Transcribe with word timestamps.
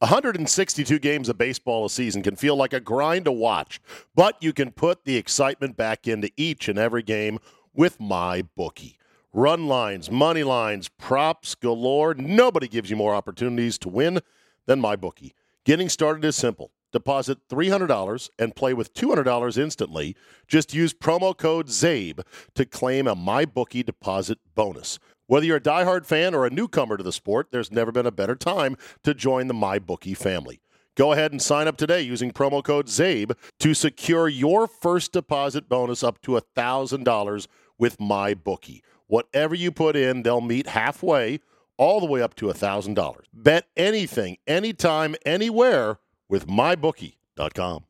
162 0.00 0.98
games 0.98 1.30
of 1.30 1.38
baseball 1.38 1.86
a 1.86 1.90
season 1.90 2.22
can 2.22 2.36
feel 2.36 2.54
like 2.54 2.74
a 2.74 2.80
grind 2.80 3.24
to 3.24 3.32
watch, 3.32 3.80
but 4.14 4.36
you 4.42 4.52
can 4.52 4.70
put 4.70 5.06
the 5.06 5.16
excitement 5.16 5.74
back 5.74 6.06
into 6.06 6.30
each 6.36 6.68
and 6.68 6.78
every 6.78 7.02
game 7.02 7.38
with 7.72 7.98
my 7.98 8.42
bookie. 8.56 8.98
Run 9.32 9.68
lines, 9.68 10.10
money 10.10 10.42
lines, 10.42 10.88
props 10.88 11.54
galore. 11.54 12.12
Nobody 12.12 12.68
gives 12.68 12.90
you 12.90 12.96
more 12.96 13.14
opportunities 13.14 13.78
to 13.78 13.88
win 13.88 14.20
than 14.66 14.82
MyBookie. 14.82 15.32
Getting 15.64 15.88
started 15.88 16.24
is 16.26 16.36
simple. 16.36 16.72
Deposit 16.92 17.38
$300 17.48 18.30
and 18.38 18.54
play 18.54 18.74
with 18.74 18.92
$200 18.92 19.58
instantly. 19.58 20.14
Just 20.46 20.74
use 20.74 20.92
promo 20.92 21.36
code 21.36 21.68
CZABE 21.68 22.20
to 22.54 22.64
claim 22.66 23.06
a 23.06 23.16
MyBookie 23.16 23.84
deposit 23.84 24.38
bonus. 24.54 24.98
Whether 25.28 25.46
you're 25.46 25.56
a 25.56 25.60
diehard 25.60 26.06
fan 26.06 26.34
or 26.34 26.46
a 26.46 26.50
newcomer 26.50 26.96
to 26.96 27.02
the 27.02 27.12
sport, 27.12 27.48
there's 27.50 27.72
never 27.72 27.90
been 27.90 28.06
a 28.06 28.12
better 28.12 28.36
time 28.36 28.76
to 29.02 29.12
join 29.12 29.48
the 29.48 29.54
MyBookie 29.54 30.16
family. 30.16 30.60
Go 30.94 31.12
ahead 31.12 31.32
and 31.32 31.42
sign 31.42 31.66
up 31.66 31.76
today 31.76 32.00
using 32.00 32.30
promo 32.30 32.62
code 32.62 32.86
CZABE 32.86 33.32
to 33.58 33.74
secure 33.74 34.28
your 34.28 34.66
first 34.66 35.12
deposit 35.12 35.68
bonus 35.68 36.04
up 36.04 36.22
to 36.22 36.32
$1,000 36.32 37.46
with 37.76 37.98
MyBookie. 37.98 38.80
Whatever 39.08 39.54
you 39.54 39.72
put 39.72 39.96
in, 39.96 40.22
they'll 40.22 40.40
meet 40.40 40.68
halfway, 40.68 41.40
all 41.76 42.00
the 42.00 42.06
way 42.06 42.22
up 42.22 42.34
to 42.36 42.46
$1,000. 42.46 43.16
Bet 43.34 43.66
anything, 43.76 44.38
anytime, 44.46 45.16
anywhere 45.26 45.98
with 46.28 46.46
mybookie.com. 46.46 47.84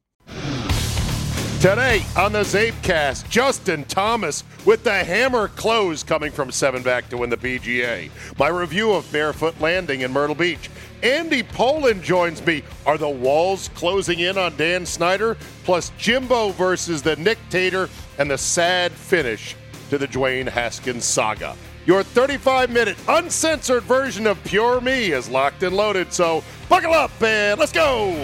Today 1.67 2.05
on 2.17 2.31
the 2.31 2.45
Czabecast, 2.45 3.29
Justin 3.29 3.83
Thomas 3.87 4.45
with 4.65 4.85
the 4.85 5.03
hammer 5.03 5.49
close 5.49 6.05
coming 6.05 6.31
from 6.31 6.53
seven 6.53 6.81
back 6.81 7.09
to 7.09 7.17
win 7.17 7.29
the 7.29 7.37
PGA. 7.37 8.09
My 8.39 8.47
review 8.47 8.93
of 8.93 9.11
Barefoot 9.11 9.61
Landing 9.61 10.03
in 10.03 10.13
Myrtle 10.13 10.37
Beach. 10.37 10.71
Andy 11.03 11.43
Pollin 11.43 12.01
joins 12.03 12.47
me. 12.47 12.63
Are 12.87 12.97
the 12.97 13.09
walls 13.09 13.69
closing 13.75 14.21
in 14.21 14.39
on 14.39 14.57
Dan 14.57 14.87
Snyder? 14.87 15.37
Plus 15.65 15.91
Jimbo 15.99 16.51
versus 16.51 17.03
the 17.03 17.17
Nick 17.17 17.39
Tater 17.51 17.89
and 18.19 18.31
the 18.31 18.39
sad 18.39 18.93
finish 18.93 19.57
to 19.91 19.99
the 19.99 20.07
Dwayne 20.07 20.47
Haskins 20.47 21.05
saga. 21.05 21.57
Your 21.87 22.03
35 22.03 22.71
minute 22.71 22.97
uncensored 23.07 23.85
version 23.85 24.27
of 24.27 24.43
Pure 24.43 24.81
Me 24.81 25.13
is 25.13 25.29
locked 25.29 25.63
and 25.63 25.77
loaded, 25.77 26.13
so 26.13 26.43
buckle 26.69 26.93
up 26.93 27.13
and 27.23 27.61
let's 27.61 27.71
go! 27.71 28.11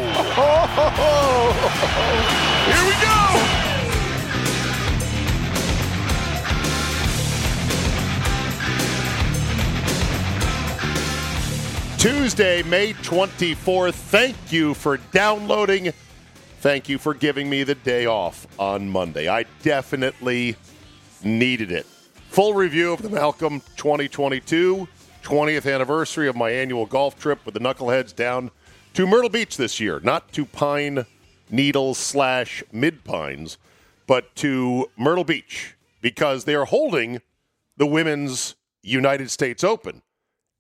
Here 2.67 2.85
we 2.85 2.95
go! 3.01 3.19
Tuesday, 11.99 12.65
May 12.65 12.95
24th. 12.95 13.95
Thank 13.95 14.51
you 14.51 14.75
for 14.75 14.97
downloading. 15.13 15.93
Thank 16.59 16.89
you 16.89 16.99
for 16.99 17.15
giving 17.15 17.49
me 17.49 17.63
the 17.63 17.77
day 17.77 18.07
off 18.07 18.45
on 18.59 18.89
Monday. 18.89 19.29
I 19.29 19.45
definitely 19.63 20.57
needed 21.23 21.71
it. 21.71 21.87
Full 22.33 22.55
review 22.55 22.95
of 22.95 23.03
the 23.03 23.11
Malcolm 23.11 23.61
2022 23.77 24.89
20th 25.23 25.71
anniversary 25.71 26.27
of 26.29 26.35
my 26.35 26.49
annual 26.49 26.87
golf 26.87 27.21
trip 27.21 27.45
with 27.45 27.53
the 27.53 27.61
Knuckleheads 27.61 28.17
down 28.17 28.51
to 28.95 29.07
Myrtle 29.07 29.29
Beach 29.29 29.59
this 29.59 29.79
year, 29.79 30.01
not 30.01 30.33
to 30.33 30.47
Pine 30.47 31.05
Needles 31.51 31.99
slash 31.99 32.65
Mid 32.73 33.05
Pines, 33.05 33.59
but 34.07 34.35
to 34.37 34.91
Myrtle 34.97 35.25
Beach 35.25 35.75
because 36.01 36.45
they 36.45 36.55
are 36.55 36.65
holding 36.65 37.21
the 37.77 37.85
Women's 37.85 38.55
United 38.83 39.31
States 39.31 39.63
Open 39.63 40.01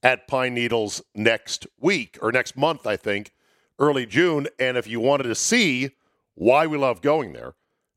at 0.02 0.28
Pine 0.28 0.52
Needles 0.52 1.00
next 1.14 1.66
week 1.80 2.18
or 2.20 2.30
next 2.30 2.54
month, 2.54 2.86
I 2.86 2.98
think, 2.98 3.32
early 3.78 4.04
June. 4.04 4.46
And 4.58 4.76
if 4.76 4.86
you 4.86 5.00
wanted 5.00 5.24
to 5.24 5.34
see 5.34 5.92
why 6.34 6.66
we 6.66 6.76
love 6.76 7.00
going 7.00 7.32
there 7.32 7.54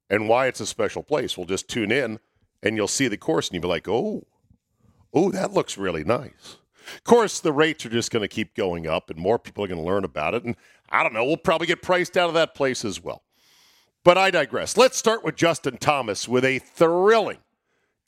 and 0.09 0.29
why 0.29 0.47
it's 0.47 0.61
a 0.61 0.65
special 0.65 1.03
place, 1.03 1.37
we'll 1.37 1.45
just 1.45 1.67
tune 1.67 1.91
in 1.91 2.19
and 2.65 2.75
you'll 2.75 2.87
see 2.87 3.07
the 3.07 3.17
course 3.17 3.47
and 3.47 3.53
you'll 3.55 3.61
be 3.61 3.67
like, 3.67 3.87
oh, 3.87 4.25
oh, 5.13 5.31
that 5.31 5.53
looks 5.53 5.77
really 5.77 6.03
nice. 6.03 6.57
Of 6.95 7.03
course, 7.03 7.39
the 7.39 7.53
rates 7.53 7.85
are 7.85 7.89
just 7.89 8.11
going 8.11 8.21
to 8.21 8.27
keep 8.27 8.55
going 8.55 8.87
up 8.87 9.09
and 9.09 9.17
more 9.17 9.39
people 9.39 9.63
are 9.63 9.67
going 9.67 9.79
to 9.79 9.85
learn 9.85 10.03
about 10.03 10.33
it. 10.33 10.43
And 10.43 10.55
I 10.89 11.03
don't 11.03 11.13
know, 11.13 11.25
we'll 11.25 11.37
probably 11.37 11.67
get 11.67 11.81
priced 11.81 12.17
out 12.17 12.27
of 12.27 12.35
that 12.35 12.53
place 12.55 12.83
as 12.83 13.01
well. 13.01 13.23
But 14.03 14.17
I 14.17 14.29
digress. 14.29 14.77
Let's 14.77 14.97
start 14.97 15.23
with 15.23 15.35
Justin 15.35 15.77
Thomas 15.77 16.27
with 16.27 16.45
a 16.45 16.59
thrilling 16.59 17.39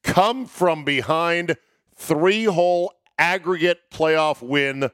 come 0.04 0.46
from 0.46 0.84
behind 0.84 1.58
three 1.96 2.46
hole 2.46 2.94
aggregate 3.18 3.90
playoff 3.92 4.42
win 4.42 4.90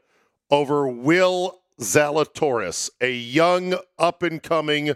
over 0.49 0.87
Will 0.87 1.61
Zalatoris, 1.79 2.89
a 3.01 3.11
young 3.11 3.75
up 3.97 4.23
and 4.23 4.41
coming, 4.41 4.93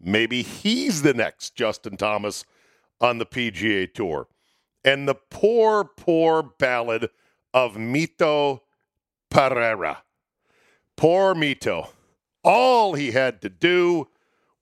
maybe 0.00 0.42
he's 0.42 1.02
the 1.02 1.14
next 1.14 1.54
Justin 1.54 1.96
Thomas 1.96 2.44
on 3.02 3.18
the 3.18 3.26
PGA 3.26 3.92
Tour. 3.92 4.28
And 4.84 5.06
the 5.06 5.14
poor, 5.14 5.84
poor 5.84 6.42
ballad 6.42 7.10
of 7.52 7.74
Mito 7.74 8.60
Pereira. 9.30 10.02
Poor 10.96 11.34
Mito. 11.34 11.88
All 12.44 12.94
he 12.94 13.10
had 13.10 13.42
to 13.42 13.48
do 13.48 14.08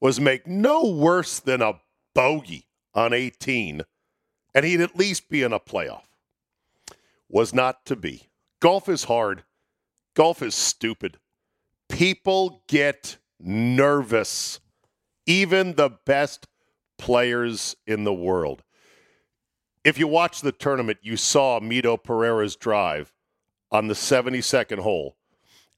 was 0.00 0.20
make 0.20 0.46
no 0.46 0.84
worse 0.84 1.38
than 1.38 1.62
a 1.62 1.80
bogey 2.14 2.66
on 2.94 3.12
18, 3.12 3.82
and 4.54 4.64
he'd 4.64 4.80
at 4.80 4.96
least 4.96 5.28
be 5.28 5.42
in 5.42 5.52
a 5.52 5.60
playoff. 5.60 6.02
Was 7.28 7.54
not 7.54 7.84
to 7.86 7.96
be. 7.96 8.28
Golf 8.60 8.88
is 8.88 9.04
hard. 9.04 9.44
Golf 10.14 10.42
is 10.42 10.54
stupid. 10.54 11.18
People 11.88 12.62
get 12.68 13.18
nervous. 13.38 14.60
Even 15.26 15.74
the 15.74 15.90
best 16.04 16.46
players 17.00 17.74
in 17.86 18.04
the 18.04 18.12
world. 18.12 18.62
If 19.82 19.98
you 19.98 20.06
watch 20.06 20.42
the 20.42 20.52
tournament, 20.52 20.98
you 21.00 21.16
saw 21.16 21.58
Mito 21.58 21.96
Pereira's 22.02 22.56
drive 22.56 23.14
on 23.72 23.88
the 23.88 23.94
72nd 23.94 24.80
hole 24.80 25.16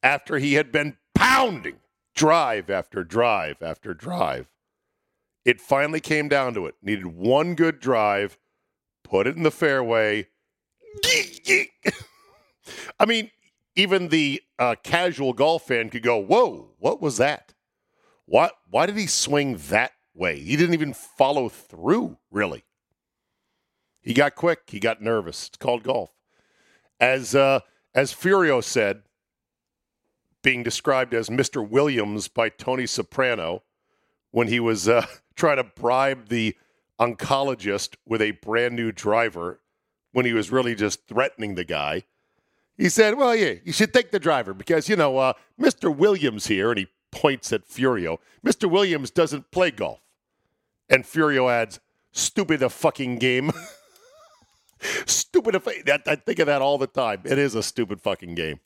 after 0.03 0.38
he 0.38 0.55
had 0.55 0.72
been 0.72 0.97
pounding 1.15 1.77
drive 2.15 2.69
after 2.69 3.05
drive 3.05 3.62
after 3.62 3.94
drive. 3.94 4.50
It 5.44 5.61
finally 5.61 6.00
came 6.00 6.28
down 6.28 6.55
to 6.55 6.66
it. 6.66 6.75
Needed 6.82 7.06
one 7.06 7.55
good 7.55 7.78
drive, 7.78 8.37
put 9.05 9.28
it 9.28 9.37
in 9.37 9.44
the 9.44 9.50
fairway. 9.53 10.27
I 12.99 13.06
mean, 13.06 13.31
even 13.77 14.09
the 14.09 14.43
uh, 14.59 14.75
casual 14.82 15.32
golf 15.32 15.69
fan 15.69 15.88
could 15.88 16.03
go, 16.03 16.19
"Whoa, 16.19 16.71
what 16.78 17.00
was 17.00 17.16
that? 17.19 17.55
What? 18.27 18.55
Why 18.69 18.87
did 18.87 18.97
he 18.97 19.06
swing 19.06 19.56
that 19.69 19.93
way. 20.15 20.41
He 20.41 20.56
didn't 20.56 20.75
even 20.75 20.93
follow 20.93 21.49
through, 21.49 22.19
really. 22.31 22.65
He 24.00 24.15
got 24.15 24.34
quick. 24.34 24.62
He 24.69 24.81
got 24.81 25.00
nervous. 25.00 25.49
It's 25.49 25.56
called 25.56 25.84
golf. 25.84 26.11
As 27.00 27.34
uh, 27.34 27.61
as 27.95 28.12
Furio 28.12 28.62
said, 28.62 29.03
being 30.43 30.62
described 30.62 31.15
as 31.15 31.28
Mr. 31.28 31.67
Williams 31.67 32.28
by 32.28 32.49
Tony 32.49 32.87
Soprano 32.87 33.62
when 34.31 34.49
he 34.49 34.61
was 34.61 34.89
uh, 34.89 35.06
trying 35.37 35.56
to 35.56 35.65
bribe 35.65 36.29
the 36.29 36.56
oncologist 37.00 37.97
with 38.06 38.21
a 38.21 38.33
brand 38.33 38.75
new 38.75 38.93
driver 38.93 39.61
when 40.12 40.27
he 40.27 40.33
was 40.33 40.53
really 40.53 40.75
just 40.75 41.06
threatening 41.06 41.55
the 41.55 41.65
guy. 41.65 42.05
He 42.77 42.89
said, 42.89 43.17
Well, 43.17 43.34
yeah, 43.34 43.55
you 43.65 43.73
should 43.73 43.93
take 43.93 44.11
the 44.11 44.19
driver 44.19 44.55
because, 44.55 44.89
you 44.89 44.97
know, 44.97 45.19
uh, 45.19 45.33
Mr. 45.61 45.94
Williams 45.94 46.47
here, 46.47 46.71
and 46.71 46.79
he 46.79 46.89
points 47.11 47.53
at 47.53 47.69
Furio. 47.69 48.19
Mr. 48.44 48.69
Williams 48.71 49.11
doesn't 49.11 49.50
play 49.50 49.71
golf. 49.71 50.02
And 50.93 51.05
Furio 51.05 51.51
adds, 51.51 51.81
stupid 52.13 52.63
a 52.63 52.69
fucking 52.69 53.17
game. 53.17 53.51
stupid. 55.07 55.57
I 56.07 56.17
think 56.17 56.39
of 56.39 56.47
that 56.47 56.61
all 56.61 56.77
the 56.77 56.87
time. 56.87 57.23
It 57.25 57.39
is 57.39 57.55
a 57.55 57.63
stupid 57.63 58.03
fucking 58.03 58.35
game. 58.35 58.61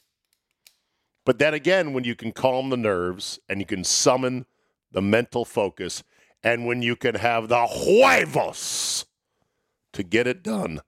But 1.24 1.38
then 1.38 1.54
again, 1.54 1.92
when 1.92 2.02
you 2.02 2.16
can 2.16 2.32
calm 2.32 2.70
the 2.70 2.76
nerves 2.76 3.38
and 3.48 3.60
you 3.60 3.66
can 3.66 3.84
summon 3.84 4.44
the 4.90 5.00
mental 5.00 5.44
focus, 5.44 6.02
and 6.42 6.66
when 6.66 6.82
you 6.82 6.96
can 6.96 7.14
have 7.14 7.48
the 7.48 7.64
huevos 7.64 9.06
to 9.92 10.02
get 10.02 10.26
it 10.26 10.42
done, 10.42 10.80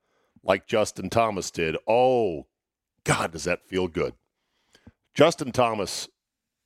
like 0.43 0.67
Justin 0.67 1.08
Thomas 1.08 1.52
did, 1.52 1.76
oh, 1.87 2.46
God, 3.05 3.32
does 3.32 3.44
that 3.44 3.67
feel 3.67 3.87
good. 3.87 4.14
Justin 5.14 5.52
Thomas 5.52 6.08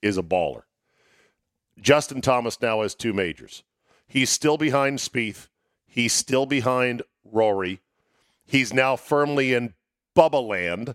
is 0.01 0.17
a 0.17 0.23
baller. 0.23 0.63
Justin 1.79 2.23
Thomas 2.23 2.61
now 2.61 2.83
has 2.83 2.95
two 2.95 3.13
majors. 3.13 3.65
He's 4.07 4.31
still 4.31 4.59
behind 4.59 4.99
Spieth. 4.99 5.49
He's 5.87 6.13
still 6.13 6.47
behind 6.47 7.03
Rory. 7.25 7.81
He's 8.45 8.73
now 8.73 8.97
firmly 8.97 9.55
in 9.55 9.75
Bubba 10.17 10.47
land 10.47 10.95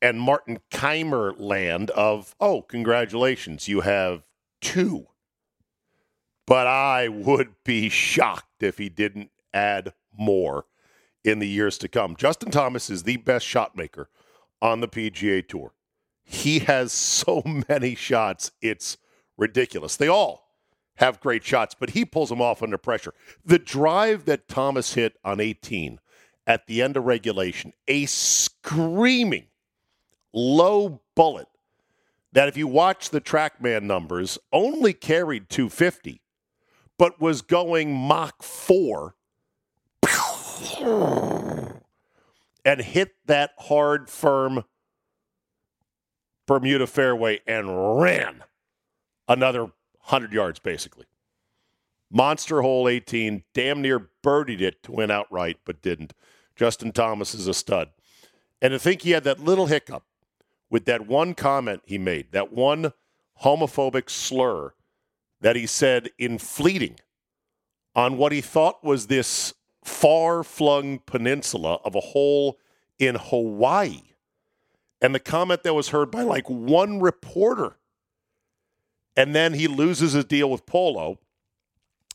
and 0.00 0.20
Martin 0.20 0.60
Kaymer 0.70 1.38
land 1.38 1.90
of, 1.90 2.34
oh, 2.40 2.62
congratulations, 2.62 3.68
you 3.68 3.80
have 3.80 4.22
two. 4.60 5.08
But 6.46 6.66
I 6.66 7.08
would 7.08 7.54
be 7.64 7.88
shocked 7.88 8.62
if 8.62 8.78
he 8.78 8.88
didn't 8.88 9.30
add 9.52 9.92
more 10.16 10.66
in 11.24 11.40
the 11.40 11.48
years 11.48 11.78
to 11.78 11.88
come. 11.88 12.16
Justin 12.16 12.50
Thomas 12.50 12.88
is 12.88 13.02
the 13.02 13.16
best 13.18 13.46
shot 13.46 13.76
maker 13.76 14.08
on 14.62 14.80
the 14.80 14.88
PGA 14.88 15.46
Tour. 15.46 15.72
he 16.24 16.60
has 16.60 16.92
so 16.92 17.42
many 17.68 17.94
shots, 17.94 18.52
it's 18.60 18.98
ridiculous. 19.36 19.96
They 19.96 20.08
all 20.08 20.47
have 20.98 21.20
great 21.20 21.44
shots, 21.44 21.74
but 21.78 21.90
he 21.90 22.04
pulls 22.04 22.28
them 22.28 22.40
off 22.40 22.62
under 22.62 22.78
pressure. 22.78 23.14
The 23.44 23.58
drive 23.58 24.24
that 24.26 24.48
Thomas 24.48 24.94
hit 24.94 25.16
on 25.24 25.40
18 25.40 26.00
at 26.46 26.66
the 26.66 26.82
end 26.82 26.96
of 26.96 27.04
regulation, 27.04 27.72
a 27.86 28.06
screaming 28.06 29.46
low 30.32 31.00
bullet 31.14 31.48
that 32.32 32.48
if 32.48 32.56
you 32.56 32.66
watch 32.66 33.10
the 33.10 33.20
TrackMan 33.20 33.82
numbers, 33.82 34.38
only 34.52 34.92
carried 34.92 35.48
250, 35.48 36.20
but 36.98 37.20
was 37.20 37.42
going 37.42 37.94
Mach 37.94 38.42
4 38.42 39.14
and 42.64 42.80
hit 42.80 43.14
that 43.26 43.52
hard, 43.58 44.10
firm 44.10 44.64
Bermuda 46.46 46.86
fairway 46.86 47.40
and 47.46 48.00
ran 48.00 48.42
another 49.28 49.70
100 50.08 50.32
yards, 50.32 50.58
basically. 50.58 51.06
Monster 52.10 52.62
hole 52.62 52.88
18, 52.88 53.44
damn 53.52 53.82
near 53.82 54.08
birdied 54.22 54.62
it 54.62 54.82
to 54.82 54.92
win 54.92 55.10
outright, 55.10 55.58
but 55.64 55.82
didn't. 55.82 56.14
Justin 56.56 56.92
Thomas 56.92 57.34
is 57.34 57.46
a 57.46 57.54
stud. 57.54 57.90
And 58.62 58.72
to 58.72 58.78
think 58.78 59.02
he 59.02 59.10
had 59.10 59.24
that 59.24 59.40
little 59.40 59.66
hiccup 59.66 60.04
with 60.70 60.86
that 60.86 61.06
one 61.06 61.34
comment 61.34 61.82
he 61.84 61.98
made, 61.98 62.32
that 62.32 62.52
one 62.52 62.92
homophobic 63.42 64.10
slur 64.10 64.74
that 65.40 65.56
he 65.56 65.66
said 65.66 66.10
in 66.18 66.38
fleeting 66.38 66.98
on 67.94 68.16
what 68.16 68.32
he 68.32 68.40
thought 68.40 68.82
was 68.82 69.06
this 69.06 69.54
far 69.84 70.42
flung 70.42 71.00
peninsula 71.06 71.78
of 71.84 71.94
a 71.94 72.00
hole 72.00 72.58
in 72.98 73.14
Hawaii. 73.14 74.02
And 75.00 75.14
the 75.14 75.20
comment 75.20 75.62
that 75.62 75.74
was 75.74 75.90
heard 75.90 76.10
by 76.10 76.22
like 76.22 76.48
one 76.48 77.00
reporter. 77.00 77.76
And 79.18 79.34
then 79.34 79.54
he 79.54 79.66
loses 79.66 80.12
his 80.12 80.24
deal 80.26 80.48
with 80.48 80.64
Polo. 80.64 81.18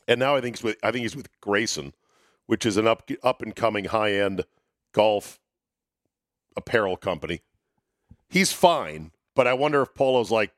And 0.08 0.22
now 0.22 0.38
I 0.38 0.42
think 0.42 0.56
he's 0.56 0.64
with 0.64 0.78
I 0.82 0.90
think 0.92 1.02
he's 1.02 1.18
with 1.18 1.28
Greyson, 1.42 1.92
which 2.46 2.66
is 2.66 2.78
an 2.78 2.88
up 2.88 3.12
up 3.22 3.42
and 3.42 3.54
coming 3.54 3.86
high 3.86 4.14
end 4.14 4.46
golf 4.94 5.38
apparel 6.56 6.96
company. 6.96 7.42
He's 8.30 8.54
fine, 8.54 9.12
but 9.36 9.48
I 9.48 9.54
wonder 9.54 9.82
if 9.82 9.94
Polo's 9.94 10.32
like, 10.32 10.54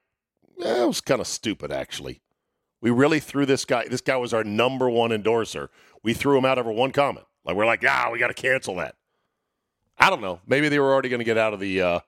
eh, 0.64 0.84
it 0.84 0.88
was 0.88 1.02
kind 1.02 1.20
of 1.20 1.26
stupid 1.26 1.72
actually. 1.72 2.22
We 2.80 2.92
really 2.92 3.20
threw 3.20 3.48
this 3.48 3.66
guy. 3.66 3.88
This 3.88 4.02
guy 4.02 4.18
was 4.18 4.32
our 4.32 4.44
number 4.44 4.88
one 4.88 5.12
endorser. 5.12 5.72
We 6.04 6.14
threw 6.14 6.38
him 6.38 6.46
out 6.46 6.60
over 6.60 6.72
one 6.72 6.92
comment. 6.92 7.26
Like 7.44 7.56
we're 7.56 7.66
like, 7.66 7.84
ah, 7.88 8.10
we 8.12 8.20
got 8.20 8.28
to 8.28 8.36
cancel 8.36 8.76
that. 8.76 8.94
I 9.98 10.12
don't 10.12 10.22
know. 10.22 10.42
Maybe 10.46 10.70
they 10.70 10.78
were 10.78 10.94
already 10.94 11.10
going 11.10 11.22
to 11.22 11.26
get 11.26 11.40
out 11.40 11.56
of 11.56 11.60
the 11.60 11.82
uh, 11.82 12.00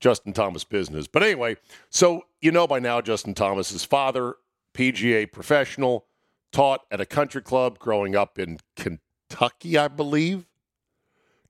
Justin 0.00 0.32
Thomas 0.32 0.64
business. 0.64 1.06
But 1.06 1.22
anyway, 1.22 1.56
so 1.90 2.22
you 2.40 2.52
know 2.52 2.66
by 2.66 2.78
now, 2.78 3.00
Justin 3.00 3.34
Thomas's 3.34 3.84
father, 3.84 4.36
PGA 4.74 5.30
professional, 5.30 6.06
taught 6.52 6.82
at 6.90 7.00
a 7.00 7.06
country 7.06 7.42
club 7.42 7.78
growing 7.78 8.14
up 8.14 8.38
in 8.38 8.58
Kentucky, 8.76 9.78
I 9.78 9.88
believe. 9.88 10.46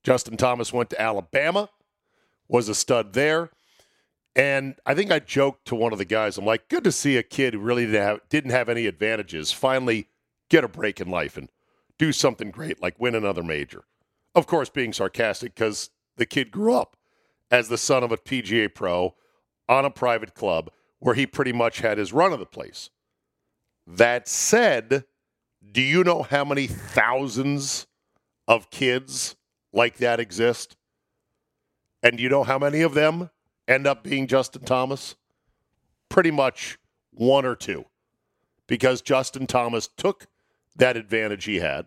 Justin 0.03 0.37
Thomas 0.37 0.73
went 0.73 0.91
to 0.91 1.01
Alabama, 1.01 1.69
was 2.49 2.69
a 2.69 2.75
stud 2.75 3.13
there. 3.13 3.51
And 4.37 4.77
I 4.85 4.95
think 4.95 5.11
I 5.11 5.19
joked 5.19 5.67
to 5.69 5.75
one 5.75 5.93
of 5.93 5.99
the 5.99 6.05
guys, 6.05 6.37
I'm 6.37 6.45
like, 6.45 6.69
good 6.69 6.85
to 6.85 6.93
see 6.93 7.17
a 7.17 7.23
kid 7.23 7.55
who 7.55 7.61
really 7.61 7.87
didn't 7.87 8.03
have, 8.03 8.21
didn't 8.29 8.51
have 8.51 8.69
any 8.69 8.87
advantages 8.87 9.51
finally 9.51 10.09
get 10.51 10.63
a 10.63 10.69
break 10.69 11.01
in 11.01 11.11
life 11.11 11.37
and 11.37 11.49
do 11.99 12.13
something 12.13 12.51
great, 12.51 12.81
like 12.81 13.01
win 13.01 13.15
another 13.15 13.43
major. 13.43 13.85
Of 14.35 14.47
course, 14.47 14.69
being 14.69 14.93
sarcastic 14.93 15.55
because 15.55 15.91
the 16.17 16.27
kid 16.27 16.51
grew 16.51 16.75
up 16.75 16.96
as 17.51 17.69
the 17.69 17.79
son 17.79 18.03
of 18.03 18.13
a 18.13 18.17
PGA 18.17 18.73
pro 18.73 19.15
on 19.69 19.85
a 19.85 19.91
private 19.91 20.35
club 20.35 20.71
where 20.99 21.15
he 21.15 21.27
pretty 21.27 21.53
much 21.53 21.81
had 21.81 21.99
his 21.99 22.13
run 22.13 22.33
of 22.33 22.39
the 22.39 22.47
place. 22.47 22.91
That 23.87 24.29
said, 24.29 25.05
do 25.73 25.81
you 25.81 26.03
know 26.03 26.23
how 26.23 26.45
many 26.45 26.67
thousands 26.67 27.87
of 28.49 28.71
kids 28.71 29.37
like 29.73 29.99
that 29.99 30.21
exist? 30.21 30.77
And 32.03 32.17
do 32.17 32.23
you 32.23 32.29
know 32.29 32.45
how 32.45 32.59
many 32.59 32.83
of 32.83 32.95
them 32.95 33.31
end 33.67 33.87
up 33.87 34.03
being 34.03 34.27
Justin 34.27 34.63
Thomas? 34.63 35.17
Pretty 36.09 36.31
much 36.31 36.79
one 37.11 37.45
or 37.45 37.55
two. 37.57 37.85
Because 38.67 39.03
Justin 39.03 39.47
Thomas 39.47 39.89
took 39.97 40.27
that 40.77 40.97
advantage 40.97 41.45
he 41.45 41.57
had 41.57 41.87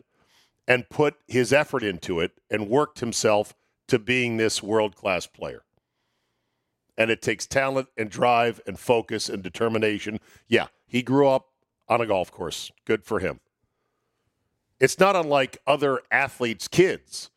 and 0.68 0.90
put 0.90 1.16
his 1.28 1.52
effort 1.52 1.84
into 1.84 2.20
it 2.20 2.32
and 2.50 2.70
worked 2.70 3.00
himself 3.00 3.54
to 3.90 4.00
being 4.00 4.38
this 4.38 4.64
world 4.64 4.96
class 4.96 5.28
player. 5.28 5.64
And 6.98 7.10
it 7.10 7.22
takes 7.22 7.46
talent 7.46 7.88
and 7.98 8.10
drive 8.10 8.62
and 8.68 8.80
focus 8.80 9.30
and 9.30 9.42
determination. 9.42 10.20
Yeah, 10.48 10.68
he 10.86 11.02
grew 11.02 11.28
up 11.28 11.48
on 11.88 12.02
a 12.02 12.06
golf 12.06 12.32
course. 12.32 12.72
Good 12.86 13.04
for 13.04 13.20
him. 13.20 13.40
It's 14.80 15.00
not 15.00 15.16
unlike 15.16 15.58
other 15.68 16.02
athletes' 16.12 16.68
kids 16.68 17.32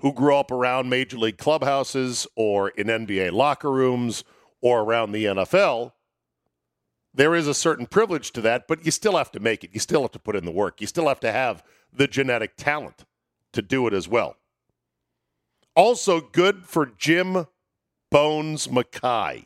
who 0.00 0.12
grew 0.12 0.34
up 0.34 0.50
around 0.50 0.88
major 0.88 1.18
league 1.18 1.38
clubhouses 1.38 2.26
or 2.36 2.70
in 2.70 2.86
NBA 2.86 3.32
locker 3.32 3.70
rooms 3.70 4.24
or 4.60 4.80
around 4.80 5.12
the 5.12 5.24
NFL, 5.24 5.92
there 7.14 7.34
is 7.34 7.48
a 7.48 7.54
certain 7.54 7.86
privilege 7.86 8.30
to 8.32 8.40
that, 8.42 8.68
but 8.68 8.84
you 8.84 8.90
still 8.90 9.16
have 9.16 9.32
to 9.32 9.40
make 9.40 9.64
it. 9.64 9.70
You 9.72 9.80
still 9.80 10.02
have 10.02 10.12
to 10.12 10.18
put 10.18 10.36
in 10.36 10.44
the 10.44 10.52
work. 10.52 10.80
You 10.80 10.86
still 10.86 11.08
have 11.08 11.20
to 11.20 11.32
have 11.32 11.64
the 11.92 12.06
genetic 12.06 12.56
talent 12.56 13.04
to 13.52 13.62
do 13.62 13.86
it 13.86 13.94
as 13.94 14.08
well. 14.08 14.36
Also, 15.78 16.20
good 16.20 16.64
for 16.66 16.86
Jim 16.86 17.46
Bones 18.10 18.68
Mackay. 18.68 19.44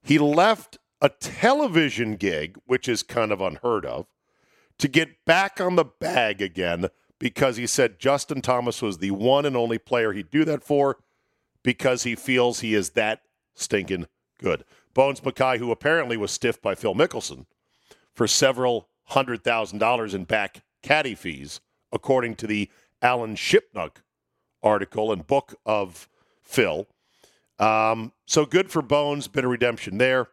He 0.00 0.20
left 0.20 0.78
a 1.00 1.08
television 1.08 2.14
gig, 2.14 2.56
which 2.64 2.88
is 2.88 3.02
kind 3.02 3.32
of 3.32 3.40
unheard 3.40 3.84
of, 3.84 4.06
to 4.78 4.86
get 4.86 5.24
back 5.24 5.60
on 5.60 5.74
the 5.74 5.84
bag 5.84 6.40
again 6.40 6.90
because 7.18 7.56
he 7.56 7.66
said 7.66 7.98
Justin 7.98 8.40
Thomas 8.40 8.80
was 8.80 8.98
the 8.98 9.10
one 9.10 9.44
and 9.44 9.56
only 9.56 9.78
player 9.78 10.12
he'd 10.12 10.30
do 10.30 10.44
that 10.44 10.62
for 10.62 10.98
because 11.64 12.04
he 12.04 12.14
feels 12.14 12.60
he 12.60 12.72
is 12.72 12.90
that 12.90 13.22
stinking 13.56 14.06
good. 14.38 14.64
Bones 14.94 15.24
Mackay, 15.24 15.58
who 15.58 15.72
apparently 15.72 16.16
was 16.16 16.30
stiffed 16.30 16.62
by 16.62 16.76
Phil 16.76 16.94
Mickelson 16.94 17.46
for 18.14 18.28
several 18.28 18.90
hundred 19.06 19.42
thousand 19.42 19.80
dollars 19.80 20.14
in 20.14 20.22
back 20.22 20.62
caddy 20.84 21.16
fees, 21.16 21.60
according 21.90 22.36
to 22.36 22.46
the 22.46 22.70
Alan 23.02 23.34
Shipnuck 23.34 24.02
article 24.62 25.12
and 25.12 25.26
book 25.26 25.54
of 25.64 26.08
Phil. 26.42 26.86
Um, 27.58 28.12
so 28.26 28.44
good 28.44 28.70
for 28.70 28.82
Bones, 28.82 29.28
bit 29.28 29.44
of 29.44 29.50
redemption 29.50 29.98
there. 29.98 30.28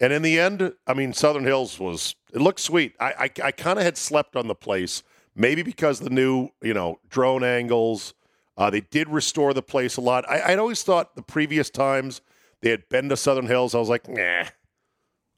And 0.00 0.12
in 0.12 0.22
the 0.22 0.38
end, 0.38 0.74
I 0.86 0.94
mean, 0.94 1.12
Southern 1.12 1.44
Hills 1.44 1.80
was, 1.80 2.14
it 2.32 2.40
looked 2.40 2.60
sweet. 2.60 2.94
I, 3.00 3.12
I, 3.12 3.46
I 3.46 3.52
kind 3.52 3.78
of 3.78 3.84
had 3.84 3.96
slept 3.96 4.36
on 4.36 4.46
the 4.46 4.54
place 4.54 5.02
maybe 5.38 5.62
because 5.62 6.00
the 6.00 6.10
new, 6.10 6.50
you 6.60 6.74
know, 6.74 6.98
drone 7.08 7.44
angles. 7.44 8.12
Uh, 8.56 8.68
they 8.68 8.80
did 8.80 9.08
restore 9.08 9.54
the 9.54 9.62
place 9.62 9.96
a 9.96 10.00
lot. 10.00 10.28
I, 10.28 10.52
I'd 10.52 10.58
always 10.58 10.82
thought 10.82 11.14
the 11.14 11.22
previous 11.22 11.70
times 11.70 12.20
they 12.60 12.70
had 12.70 12.88
been 12.88 13.08
to 13.08 13.16
Southern 13.16 13.46
Hills, 13.46 13.74
I 13.74 13.78
was 13.78 13.88
like, 13.88 14.08
nah, 14.08 14.46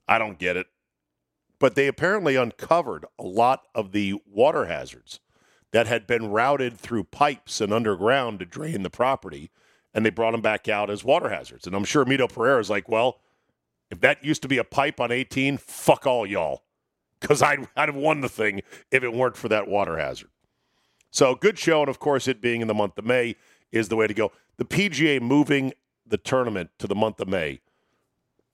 I 0.09 0.19
don't 0.19 0.39
get 0.39 0.57
it. 0.57 0.67
But 1.59 1.75
they 1.75 1.87
apparently 1.87 2.37
uncovered 2.37 3.05
a 3.19 3.23
lot 3.23 3.67
of 3.75 3.93
the 3.93 4.15
water 4.27 4.65
hazards 4.65 5.21
that 5.73 5.87
had 5.87 6.07
been 6.07 6.31
routed 6.31 6.79
through 6.79 7.05
pipes 7.05 7.61
and 7.61 7.73
underground 7.73 8.41
to 8.41 8.45
drain 8.45 8.83
the 8.83 8.91
property, 8.91 9.51
and 9.95 10.05
they 10.05 10.11
brought 10.11 10.33
them 10.33 10.41
back 10.41 10.69
out 10.69 10.91
as 10.91 11.05
water 11.05 11.29
hazards. 11.29 11.67
And 11.67 11.77
I'm 11.77 11.85
sure 11.85 12.05
Mito 12.05 12.33
Pereira 12.33 12.61
is 12.61 12.71
like, 12.71 12.89
well, 12.89 13.21
if 13.91 14.01
that 14.01 14.25
used 14.25 14.43
to 14.43 14.49
be 14.49 14.59
a 14.59 14.65
pipe 14.65 15.01
on 15.01 15.11
18, 15.11 15.59
fuck 15.59 16.07
all 16.07 16.27
y'all 16.27 16.63
because 17.21 17.43
I'd, 17.43 17.69
I'd 17.77 17.89
have 17.89 17.97
won 17.97 18.21
the 18.21 18.29
thing 18.29 18.63
if 18.91 19.03
it 19.03 19.13
weren't 19.13 19.37
for 19.37 19.49
that 19.49 19.69
water 19.69 19.99
hazard. 19.99 20.31
So 21.11 21.35
good 21.35 21.59
show, 21.59 21.81
and 21.81 21.89
of 21.89 21.99
course, 21.99 22.29
it 22.29 22.41
being 22.41 22.61
in 22.61 22.69
the 22.69 22.75
month 22.75 22.97
of 22.99 23.05
May 23.05 23.37
is 23.73 23.89
the 23.89 23.97
way 23.97 24.07
to 24.07 24.15
go. 24.15 24.33
The 24.57 24.65
PGA 24.65 25.21
moving 25.21 25.73
the 26.07 26.17
tournament 26.17 26.71
to 26.79 26.87
the 26.87 26.95
month 26.95 27.21
of 27.21 27.29
May, 27.29 27.61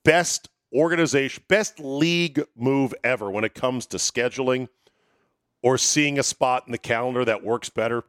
best 0.04 0.48
organization, 0.72 1.42
best 1.48 1.78
league 1.78 2.42
move 2.56 2.94
ever 3.04 3.30
when 3.30 3.44
it 3.44 3.54
comes 3.54 3.86
to 3.86 3.98
scheduling 3.98 4.68
or 5.66 5.76
seeing 5.76 6.16
a 6.16 6.22
spot 6.22 6.62
in 6.66 6.70
the 6.70 6.78
calendar 6.78 7.24
that 7.24 7.42
works 7.42 7.68
better. 7.68 8.04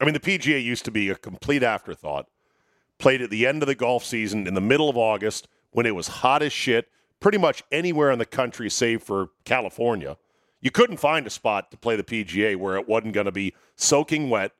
I 0.00 0.04
mean, 0.04 0.12
the 0.12 0.18
PGA 0.18 0.60
used 0.60 0.84
to 0.86 0.90
be 0.90 1.08
a 1.08 1.14
complete 1.14 1.62
afterthought. 1.62 2.26
Played 2.98 3.22
at 3.22 3.30
the 3.30 3.46
end 3.46 3.62
of 3.62 3.68
the 3.68 3.76
golf 3.76 4.04
season 4.04 4.48
in 4.48 4.54
the 4.54 4.60
middle 4.60 4.90
of 4.90 4.96
August 4.96 5.46
when 5.70 5.86
it 5.86 5.94
was 5.94 6.08
hot 6.08 6.42
as 6.42 6.52
shit 6.52 6.88
pretty 7.20 7.38
much 7.38 7.62
anywhere 7.70 8.10
in 8.10 8.18
the 8.18 8.26
country 8.26 8.68
save 8.68 9.04
for 9.04 9.28
California. 9.44 10.16
You 10.60 10.72
couldn't 10.72 10.96
find 10.96 11.28
a 11.28 11.30
spot 11.30 11.70
to 11.70 11.76
play 11.76 11.94
the 11.94 12.02
PGA 12.02 12.56
where 12.56 12.76
it 12.76 12.88
wasn't 12.88 13.14
going 13.14 13.26
to 13.26 13.30
be 13.30 13.54
soaking 13.76 14.28
wet, 14.28 14.50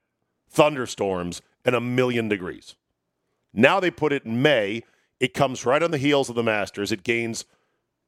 thunderstorms, 0.51 1.43
and 1.65 1.75
a 1.75 1.81
million 1.81 2.29
degrees. 2.29 2.77
Now 3.53 3.81
they 3.81 3.91
put 3.91 4.12
it 4.12 4.25
in 4.25 4.41
May. 4.41 4.85
It 5.19 5.35
comes 5.35 5.67
right 5.67 5.83
on 5.83 5.91
the 5.91 5.99
heels 5.99 6.29
of 6.29 6.37
the 6.37 6.45
Masters. 6.45 6.93
It 6.93 7.03
gains 7.03 7.45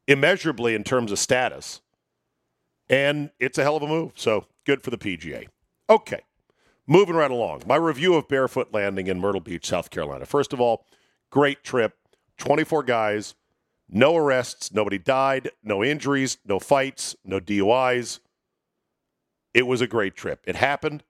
immeasurably 0.07 0.77
in 0.77 0.85
terms 0.85 1.11
of 1.11 1.19
status. 1.19 1.81
And 2.89 3.31
it's 3.39 3.59
a 3.59 3.63
hell 3.63 3.77
of 3.77 3.83
a 3.83 3.89
move. 3.89 4.13
So 4.15 4.47
good 4.67 4.83
for 4.83 4.91
the 4.91 4.99
PGA. 4.99 5.49
Okay. 5.89 6.21
Moving 6.87 7.17
right 7.17 7.31
along. 7.31 7.63
My 7.67 7.77
review 7.77 8.15
of 8.15 8.29
Barefoot 8.29 8.73
Landing 8.73 9.07
in 9.07 9.19
Myrtle 9.19 9.41
Beach, 9.41 9.67
South 9.67 9.89
Carolina. 9.91 10.27
First 10.27 10.53
of 10.53 10.61
all, 10.61 10.85
Great 11.35 11.65
trip. 11.65 11.97
24 12.39 12.85
guys, 12.85 13.35
no 13.89 14.17
arrests, 14.17 14.73
nobody 14.73 14.99
died, 14.99 15.51
no 15.65 15.83
injuries, 15.83 16.39
no 16.47 16.61
fights, 16.61 17.17
no 17.25 17.41
DUIs. 17.41 18.21
It 19.53 19.67
was 19.67 19.81
a 19.81 19.89
great 19.89 20.15
trip. 20.15 20.45
It 20.47 20.55
happened. 20.55 21.03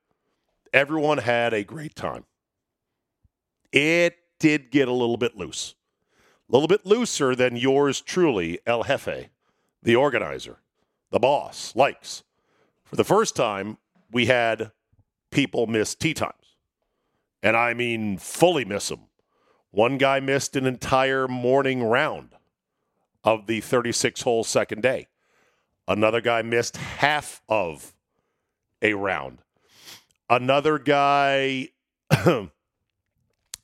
Everyone 0.73 1.19
had 1.19 1.53
a 1.53 1.63
great 1.63 1.95
time. 1.95 2.25
It 3.71 4.17
did 4.39 4.71
get 4.71 4.89
a 4.89 4.93
little 4.93 5.19
bit 5.19 5.37
loose. 5.37 5.75
A 6.49 6.53
little 6.53 6.69
bit 6.69 6.87
looser 6.87 7.37
than 7.37 7.57
yours 7.57 8.01
truly, 8.01 8.59
El 8.65 8.85
Jefe, 8.85 9.29
the 9.83 9.95
organizer, 9.95 10.57
the 11.15 11.21
boss, 11.21 11.77
likes. 11.77 12.25
For 12.83 12.97
the 12.97 13.05
first 13.05 13.37
time, 13.37 13.79
we 14.11 14.27
had 14.27 14.73
people 15.31 15.69
miss 15.69 15.95
tee 15.95 16.13
times. 16.13 16.57
And 17.41 17.57
I 17.57 17.73
mean, 17.73 18.19
fully 18.19 18.65
miss 18.65 18.89
them. 18.89 19.03
One 19.71 19.97
guy 19.97 20.19
missed 20.19 20.57
an 20.57 20.67
entire 20.67 21.29
morning 21.29 21.85
round 21.85 22.31
of 23.23 23.47
the 23.47 23.61
36 23.61 24.23
hole 24.23 24.43
second 24.43 24.83
day. 24.83 25.07
Another 25.87 26.21
guy 26.21 26.43
missed 26.43 26.79
half 26.79 27.43
of 27.49 27.95
a 28.83 28.95
round. 28.95 29.39
Another 30.29 30.81
guy 30.81 31.69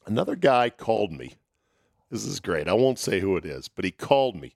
another 0.07 0.37
guy 0.37 0.71
called 0.71 1.11
me. 1.11 1.35
This 2.12 2.25
is 2.25 2.38
great. 2.38 2.69
I 2.69 2.75
won't 2.75 3.00
say 3.00 3.19
who 3.19 3.37
it 3.37 3.45
is, 3.45 3.66
but 3.66 3.85
he 3.85 3.90
called 3.90 4.37
me 4.37 4.54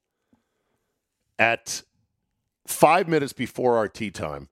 at 1.40 1.82
5 2.66 3.08
minutes 3.08 3.32
before 3.32 3.76
our 3.76 3.88
tea 3.88 4.10
time 4.10 4.48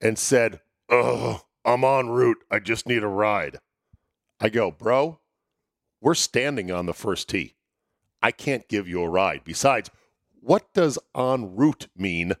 and 0.00 0.18
said, 0.18 0.60
"Oh, 0.88 1.42
I'm 1.64 1.84
en 1.84 2.10
route. 2.10 2.44
I 2.50 2.58
just 2.58 2.86
need 2.86 3.02
a 3.02 3.08
ride." 3.08 3.58
I 4.40 4.48
go, 4.48 4.70
"Bro, 4.70 5.20
we're 6.00 6.14
standing 6.14 6.70
on 6.70 6.86
the 6.86 6.92
first 6.92 7.28
tee. 7.28 7.54
I 8.22 8.32
can't 8.32 8.68
give 8.68 8.88
you 8.88 9.02
a 9.02 9.08
ride. 9.08 9.42
Besides, 9.44 9.90
what 10.40 10.72
does 10.74 10.98
en 11.16 11.54
route 11.56 11.88
mean 11.96 12.34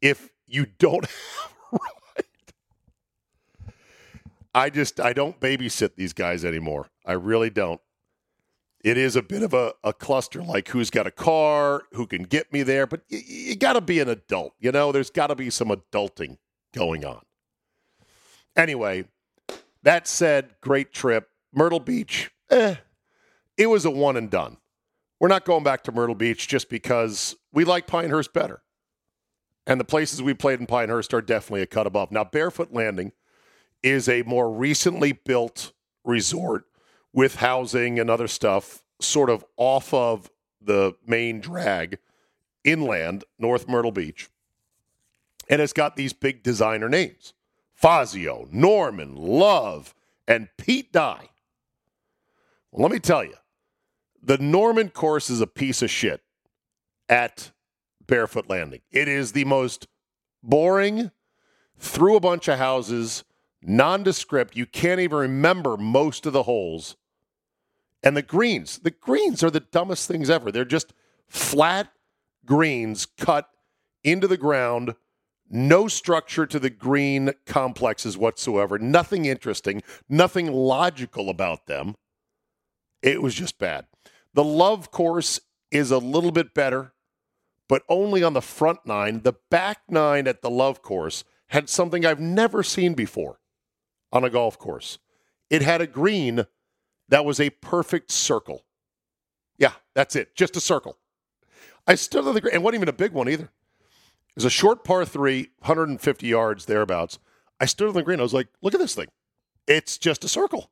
if 0.00 0.30
you 0.46 0.66
don't 0.66 1.04
have 1.40 1.54
a 1.72 1.76
ride? 1.76 2.24
I 4.54 4.70
just 4.70 5.00
I 5.00 5.12
don't 5.12 5.40
babysit 5.40 5.96
these 5.96 6.12
guys 6.12 6.44
anymore. 6.44 6.90
I 7.04 7.12
really 7.12 7.50
don't. 7.50 7.80
It 8.82 8.98
is 8.98 9.14
a 9.14 9.22
bit 9.22 9.42
of 9.42 9.54
a, 9.54 9.74
a 9.84 9.92
cluster 9.92 10.42
like 10.42 10.68
who's 10.68 10.90
got 10.90 11.06
a 11.06 11.12
car, 11.12 11.82
who 11.92 12.06
can 12.06 12.24
get 12.24 12.52
me 12.52 12.62
there, 12.64 12.86
but 12.86 13.02
you, 13.08 13.18
you 13.18 13.56
got 13.56 13.74
to 13.74 13.80
be 13.80 14.00
an 14.00 14.08
adult. 14.08 14.54
You 14.58 14.72
know, 14.72 14.90
there's 14.90 15.10
got 15.10 15.28
to 15.28 15.36
be 15.36 15.50
some 15.50 15.68
adulting 15.68 16.38
going 16.74 17.04
on. 17.04 17.22
Anyway, 18.56 19.04
that 19.82 20.08
said, 20.08 20.56
great 20.60 20.92
trip. 20.92 21.28
Myrtle 21.54 21.80
Beach, 21.80 22.30
eh, 22.50 22.76
it 23.56 23.66
was 23.66 23.84
a 23.84 23.90
one 23.90 24.16
and 24.16 24.30
done. 24.30 24.56
We're 25.20 25.28
not 25.28 25.44
going 25.44 25.62
back 25.62 25.84
to 25.84 25.92
Myrtle 25.92 26.16
Beach 26.16 26.48
just 26.48 26.68
because 26.68 27.36
we 27.52 27.64
like 27.64 27.86
Pinehurst 27.86 28.32
better. 28.32 28.62
And 29.64 29.78
the 29.78 29.84
places 29.84 30.20
we 30.20 30.34
played 30.34 30.58
in 30.58 30.66
Pinehurst 30.66 31.14
are 31.14 31.22
definitely 31.22 31.62
a 31.62 31.66
cut 31.66 31.86
above. 31.86 32.10
Now, 32.10 32.24
Barefoot 32.24 32.72
Landing 32.72 33.12
is 33.82 34.08
a 34.08 34.22
more 34.22 34.50
recently 34.50 35.12
built 35.12 35.72
resort 36.04 36.64
with 37.12 37.36
housing 37.36 37.98
and 37.98 38.08
other 38.10 38.28
stuff, 38.28 38.82
sort 39.00 39.30
of 39.30 39.44
off 39.56 39.92
of 39.92 40.30
the 40.60 40.94
main 41.06 41.40
drag 41.40 41.98
inland, 42.64 43.24
North 43.38 43.68
Myrtle 43.68 43.92
Beach. 43.92 44.28
And 45.48 45.60
it's 45.60 45.72
got 45.72 45.96
these 45.96 46.12
big 46.12 46.42
designer 46.42 46.88
names 46.88 47.34
Fazio, 47.74 48.46
Norman, 48.50 49.16
Love, 49.16 49.94
and 50.28 50.48
Pete 50.56 50.92
Dye. 50.92 51.30
Well, 52.70 52.82
let 52.82 52.92
me 52.92 53.00
tell 53.00 53.24
you, 53.24 53.34
the 54.22 54.38
Norman 54.38 54.88
course 54.88 55.28
is 55.28 55.40
a 55.40 55.46
piece 55.46 55.82
of 55.82 55.90
shit 55.90 56.22
at 57.08 57.50
Barefoot 58.06 58.48
Landing. 58.48 58.80
It 58.90 59.08
is 59.08 59.32
the 59.32 59.44
most 59.44 59.88
boring, 60.42 61.10
through 61.78 62.16
a 62.16 62.20
bunch 62.20 62.46
of 62.48 62.58
houses, 62.58 63.24
nondescript. 63.60 64.56
You 64.56 64.66
can't 64.66 65.00
even 65.00 65.18
remember 65.18 65.76
most 65.76 66.24
of 66.26 66.32
the 66.32 66.44
holes. 66.44 66.96
And 68.02 68.16
the 68.16 68.22
greens, 68.22 68.78
the 68.78 68.90
greens 68.90 69.42
are 69.42 69.50
the 69.50 69.60
dumbest 69.60 70.08
things 70.08 70.28
ever. 70.28 70.50
They're 70.50 70.64
just 70.64 70.92
flat 71.28 71.92
greens 72.44 73.06
cut 73.06 73.48
into 74.02 74.26
the 74.26 74.36
ground, 74.36 74.94
no 75.48 75.86
structure 75.86 76.46
to 76.46 76.58
the 76.58 76.70
green 76.70 77.32
complexes 77.46 78.18
whatsoever, 78.18 78.78
nothing 78.78 79.26
interesting, 79.26 79.82
nothing 80.08 80.50
logical 80.50 81.30
about 81.30 81.66
them. 81.66 81.94
It 83.02 83.22
was 83.22 83.34
just 83.34 83.58
bad. 83.58 83.86
The 84.34 84.44
love 84.44 84.90
course 84.90 85.40
is 85.70 85.90
a 85.90 85.98
little 85.98 86.32
bit 86.32 86.54
better, 86.54 86.94
but 87.68 87.82
only 87.88 88.22
on 88.22 88.32
the 88.32 88.42
front 88.42 88.80
nine. 88.84 89.22
The 89.22 89.34
back 89.50 89.78
nine 89.88 90.26
at 90.26 90.42
the 90.42 90.50
love 90.50 90.82
course 90.82 91.24
had 91.48 91.68
something 91.68 92.04
I've 92.04 92.20
never 92.20 92.62
seen 92.62 92.94
before 92.94 93.38
on 94.10 94.24
a 94.24 94.30
golf 94.30 94.58
course. 94.58 94.98
It 95.50 95.62
had 95.62 95.80
a 95.80 95.86
green 95.86 96.46
that 97.12 97.26
was 97.26 97.38
a 97.38 97.50
perfect 97.50 98.10
circle. 98.10 98.64
Yeah, 99.58 99.72
that's 99.94 100.16
it. 100.16 100.34
Just 100.34 100.56
a 100.56 100.62
circle. 100.62 100.96
I 101.86 101.94
stood 101.94 102.26
on 102.26 102.32
the 102.32 102.40
green, 102.40 102.54
and 102.54 102.64
wasn't 102.64 102.76
even 102.76 102.88
a 102.88 102.94
big 102.94 103.12
one 103.12 103.28
either. 103.28 103.44
It 103.44 104.34
was 104.34 104.46
a 104.46 104.50
short 104.50 104.82
par 104.82 105.04
three, 105.04 105.50
150 105.58 106.26
yards 106.26 106.64
thereabouts. 106.64 107.18
I 107.60 107.66
stood 107.66 107.88
on 107.88 107.94
the 107.94 108.02
green. 108.02 108.18
I 108.18 108.22
was 108.22 108.32
like, 108.32 108.48
look 108.62 108.72
at 108.72 108.80
this 108.80 108.94
thing. 108.94 109.08
It's 109.68 109.98
just 109.98 110.24
a 110.24 110.28
circle. 110.28 110.70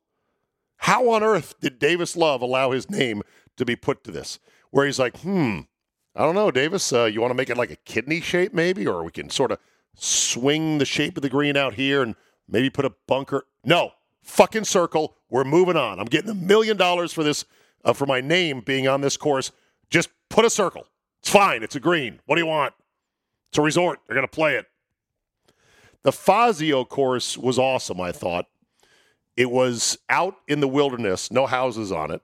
How 0.77 1.11
on 1.11 1.21
earth 1.21 1.59
did 1.61 1.77
Davis 1.77 2.17
Love 2.17 2.41
allow 2.41 2.71
his 2.71 2.89
name 2.89 3.21
to 3.57 3.63
be 3.63 3.75
put 3.75 4.03
to 4.05 4.11
this? 4.11 4.39
Where 4.71 4.87
he's 4.87 4.97
like, 4.97 5.19
hmm, 5.19 5.59
I 6.15 6.23
don't 6.23 6.33
know, 6.33 6.49
Davis, 6.49 6.91
uh, 6.91 7.03
you 7.03 7.21
want 7.21 7.29
to 7.29 7.35
make 7.35 7.51
it 7.51 7.57
like 7.57 7.69
a 7.69 7.75
kidney 7.75 8.19
shape 8.19 8.51
maybe? 8.51 8.87
Or 8.87 9.03
we 9.03 9.11
can 9.11 9.29
sort 9.29 9.51
of 9.51 9.59
swing 9.93 10.79
the 10.79 10.85
shape 10.85 11.17
of 11.17 11.21
the 11.21 11.29
green 11.29 11.55
out 11.55 11.75
here 11.75 12.01
and 12.01 12.15
maybe 12.49 12.71
put 12.71 12.85
a 12.85 12.93
bunker. 13.07 13.45
No, 13.63 13.91
fucking 14.23 14.65
circle. 14.65 15.15
We're 15.29 15.43
moving 15.43 15.77
on. 15.77 15.99
I'm 15.99 16.05
getting 16.05 16.29
a 16.29 16.35
million 16.35 16.77
dollars 16.77 17.13
for 17.13 17.23
this, 17.23 17.45
uh, 17.83 17.93
for 17.93 18.05
my 18.05 18.21
name 18.21 18.61
being 18.61 18.87
on 18.87 19.01
this 19.01 19.17
course. 19.17 19.51
Just 19.89 20.09
put 20.29 20.45
a 20.45 20.49
circle. 20.49 20.87
It's 21.19 21.29
fine. 21.29 21.63
It's 21.63 21.75
a 21.75 21.79
green. 21.79 22.19
What 22.25 22.35
do 22.35 22.41
you 22.41 22.47
want? 22.47 22.73
It's 23.49 23.57
a 23.57 23.61
resort. 23.61 23.99
They're 24.07 24.15
going 24.15 24.27
to 24.27 24.33
play 24.33 24.55
it. 24.55 24.65
The 26.03 26.11
Fazio 26.11 26.83
course 26.83 27.37
was 27.37 27.59
awesome, 27.59 28.01
I 28.01 28.11
thought. 28.11 28.47
It 29.37 29.51
was 29.51 29.97
out 30.09 30.35
in 30.47 30.59
the 30.59 30.67
wilderness, 30.67 31.31
no 31.31 31.45
houses 31.45 31.91
on 31.91 32.11
it, 32.11 32.21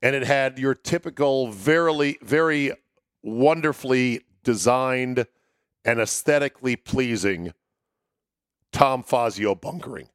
and 0.00 0.14
it 0.14 0.24
had 0.24 0.58
your 0.58 0.74
typical, 0.74 1.50
very, 1.50 2.18
very 2.22 2.72
wonderfully 3.22 4.22
designed 4.42 5.26
and 5.84 6.00
aesthetically 6.00 6.76
pleasing 6.76 7.52
Tom 8.72 9.02
Fazio 9.02 9.54
bunkering. 9.54 10.08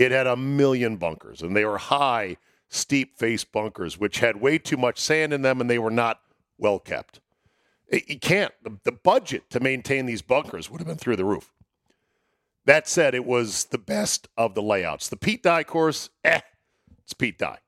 It 0.00 0.12
had 0.12 0.26
a 0.26 0.34
million 0.34 0.96
bunkers, 0.96 1.42
and 1.42 1.54
they 1.54 1.66
were 1.66 1.76
high, 1.76 2.38
steep 2.70 3.18
face 3.18 3.44
bunkers, 3.44 3.98
which 3.98 4.20
had 4.20 4.40
way 4.40 4.56
too 4.56 4.78
much 4.78 4.98
sand 4.98 5.34
in 5.34 5.42
them, 5.42 5.60
and 5.60 5.68
they 5.68 5.78
were 5.78 5.90
not 5.90 6.22
well 6.56 6.78
kept. 6.78 7.20
You 7.92 8.18
can't. 8.18 8.54
The, 8.62 8.78
the 8.84 8.92
budget 8.92 9.50
to 9.50 9.60
maintain 9.60 10.06
these 10.06 10.22
bunkers 10.22 10.70
would 10.70 10.80
have 10.80 10.88
been 10.88 10.96
through 10.96 11.16
the 11.16 11.26
roof. 11.26 11.52
That 12.64 12.88
said, 12.88 13.14
it 13.14 13.26
was 13.26 13.66
the 13.66 13.76
best 13.76 14.26
of 14.38 14.54
the 14.54 14.62
layouts. 14.62 15.10
The 15.10 15.18
Pete 15.18 15.42
Dye 15.42 15.64
course, 15.64 16.08
eh, 16.24 16.40
it's 17.02 17.12
Pete 17.12 17.36
Dye. 17.36 17.58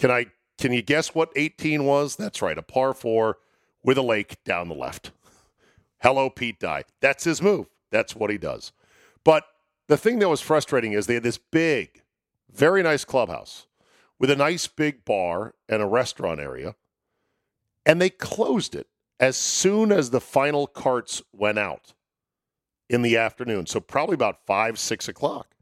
Can 0.00 0.10
I? 0.10 0.26
Can 0.58 0.72
you 0.72 0.82
guess 0.82 1.14
what 1.14 1.30
18 1.36 1.84
was? 1.84 2.16
That's 2.16 2.42
right, 2.42 2.58
a 2.58 2.62
par 2.62 2.92
four 2.92 3.38
with 3.84 3.98
a 3.98 4.02
lake 4.02 4.42
down 4.42 4.68
the 4.68 4.74
left. 4.74 5.12
Hello, 6.02 6.28
Pete 6.28 6.58
Dye. 6.58 6.82
That's 7.00 7.22
his 7.22 7.40
move. 7.40 7.66
That's 7.92 8.16
what 8.16 8.30
he 8.30 8.38
does. 8.38 8.72
But 9.22 9.44
the 9.88 9.96
thing 9.96 10.18
that 10.18 10.28
was 10.28 10.40
frustrating 10.40 10.92
is 10.92 11.06
they 11.06 11.14
had 11.14 11.22
this 11.22 11.38
big, 11.38 12.02
very 12.52 12.82
nice 12.82 13.04
clubhouse 13.04 13.66
with 14.18 14.30
a 14.30 14.36
nice 14.36 14.66
big 14.66 15.04
bar 15.04 15.54
and 15.68 15.82
a 15.82 15.86
restaurant 15.86 16.40
area, 16.40 16.74
and 17.84 18.00
they 18.00 18.10
closed 18.10 18.74
it 18.74 18.88
as 19.20 19.36
soon 19.36 19.92
as 19.92 20.10
the 20.10 20.20
final 20.20 20.66
carts 20.66 21.22
went 21.32 21.58
out 21.58 21.94
in 22.88 23.02
the 23.02 23.16
afternoon. 23.16 23.66
So 23.66 23.80
probably 23.80 24.14
about 24.14 24.46
five, 24.46 24.78
six 24.78 25.08
o'clock. 25.08 25.54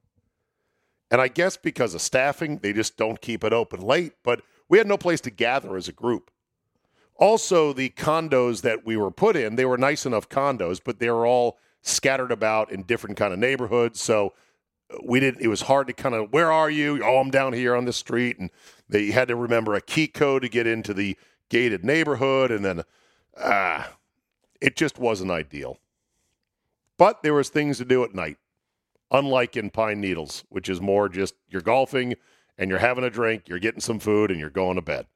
And 1.11 1.21
I 1.21 1.29
guess 1.29 1.57
because 1.57 1.95
of 1.95 2.01
staffing, 2.01 2.59
they 2.59 2.73
just 2.73 2.97
don't 2.97 3.21
keep 3.21 3.45
it 3.45 3.53
open 3.53 3.81
late. 3.81 4.15
But 4.23 4.43
we 4.69 4.79
had 4.79 4.87
no 4.87 4.97
place 4.97 5.21
to 5.23 5.31
gather 5.31 5.77
as 5.77 5.89
a 5.89 5.93
group. 5.93 6.31
Also, 7.17 7.73
the 7.73 7.91
condos 7.91 8.63
that 8.63 8.85
we 8.85 8.97
were 8.97 9.11
put 9.11 9.37
in, 9.37 9.55
they 9.55 9.65
were 9.65 9.79
nice 9.79 10.05
enough 10.05 10.29
condos, 10.29 10.81
but 10.85 10.99
they 10.99 11.11
were 11.11 11.27
all 11.27 11.59
scattered 11.85 12.33
about 12.33 12.73
in 12.73 12.83
different 12.83 13.17
kind 13.17 13.33
of 13.33 13.39
neighborhoods. 13.39 14.01
So 14.01 14.33
uh, 14.91 14.97
we 15.05 15.21
didn't. 15.21 15.43
It 15.43 15.49
was 15.49 15.63
hard 15.63 15.87
to 15.87 15.93
kind 15.93 16.15
of 16.15 16.33
where 16.33 16.51
are 16.51 16.71
you? 16.71 17.03
Oh, 17.05 17.19
I'm 17.19 17.31
down 17.31 17.53
here 17.53 17.77
on 17.77 17.85
the 17.85 17.93
street, 17.93 18.39
and 18.39 18.51
they 18.89 19.13
had 19.13 19.29
to 19.29 19.37
remember 19.37 19.75
a 19.75 19.81
key 19.81 20.09
code 20.09 20.43
to 20.43 20.49
get 20.49 20.67
into 20.67 20.93
the 20.93 21.17
gated 21.49 21.85
neighborhood, 21.85 22.51
and 22.51 22.65
then 22.65 22.83
ah, 23.39 23.93
it 24.61 24.75
just 24.75 24.99
wasn't 24.99 25.31
ideal. 25.31 25.79
But 26.97 27.23
there 27.23 27.35
was 27.35 27.49
things 27.49 27.79
to 27.79 27.85
do 27.85 28.03
at 28.05 28.15
night, 28.15 28.39
unlike 29.11 29.57
in 29.57 29.71
Pine 29.71 30.01
Needles, 30.01 30.45
which 30.49 30.69
is 30.69 30.81
more 30.81 31.09
just 31.09 31.35
you're 31.49 31.61
golfing 31.61 32.15
and 32.57 32.71
you're 32.71 32.79
having 32.79 33.03
a 33.03 33.11
drink, 33.11 33.49
you're 33.49 33.59
getting 33.59 33.81
some 33.81 33.99
food, 33.99 34.31
and 34.31 34.39
you're 34.39 34.49
going 34.49 34.77
to 34.77 34.83
bed. 34.83 35.07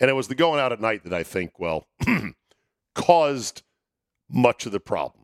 And 0.00 0.10
it 0.10 0.14
was 0.14 0.26
the 0.26 0.34
going 0.34 0.58
out 0.58 0.72
at 0.72 0.80
night 0.80 1.04
that 1.04 1.12
I 1.12 1.22
think, 1.22 1.60
well, 1.60 1.86
caused 2.94 3.62
much 4.28 4.66
of 4.66 4.72
the 4.72 4.80
problem. 4.80 5.23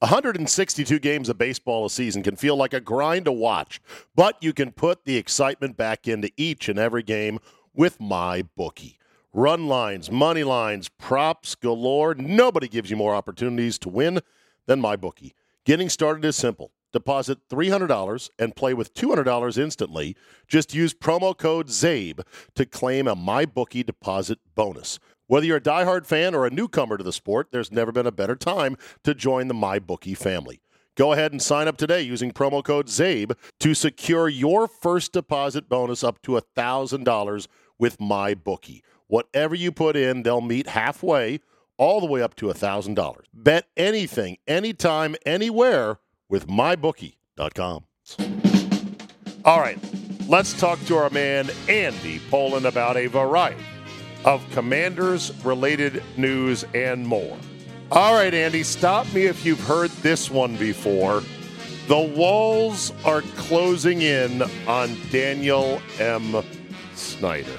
162 0.00 0.98
games 0.98 1.30
of 1.30 1.38
baseball 1.38 1.86
a 1.86 1.90
season 1.90 2.22
can 2.22 2.36
feel 2.36 2.54
like 2.54 2.74
a 2.74 2.80
grind 2.80 3.24
to 3.24 3.32
watch, 3.32 3.80
but 4.14 4.36
you 4.42 4.52
can 4.52 4.70
put 4.70 5.06
the 5.06 5.16
excitement 5.16 5.74
back 5.74 6.06
into 6.06 6.30
each 6.36 6.68
and 6.68 6.78
every 6.78 7.02
game 7.02 7.38
with 7.72 7.98
my 7.98 8.42
bookie. 8.56 8.98
Run 9.32 9.68
lines, 9.68 10.10
money 10.10 10.44
lines, 10.44 10.90
props 10.90 11.54
galore. 11.54 12.14
Nobody 12.14 12.68
gives 12.68 12.90
you 12.90 12.96
more 12.96 13.14
opportunities 13.14 13.78
to 13.80 13.88
win 13.88 14.20
than 14.66 14.82
MyBookie. 14.82 15.32
Getting 15.64 15.88
started 15.88 16.24
is 16.26 16.36
simple. 16.36 16.72
Deposit 16.92 17.38
$300 17.48 18.30
and 18.38 18.54
play 18.54 18.74
with 18.74 18.94
$200 18.94 19.58
instantly. 19.58 20.14
Just 20.46 20.74
use 20.74 20.94
promo 20.94 21.36
code 21.36 21.68
CZABE 21.68 22.20
to 22.54 22.66
claim 22.66 23.08
a 23.08 23.16
MyBookie 23.16 23.84
deposit 23.84 24.38
bonus. 24.54 24.98
Whether 25.28 25.46
you're 25.46 25.56
a 25.56 25.60
diehard 25.60 26.06
fan 26.06 26.34
or 26.34 26.46
a 26.46 26.50
newcomer 26.50 26.96
to 26.96 27.02
the 27.02 27.12
sport, 27.12 27.48
there's 27.50 27.72
never 27.72 27.90
been 27.90 28.06
a 28.06 28.12
better 28.12 28.36
time 28.36 28.76
to 29.02 29.12
join 29.14 29.48
the 29.48 29.54
MyBookie 29.54 30.16
family. 30.16 30.60
Go 30.94 31.12
ahead 31.12 31.32
and 31.32 31.42
sign 31.42 31.66
up 31.66 31.76
today 31.76 32.00
using 32.00 32.30
promo 32.30 32.62
code 32.62 32.86
CZABE 32.86 33.32
to 33.60 33.74
secure 33.74 34.28
your 34.28 34.68
first 34.68 35.12
deposit 35.12 35.68
bonus 35.68 36.04
up 36.04 36.22
to 36.22 36.32
$1,000 36.32 37.48
with 37.78 37.98
MyBookie. 37.98 38.82
Whatever 39.08 39.54
you 39.54 39.72
put 39.72 39.96
in, 39.96 40.22
they'll 40.22 40.40
meet 40.40 40.68
halfway, 40.68 41.40
all 41.76 42.00
the 42.00 42.06
way 42.06 42.22
up 42.22 42.34
to 42.36 42.46
$1,000. 42.46 43.16
Bet 43.34 43.66
anything, 43.76 44.38
anytime, 44.46 45.16
anywhere 45.26 45.98
with 46.28 46.46
MyBookie.com. 46.46 47.84
All 49.44 49.60
right, 49.60 49.78
let's 50.28 50.58
talk 50.58 50.80
to 50.86 50.96
our 50.96 51.10
man, 51.10 51.50
Andy 51.68 52.20
Pollin, 52.30 52.66
about 52.66 52.96
a 52.96 53.08
variety 53.08 53.64
of 54.26 54.44
commanders 54.50 55.32
related 55.44 56.02
news 56.16 56.64
and 56.74 57.06
more. 57.06 57.38
All 57.92 58.14
right, 58.14 58.34
Andy, 58.34 58.64
stop 58.64 59.10
me 59.14 59.26
if 59.26 59.46
you've 59.46 59.60
heard 59.60 59.90
this 60.02 60.28
one 60.28 60.56
before. 60.56 61.22
The 61.86 62.00
walls 62.00 62.92
are 63.04 63.22
closing 63.36 64.02
in 64.02 64.42
on 64.66 64.96
Daniel 65.12 65.80
M. 66.00 66.42
Snyder. 66.96 67.58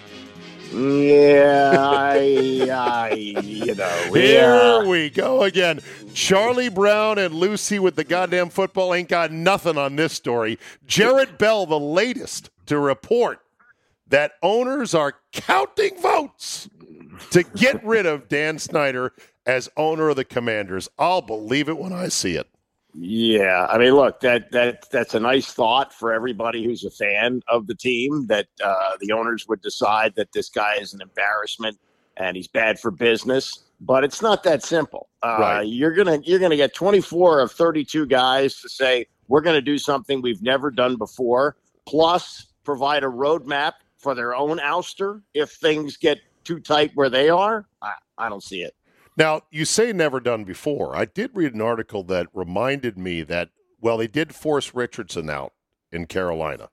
Yeah, 0.74 1.76
I, 1.80 2.68
I, 3.12 3.14
you 3.14 3.74
know. 3.74 4.12
Here 4.14 4.86
we 4.86 5.10
go 5.10 5.44
again. 5.44 5.80
Charlie 6.14 6.68
Brown 6.68 7.18
and 7.18 7.34
Lucy 7.34 7.80
with 7.80 7.96
the 7.96 8.04
goddamn 8.04 8.50
football 8.50 8.94
ain't 8.94 9.08
got 9.08 9.32
nothing 9.32 9.78
on 9.78 9.96
this 9.96 10.12
story. 10.12 10.60
Jarrett 10.86 11.38
Bell, 11.38 11.66
the 11.66 11.80
latest 11.80 12.50
to 12.66 12.78
report 12.78 13.40
that 14.10 14.34
owners 14.42 14.94
are 14.94 15.16
counting 15.32 16.00
votes 16.02 16.70
to 17.32 17.44
get 17.44 17.84
rid 17.86 18.06
of 18.06 18.28
Dan 18.28 18.60
Snyder 18.60 19.14
as 19.46 19.70
owner 19.78 20.10
of 20.10 20.16
the 20.16 20.26
Commanders. 20.26 20.90
I'll 20.98 21.22
believe 21.22 21.70
it 21.70 21.78
when 21.78 21.94
I 21.94 22.08
see 22.10 22.36
it. 22.36 22.48
Yeah, 23.00 23.68
I 23.70 23.78
mean, 23.78 23.94
look 23.94 24.22
that 24.22 24.52
that 24.52 24.90
that's 24.90 25.14
a 25.14 25.20
nice 25.20 25.54
thought 25.54 25.94
for 25.94 26.12
everybody 26.12 26.64
who's 26.64 26.84
a 26.84 26.90
fan 26.90 27.44
of 27.48 27.68
the 27.68 27.76
team. 27.76 28.26
That 28.26 28.48
uh, 28.64 28.94
the 29.00 29.12
owners 29.12 29.48
would 29.48 29.62
decide 29.62 30.16
that 30.16 30.32
this 30.32 30.50
guy 30.50 30.76
is 30.76 30.94
an 30.94 31.02
embarrassment 31.02 31.78
and 32.16 32.36
he's 32.36 32.48
bad 32.48 32.80
for 32.80 32.90
business. 32.90 33.66
But 33.80 34.04
it's 34.04 34.24
not 34.24 34.42
that 34.44 34.64
simple. 34.64 35.10
Uh, 35.22 35.38
right. 35.40 35.62
You're 35.68 35.94
gonna 35.94 36.20
you're 36.24 36.40
gonna 36.40 36.56
get 36.56 36.74
24 36.74 37.42
of 37.42 37.52
32 37.52 38.08
guys 38.08 38.60
to 38.62 38.70
say 38.70 39.06
we're 39.28 39.42
gonna 39.42 39.62
do 39.62 39.78
something 39.78 40.22
we've 40.22 40.42
never 40.42 40.72
done 40.72 40.96
before, 40.96 41.58
plus 41.86 42.48
provide 42.64 43.04
a 43.04 43.08
roadmap 43.08 43.74
for 43.98 44.16
their 44.16 44.36
own 44.36 44.60
ouster 44.60 45.22
if 45.34 45.52
things 45.52 45.98
get 45.98 46.20
too 46.44 46.60
tight 46.60 46.92
where 46.96 47.10
they 47.10 47.30
are. 47.30 47.68
I, 47.82 47.94
I 48.18 48.30
don't 48.30 48.44
see 48.44 48.62
it. 48.62 48.76
Now, 49.18 49.42
you 49.52 49.66
say 49.66 49.92
never 49.94 50.20
done 50.20 50.44
before. 50.44 50.96
I 50.96 51.06
did 51.06 51.32
read 51.34 51.56
an 51.56 51.62
article 51.62 52.04
that 52.04 52.28
reminded 52.34 52.98
me 52.98 53.24
that, 53.24 53.50
well, 53.82 53.98
they 53.98 54.08
did 54.08 54.34
force 54.34 54.76
Richardson 54.76 55.30
out 55.30 55.54
in 55.92 56.06
Carolina. 56.06 56.70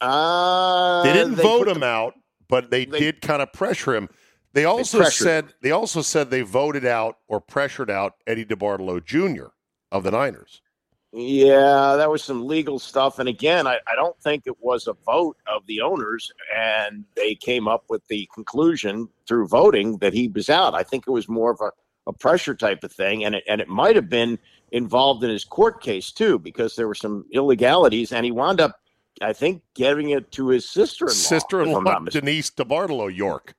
Uh, 0.00 1.02
they 1.02 1.12
didn't 1.12 1.36
they 1.36 1.42
vote 1.42 1.66
him 1.66 1.80
the, 1.80 1.86
out, 1.86 2.14
but 2.48 2.70
they, 2.70 2.84
they 2.84 2.98
did 3.00 3.20
kind 3.20 3.42
of 3.42 3.52
pressure 3.52 3.94
him. 3.94 4.08
They 4.52 4.64
also 4.64 5.02
they 5.02 5.10
said 5.10 5.54
they 5.60 5.72
also 5.72 6.02
said 6.02 6.30
they 6.30 6.42
voted 6.42 6.84
out 6.84 7.16
or 7.28 7.40
pressured 7.40 7.90
out 7.90 8.14
Eddie 8.26 8.44
DeBartolo 8.44 9.04
Jr. 9.04 9.48
of 9.92 10.04
the 10.04 10.10
Niners. 10.10 10.62
Yeah, 11.12 11.96
that 11.96 12.10
was 12.10 12.22
some 12.22 12.46
legal 12.46 12.78
stuff. 12.78 13.18
And 13.18 13.28
again, 13.28 13.66
I, 13.66 13.78
I 13.90 13.94
don't 13.96 14.20
think 14.20 14.46
it 14.46 14.56
was 14.60 14.86
a 14.86 14.92
vote 14.92 15.38
of 15.46 15.64
the 15.66 15.80
owners, 15.80 16.30
and 16.54 17.04
they 17.14 17.34
came 17.34 17.66
up 17.66 17.84
with 17.88 18.06
the 18.08 18.28
conclusion 18.34 19.08
through 19.26 19.48
voting 19.48 19.96
that 19.98 20.12
he 20.12 20.28
was 20.28 20.50
out. 20.50 20.74
I 20.74 20.82
think 20.82 21.04
it 21.06 21.10
was 21.10 21.26
more 21.26 21.50
of 21.50 21.60
a, 21.62 21.70
a 22.06 22.12
pressure 22.12 22.54
type 22.54 22.84
of 22.84 22.92
thing, 22.92 23.24
and 23.24 23.34
it, 23.36 23.44
and 23.48 23.60
it 23.60 23.68
might 23.68 23.96
have 23.96 24.10
been 24.10 24.38
involved 24.70 25.24
in 25.24 25.30
his 25.30 25.46
court 25.46 25.80
case 25.80 26.12
too, 26.12 26.38
because 26.38 26.76
there 26.76 26.86
were 26.86 26.94
some 26.94 27.24
illegalities, 27.32 28.12
and 28.12 28.26
he 28.26 28.30
wound 28.30 28.60
up, 28.60 28.78
I 29.22 29.32
think, 29.32 29.62
giving 29.74 30.10
it 30.10 30.30
to 30.32 30.48
his 30.48 30.68
sister-in-law. 30.68 31.14
Sister-in-law, 31.14 32.00
Denise 32.10 32.50
DeBartolo 32.50 33.14
York. 33.14 33.54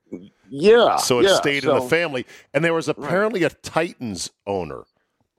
Yeah, 0.51 0.97
so 0.97 1.19
it 1.19 1.25
yeah, 1.25 1.35
stayed 1.35 1.63
so, 1.63 1.75
in 1.75 1.83
the 1.83 1.89
family, 1.89 2.27
and 2.53 2.63
there 2.63 2.75
was 2.75 2.87
apparently 2.87 3.41
right. 3.41 3.51
a 3.51 3.55
Titans 3.55 4.29
owner 4.45 4.83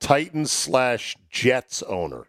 Titans 0.01 0.51
slash 0.51 1.17
Jets 1.31 1.83
owner 1.83 2.27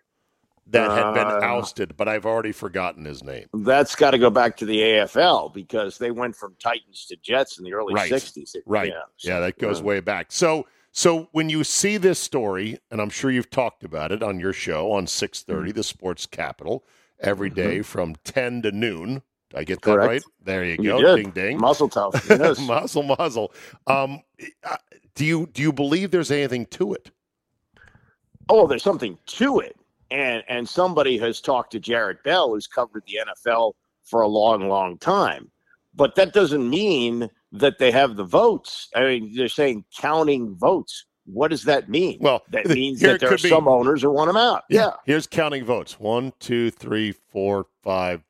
that 0.68 0.92
had 0.92 1.14
been 1.14 1.28
uh, 1.28 1.40
ousted, 1.44 1.98
but 1.98 2.08
I've 2.08 2.26
already 2.26 2.52
forgotten 2.52 3.06
his 3.06 3.24
name. 3.24 3.48
That's 3.54 3.96
got 3.96 4.12
to 4.12 4.18
go 4.18 4.30
back 4.30 4.58
to 4.58 4.66
the 4.66 4.80
AFL 4.80 5.54
because 5.54 5.98
they 5.98 6.12
went 6.12 6.36
from 6.36 6.56
Titans 6.60 7.06
to 7.08 7.18
Jets 7.18 7.58
in 7.58 7.66
the 7.66 7.74
early 7.74 7.94
right. 7.94 8.12
60s. 8.12 8.56
Right. 8.66 8.90
Yeah, 8.90 9.02
so, 9.18 9.30
yeah 9.30 9.40
that 9.40 9.58
goes 9.58 9.80
yeah. 9.80 9.86
way 9.86 10.00
back. 10.00 10.32
So 10.32 10.68
so 10.92 11.30
when 11.32 11.50
you 11.50 11.64
see 11.64 11.98
this 11.98 12.20
story, 12.20 12.78
and 12.92 13.02
I'm 13.02 13.10
sure 13.10 13.32
you've 13.32 13.50
talked 13.50 13.84
about 13.84 14.12
it 14.12 14.22
on 14.22 14.40
your 14.40 14.54
show 14.54 14.92
on 14.92 15.08
630, 15.08 15.70
mm-hmm. 15.70 15.78
the 15.78 15.84
Sports 15.84 16.26
Capital, 16.26 16.84
every 17.20 17.50
day 17.50 17.64
mm-hmm. 17.64 17.72
mm-hmm. 17.76 17.82
from 17.84 18.16
10 18.24 18.64
to 18.64 18.72
noon. 18.72 19.22
Did 19.50 19.60
I 19.60 19.64
get 19.64 19.82
that 19.82 19.92
Correct. 19.92 20.08
right? 20.08 20.24
There 20.44 20.66
you 20.66 20.78
go. 20.78 21.00
You 21.00 21.16
ding 21.16 21.32
ding. 21.32 21.60
Muzzle 21.60 21.90
tough. 21.90 22.30
Muzzle 22.60 23.04
muzzle. 23.04 23.54
Um, 23.86 24.22
uh, 24.64 24.78
do 25.14 25.26
you 25.26 25.48
do 25.48 25.62
you 25.62 25.74
believe 25.74 26.12
there's 26.12 26.32
anything 26.32 26.66
to 26.68 26.94
it? 26.94 27.12
Oh, 28.52 28.68
there's 28.68 28.84
something 28.84 29.18
to 29.26 29.60
it. 29.60 29.78
And 30.12 30.44
and 30.50 30.68
somebody 30.68 31.18
has 31.20 31.40
talked 31.40 31.72
to 31.72 31.80
Jarrett 31.80 32.22
Bell, 32.24 32.50
who's 32.50 32.68
covered 32.68 33.04
the 33.08 33.20
NFL 33.26 33.74
for 34.04 34.22
a 34.22 34.28
long, 34.28 34.68
long 34.68 34.98
time. 34.98 35.50
But 35.96 36.16
that 36.16 36.34
doesn't 36.34 36.70
mean 36.70 37.30
that 37.54 37.80
they 37.80 37.92
have 37.92 38.18
the 38.18 38.24
votes. 38.24 38.90
I 38.96 39.04
mean, 39.04 39.34
they're 39.36 39.48
saying 39.48 39.86
counting 39.98 40.56
votes. 40.56 41.06
What 41.26 41.50
does 41.50 41.64
that 41.64 41.88
mean? 41.90 42.18
Well, 42.20 42.42
that 42.50 42.68
means 42.68 43.00
that 43.02 43.22
there 43.22 43.34
are 43.34 43.38
be, 43.38 43.50
some 43.50 43.70
owners 43.70 44.02
who 44.02 44.12
want 44.12 44.28
them 44.28 44.38
out. 44.38 44.64
Yeah. 44.70 44.82
yeah. 44.82 44.92
Here's 45.06 45.28
counting 45.28 45.64
votes: 45.64 46.00
one, 46.00 46.34
two, 46.40 46.72
three, 46.72 47.14
four, 47.14 47.68
five, 47.82 48.22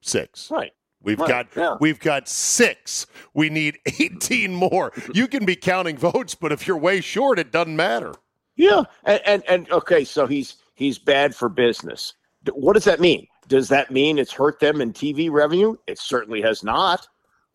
six. 0.00 0.50
Right. 0.50 0.72
We've 1.02 1.18
right. 1.18 1.28
got 1.28 1.46
yeah. 1.56 1.76
we've 1.80 2.00
got 2.00 2.28
six. 2.28 3.06
We 3.34 3.50
need 3.50 3.78
18 3.86 4.52
more. 4.52 4.92
You 5.14 5.28
can 5.28 5.44
be 5.44 5.56
counting 5.56 5.96
votes, 5.96 6.34
but 6.34 6.50
if 6.50 6.66
you're 6.66 6.76
way 6.76 7.00
short, 7.00 7.38
it 7.38 7.52
doesn't 7.52 7.76
matter. 7.76 8.14
Yeah, 8.56 8.82
and, 9.04 9.20
and 9.26 9.42
and 9.48 9.70
okay, 9.70 10.04
so 10.04 10.26
he's 10.26 10.56
he's 10.74 10.98
bad 10.98 11.34
for 11.34 11.48
business. 11.48 12.14
What 12.52 12.74
does 12.74 12.84
that 12.84 13.00
mean? 13.00 13.26
Does 13.48 13.68
that 13.68 13.90
mean 13.90 14.18
it's 14.18 14.32
hurt 14.32 14.60
them 14.60 14.80
in 14.80 14.92
TV 14.92 15.30
revenue? 15.30 15.76
It 15.86 15.98
certainly 15.98 16.40
has 16.42 16.62
not. 16.62 17.06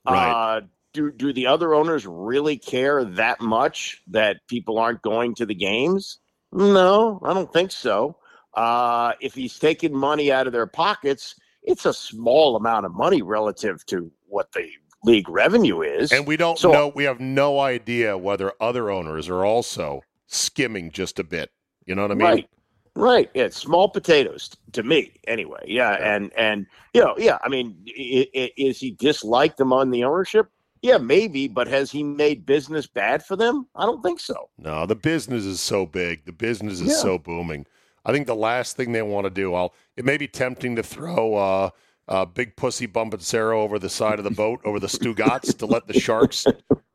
Right. 0.08 0.58
Uh, 0.58 0.62
do 0.94 1.12
do 1.12 1.34
the 1.34 1.48
other 1.48 1.74
owners 1.74 2.06
really 2.08 2.58
care 2.58 3.04
that 3.04 3.42
much 3.42 4.02
that 4.08 4.38
people 4.48 4.78
aren't 4.80 5.02
going 5.02 5.36
to 5.36 5.46
the 5.46 5.56
games? 5.56 6.20
No, 6.52 7.20
I 7.24 7.34
don't 7.34 7.52
think 7.52 7.72
so. 7.72 8.18
Uh, 8.54 9.14
if 9.20 9.34
he's 9.34 9.60
taking 9.60 9.94
money 9.94 10.32
out 10.32 10.48
of 10.48 10.54
their 10.54 10.68
pockets, 10.68 11.36
it's 11.64 11.86
a 11.86 11.94
small 11.94 12.56
amount 12.56 12.86
of 12.86 12.94
money 12.94 13.22
relative 13.22 13.86
to 13.88 14.10
what 14.28 14.52
the 14.54 14.70
league 15.04 15.28
revenue 15.30 15.82
is. 15.82 16.12
And 16.14 16.26
we 16.26 16.38
don't 16.38 16.58
So- 16.58 16.72
know. 16.72 16.88
We 16.96 17.04
have 17.04 17.20
no 17.20 17.60
idea 17.60 18.18
whether 18.18 18.54
other 18.62 18.90
owners 18.90 19.28
are 19.30 19.44
also 19.46 20.02
skimming 20.28 20.92
just 20.92 21.20
a 21.20 21.24
bit. 21.24 21.52
You 21.86 21.96
know 21.96 22.04
what 22.04 22.12
I 22.12 22.16
mean? 22.16 22.28
Right. 22.28 22.50
Right. 22.98 23.30
Yeah, 23.34 23.44
it's 23.44 23.58
small 23.58 23.90
potatoes 23.90 24.50
to 24.72 24.82
me, 24.82 25.12
anyway. 25.28 25.60
Yeah, 25.68 25.92
and 26.02 26.32
and 26.38 26.66
you 26.94 27.02
know, 27.04 27.14
yeah. 27.18 27.38
I 27.44 27.50
mean, 27.50 27.76
i- 27.90 28.28
i- 28.34 28.52
is 28.56 28.80
he 28.80 28.92
disliked 28.92 29.60
among 29.60 29.92
the 29.92 30.06
ownership? 30.06 30.48
Yeah, 30.82 30.98
maybe. 30.98 31.50
But 31.50 31.68
has 31.68 31.92
he 31.92 32.04
made 32.04 32.46
business 32.46 32.88
bad 32.88 33.26
for 33.26 33.36
them? 33.36 33.68
I 33.76 33.86
don't 33.86 34.02
think 34.02 34.22
so. 34.22 34.50
No, 34.58 34.86
the 34.86 34.96
business 34.96 35.44
is 35.44 35.60
so 35.60 35.86
big. 35.86 36.26
The 36.26 36.32
business 36.32 36.80
is 36.80 36.88
Yeah. 36.92 36.94
so 37.02 37.18
booming. 37.18 37.66
I 38.06 38.14
think 38.14 38.28
the 38.28 38.36
last 38.36 38.78
thing 38.78 38.94
they 38.94 39.02
want 39.02 39.26
to 39.26 39.30
do, 39.32 39.54
I'll, 39.56 39.74
it 39.98 40.06
may 40.06 40.16
be 40.16 40.28
tempting 40.28 40.78
to 40.78 40.84
throw 40.84 41.36
uh, 41.36 41.70
uh, 42.08 42.24
big 42.24 42.56
pussy 42.56 42.88
Bonpensiero 42.88 43.58
over 43.58 43.78
the 43.78 43.90
side 43.90 44.20
of 44.20 44.24
the 44.24 44.32
boat, 44.32 44.62
over 44.64 44.80
the 44.80 44.88
Stugots, 44.88 45.54
to 45.56 45.66
let 45.66 45.88
the 45.88 46.00
Sharks 46.00 46.46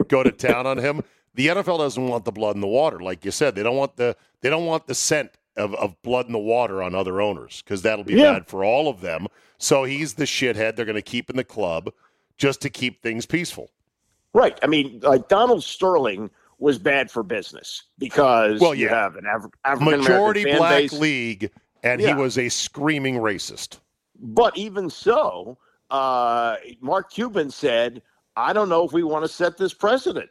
go 0.08 0.22
to 0.22 0.30
town 0.30 0.66
on 0.66 0.78
him. 0.78 1.02
The 1.34 1.46
NFL 1.48 1.78
doesn't 1.78 2.08
want 2.08 2.24
the 2.24 2.32
blood 2.32 2.54
in 2.56 2.60
the 2.60 2.66
water, 2.66 3.00
like 3.00 3.24
you 3.24 3.30
said. 3.30 3.54
They 3.54 3.62
don't 3.62 3.76
want 3.76 3.96
the 3.96 4.16
they 4.40 4.50
don't 4.50 4.66
want 4.66 4.86
the 4.86 4.94
scent 4.94 5.30
of, 5.56 5.74
of 5.74 6.00
blood 6.02 6.26
in 6.26 6.32
the 6.32 6.38
water 6.38 6.82
on 6.82 6.94
other 6.94 7.20
owners 7.20 7.62
because 7.62 7.82
that'll 7.82 8.04
be 8.04 8.14
Yeah. 8.14 8.32
bad 8.34 8.46
for 8.48 8.64
all 8.64 8.88
of 8.88 9.00
them. 9.00 9.26
So 9.58 9.84
he's 9.84 10.14
the 10.14 10.24
shithead 10.24 10.76
they're 10.76 10.84
going 10.84 10.94
to 10.96 11.02
keep 11.02 11.30
in 11.30 11.36
the 11.36 11.44
club 11.44 11.90
just 12.38 12.60
to 12.62 12.70
keep 12.70 13.02
things 13.02 13.26
peaceful. 13.26 13.70
Right. 14.32 14.58
I 14.62 14.66
mean, 14.66 15.00
like 15.02 15.28
Donald 15.28 15.62
Sterling 15.62 16.30
was 16.58 16.78
bad 16.78 17.10
for 17.10 17.22
business 17.22 17.84
because 17.98 18.60
Well, 18.60 18.74
you 18.74 18.88
have 18.88 19.16
an 19.16 19.24
Af- 19.26 19.50
African 19.64 20.00
Majority 20.00 20.44
black 20.56 20.82
base. 20.82 20.92
league, 20.92 21.50
and 21.82 22.00
he 22.00 22.12
was 22.14 22.38
a 22.38 22.48
screaming 22.48 23.16
racist. 23.16 23.78
But 24.22 24.56
even 24.56 24.90
so, 24.90 25.58
uh, 25.90 26.56
Mark 26.80 27.10
Cuban 27.10 27.50
said, 27.50 28.02
"I 28.36 28.52
don't 28.52 28.68
know 28.68 28.84
if 28.84 28.92
we 28.92 29.02
want 29.02 29.24
to 29.24 29.28
set 29.28 29.56
this 29.56 29.72
precedent." 29.74 30.28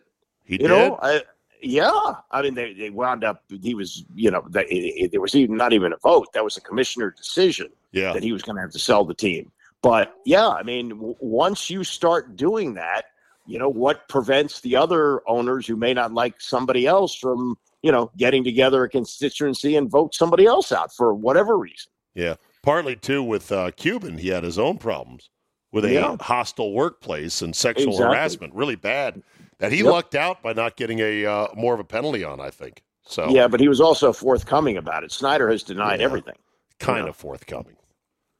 He 0.49 0.55
you 0.55 0.67
did. 0.67 0.69
know 0.69 0.99
I, 1.01 1.21
yeah 1.61 1.91
i 2.31 2.41
mean 2.41 2.53
they, 2.55 2.73
they 2.73 2.89
wound 2.89 3.23
up 3.23 3.43
he 3.61 3.75
was 3.75 4.03
you 4.15 4.31
know 4.31 4.43
they, 4.49 5.07
there 5.11 5.21
was 5.21 5.35
even 5.35 5.55
not 5.57 5.73
even 5.73 5.93
a 5.93 5.97
vote 5.97 6.27
that 6.33 6.43
was 6.43 6.57
a 6.57 6.61
commissioner 6.61 7.11
decision 7.11 7.67
yeah. 7.91 8.13
that 8.13 8.23
he 8.23 8.31
was 8.31 8.41
going 8.41 8.55
to 8.55 8.61
have 8.61 8.71
to 8.71 8.79
sell 8.79 9.03
the 9.05 9.13
team 9.13 9.51
but 9.81 10.15
yeah 10.25 10.47
i 10.47 10.63
mean 10.63 10.89
w- 10.89 11.15
once 11.19 11.69
you 11.69 11.83
start 11.83 12.35
doing 12.35 12.73
that 12.73 13.03
you 13.45 13.59
know 13.59 13.69
what 13.69 14.07
prevents 14.07 14.61
the 14.61 14.75
other 14.75 15.21
owners 15.27 15.67
who 15.67 15.75
may 15.75 15.93
not 15.93 16.13
like 16.13 16.39
somebody 16.39 16.87
else 16.87 17.13
from 17.13 17.57
you 17.83 17.91
know 17.91 18.09
getting 18.17 18.43
together 18.43 18.85
a 18.85 18.89
constituency 18.89 19.75
and 19.75 19.91
vote 19.91 20.15
somebody 20.15 20.45
else 20.45 20.71
out 20.71 20.93
for 20.95 21.13
whatever 21.13 21.57
reason 21.57 21.91
Yeah, 22.15 22.35
partly 22.63 22.95
too 22.95 23.21
with 23.21 23.51
uh, 23.51 23.71
Cuban, 23.75 24.17
he 24.17 24.29
had 24.29 24.43
his 24.43 24.57
own 24.57 24.77
problems 24.77 25.29
with 25.71 25.85
a 25.85 25.91
Yeah. 25.93 26.15
hostile 26.21 26.73
workplace 26.73 27.41
and 27.41 27.55
sexual 27.55 27.89
Exactly. 27.93 28.07
harassment, 28.07 28.53
really 28.55 28.75
bad. 28.75 29.21
That 29.59 29.71
he 29.71 29.79
Yep. 29.79 29.85
lucked 29.91 30.15
out 30.15 30.41
by 30.41 30.53
not 30.53 30.75
getting 30.77 30.99
a 30.99 31.25
uh, 31.25 31.47
more 31.55 31.73
of 31.73 31.79
a 31.79 31.83
penalty 31.83 32.23
on, 32.23 32.39
I 32.39 32.49
think. 32.49 32.83
So 33.05 33.27
yeah 33.29 33.47
but 33.47 33.59
he 33.59 33.67
was 33.67 33.81
also 33.81 34.13
forthcoming 34.13 34.77
about 34.77 35.03
it 35.03 35.11
snyder 35.11 35.49
has 35.49 35.63
denied 35.63 35.99
Yeah. 35.99 36.05
everything 36.05 36.35
kind 36.79 37.05
Yeah. 37.05 37.09
of 37.09 37.15
forthcoming. 37.15 37.75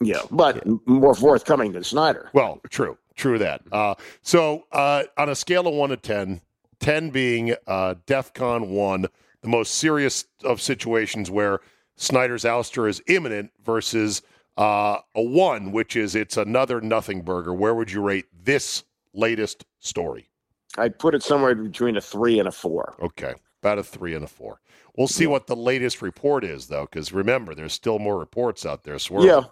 yeah 0.02 0.22
but 0.32 0.66
m- 0.66 0.80
more 0.86 1.16
forthcoming 1.16 1.72
than 1.74 1.84
snyder 1.84 2.30
Well, 2.34 2.62
true, 2.70 2.98
true 3.16 3.38
that. 3.40 3.62
Uh, 3.72 3.96
so 4.22 4.66
uh, 4.72 5.04
on 5.18 5.28
a 5.30 5.36
scale 5.36 5.68
of 5.68 5.74
one 5.74 5.90
to 5.90 5.98
10, 5.98 6.42
10 6.80 7.10
being 7.10 7.56
uh, 7.68 7.96
DEFCON 8.06 8.70
one, 8.70 9.08
the 9.42 9.48
most 9.50 9.74
serious 9.76 10.26
of 10.44 10.62
situations 10.62 11.30
where 11.32 11.60
Snyder's 11.98 12.44
ouster 12.46 12.88
is 12.88 13.02
imminent, 13.08 13.52
versus 13.66 14.22
uh, 14.58 15.00
a 15.16 15.22
one, 15.22 15.72
which 15.74 15.96
is 15.98 16.16
it's 16.16 16.38
another 16.38 16.80
nothing 16.80 17.22
burger. 17.24 17.54
Where 17.54 17.74
would 17.76 17.92
you 17.92 18.02
rate 18.02 18.26
this 18.44 18.84
latest 19.14 19.66
story? 19.80 20.29
I'd 20.78 20.98
put 21.00 21.16
it 21.16 21.24
somewhere 21.24 21.56
between 21.56 21.98
a 21.98 22.02
three 22.02 22.40
and 22.40 22.48
a 22.48 22.52
four 22.52 22.96
Okay, 23.02 23.34
about 23.62 23.80
a 23.80 23.84
three 23.84 24.14
and 24.14 24.24
a 24.24 24.28
four. 24.28 24.62
We'll 24.98 25.08
see 25.08 25.28
what 25.28 25.48
the 25.48 25.56
latest 25.56 26.02
report 26.02 26.44
is, 26.44 26.68
though, 26.68 26.86
because 26.86 27.14
remember, 27.14 27.56
there's 27.56 27.72
still 27.74 28.00
more 28.00 28.18
reports 28.18 28.66
out 28.66 28.84
there. 28.84 29.00
swirling. 29.00 29.30
Yeah, 29.30 29.44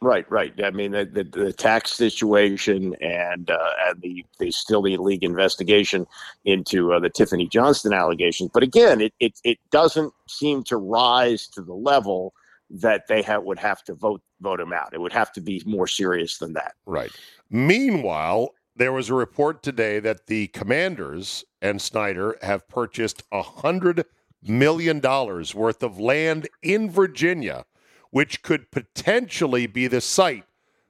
right, 0.00 0.30
right. 0.30 0.54
I 0.64 0.70
mean, 0.70 0.92
the, 0.92 1.04
the, 1.04 1.24
the 1.24 1.52
tax 1.52 1.92
situation 1.92 2.94
and 3.02 3.50
uh, 3.50 3.70
and 3.86 4.00
the 4.00 4.24
the 4.38 4.50
still 4.50 4.80
the 4.80 4.96
league 4.96 5.22
investigation 5.22 6.06
into 6.46 6.92
uh, 6.94 7.00
the 7.00 7.10
Tiffany 7.10 7.46
Johnston 7.46 7.92
allegations. 7.92 8.50
But 8.54 8.62
again, 8.62 9.02
it, 9.02 9.12
it 9.20 9.38
it 9.44 9.58
doesn't 9.70 10.14
seem 10.28 10.62
to 10.64 10.78
rise 10.78 11.46
to 11.48 11.60
the 11.62 11.74
level 11.74 12.32
that 12.70 13.06
they 13.06 13.22
ha- 13.22 13.38
would 13.40 13.58
have 13.58 13.84
to 13.84 13.94
vote 13.94 14.22
vote 14.40 14.60
him 14.60 14.72
out. 14.72 14.94
It 14.94 15.00
would 15.00 15.12
have 15.12 15.30
to 15.32 15.42
be 15.42 15.62
more 15.66 15.86
serious 15.86 16.38
than 16.38 16.54
that. 16.54 16.74
Right. 16.86 17.12
Meanwhile, 17.50 18.54
there 18.76 18.92
was 18.92 19.08
a 19.08 19.14
report 19.14 19.62
today 19.62 19.98
that 20.00 20.26
the 20.26 20.48
Commanders 20.48 21.44
and 21.62 21.80
Snyder 21.80 22.36
have 22.42 22.68
purchased 22.68 23.22
a 23.32 23.42
hundred 23.42 24.04
million 24.42 25.00
dollars 25.00 25.54
worth 25.54 25.82
of 25.82 25.98
land 25.98 26.48
in 26.62 26.90
Virginia, 26.90 27.64
which 28.10 28.42
could 28.42 28.70
potentially 28.70 29.66
be 29.66 29.86
the 29.86 30.00
site 30.00 30.44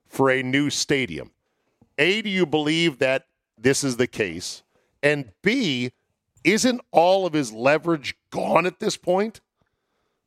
for 0.08 0.30
a 0.30 0.42
new 0.42 0.68
stadium. 0.68 1.30
A, 1.98 2.22
do 2.22 2.28
you 2.28 2.44
believe 2.44 2.98
that 2.98 3.26
this 3.56 3.82
is 3.84 3.96
the 3.96 4.06
case? 4.06 4.62
And 5.02 5.32
B, 5.42 5.92
isn't 6.44 6.80
all 6.90 7.24
of 7.24 7.32
his 7.32 7.52
leverage 7.52 8.16
gone 8.30 8.66
at 8.66 8.80
this 8.80 8.96
point? 8.96 9.40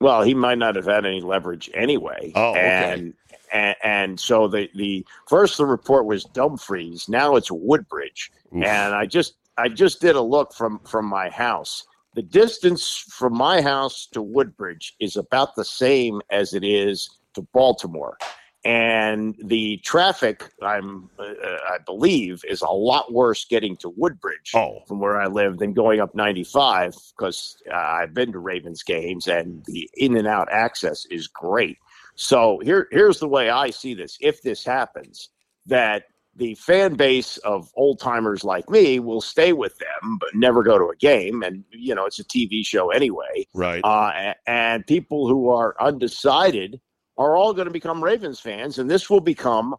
Well, 0.01 0.23
he 0.23 0.33
might 0.33 0.57
not 0.57 0.75
have 0.75 0.85
had 0.85 1.05
any 1.05 1.19
leverage 1.19 1.69
anyway. 1.73 2.31
Oh, 2.33 2.51
okay. 2.51 2.93
and, 2.93 3.13
and 3.51 3.75
and 3.83 4.19
so 4.19 4.47
the 4.47 4.69
the 4.75 5.05
first 5.27 5.57
the 5.57 5.65
report 5.65 6.05
was 6.05 6.23
Dumfries. 6.25 7.07
Now 7.09 7.35
it's 7.35 7.51
Woodbridge. 7.51 8.31
Oof. 8.55 8.63
and 8.63 8.95
I 8.95 9.05
just 9.05 9.35
I 9.57 9.67
just 9.69 10.01
did 10.01 10.15
a 10.15 10.21
look 10.21 10.53
from 10.53 10.79
from 10.79 11.05
my 11.05 11.29
house. 11.29 11.85
The 12.15 12.21
distance 12.23 12.97
from 12.97 13.37
my 13.37 13.61
house 13.61 14.07
to 14.13 14.21
Woodbridge 14.21 14.95
is 14.99 15.15
about 15.15 15.55
the 15.55 15.65
same 15.65 16.21
as 16.31 16.53
it 16.53 16.63
is 16.63 17.09
to 17.35 17.43
Baltimore, 17.53 18.17
and 18.65 19.35
the 19.45 19.77
traffic 19.85 20.43
I'm 20.61 21.09
uh, 21.19 21.23
I 21.69 21.77
believe 21.85 22.43
is 22.47 22.61
a 22.61 22.69
lot 22.69 23.13
worse 23.13 23.45
getting 23.45 23.77
to 23.77 23.89
Woodbridge 23.89 24.51
Oh. 24.55 24.79
from 24.87 24.99
where 24.99 25.21
I 25.21 25.27
live 25.27 25.59
than 25.59 25.73
going 25.73 25.99
up 26.01 26.13
95 26.15 26.95
because 27.15 27.55
uh, 27.71 27.75
I've 27.77 28.13
been 28.13 28.31
to 28.33 28.39
Ravens 28.39 28.83
games 28.83 29.27
and 29.27 29.63
the 29.65 29.89
in 29.95 30.17
and 30.17 30.27
out 30.27 30.49
access 30.51 31.05
is 31.11 31.27
great. 31.27 31.77
So 32.19 32.59
here 32.59 32.89
here's 32.91 33.19
the 33.19 33.29
way 33.29 33.49
I 33.49 33.69
see 33.69 33.93
this. 33.93 34.17
If 34.19 34.41
this 34.41 34.65
happens, 34.65 35.29
that 35.67 36.03
the 36.35 36.53
fan 36.55 36.95
base 36.95 37.37
of 37.37 37.71
old 37.75 38.01
timers 38.01 38.43
like 38.43 38.69
me 38.69 38.99
will 38.99 39.21
stay 39.21 39.53
with 39.53 39.77
them, 39.77 40.17
but 40.19 40.29
never 40.35 40.61
go 40.61 40.77
to 40.77 40.89
a 40.89 40.95
game. 40.97 41.43
And, 41.43 41.63
you 41.71 41.95
know, 41.95 42.05
it's 42.05 42.19
a 42.19 42.25
TV 42.25 42.65
show 42.65 42.89
anyway. 42.91 43.47
Right. 43.53 43.81
Uh, 43.85 44.33
and 44.47 44.85
people 44.85 45.29
who 45.29 45.49
are 45.49 45.75
undecided 45.79 46.81
are 47.17 47.37
all 47.37 47.53
going 47.53 47.67
to 47.67 47.73
become 47.73 48.03
Ravens 48.03 48.41
fans. 48.41 48.79
And 48.79 48.89
this 48.89 49.09
will 49.09 49.21
become 49.21 49.75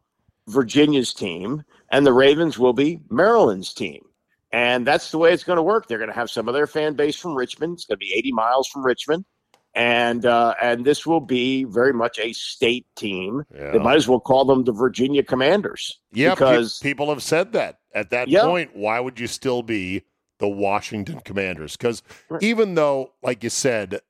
Virginia's 0.48 1.12
team, 1.12 1.62
and 1.92 2.06
the 2.06 2.12
Ravens 2.14 2.58
will 2.58 2.72
be 2.72 3.00
Maryland's 3.10 3.74
team. 3.74 4.02
And 4.50 4.86
that's 4.86 5.10
the 5.10 5.18
way 5.18 5.34
it's 5.34 5.44
going 5.44 5.58
to 5.58 5.62
work. 5.62 5.88
They're 5.88 5.98
going 5.98 6.08
to 6.08 6.16
have 6.16 6.30
some 6.30 6.48
of 6.48 6.54
their 6.54 6.66
fan 6.66 6.94
base 6.94 7.16
from 7.16 7.34
Richmond. 7.34 7.74
It's 7.74 7.84
going 7.84 7.98
to 7.98 8.04
be 8.04 8.14
80 8.14 8.32
miles 8.32 8.66
from 8.66 8.82
Richmond. 8.84 9.26
And 9.74 10.26
uh, 10.26 10.54
and 10.60 10.84
this 10.84 11.06
will 11.06 11.20
be 11.20 11.64
very 11.64 11.92
much 11.92 12.18
a 12.18 12.32
state 12.32 12.86
team. 12.96 13.44
Yeah. 13.54 13.70
They 13.70 13.78
might 13.78 13.96
as 13.96 14.08
well 14.08 14.18
call 14.20 14.44
them 14.44 14.64
the 14.64 14.72
Virginia 14.72 15.22
Commanders. 15.22 16.00
Yeah, 16.12 16.30
pe- 16.30 16.34
because 16.34 16.78
people 16.80 17.08
have 17.10 17.22
said 17.22 17.52
that. 17.52 17.78
At 17.94 18.10
that 18.10 18.28
Yeah. 18.28 18.42
point, 18.42 18.74
why 18.74 18.98
would 18.98 19.20
you 19.20 19.28
still 19.28 19.62
be 19.62 20.02
the 20.38 20.48
Washington 20.48 21.20
Commanders? 21.20 21.76
Because 21.76 22.02
Right. 22.28 22.42
even 22.42 22.74
though, 22.74 23.12
like 23.22 23.44
you 23.44 23.50
said, 23.50 24.00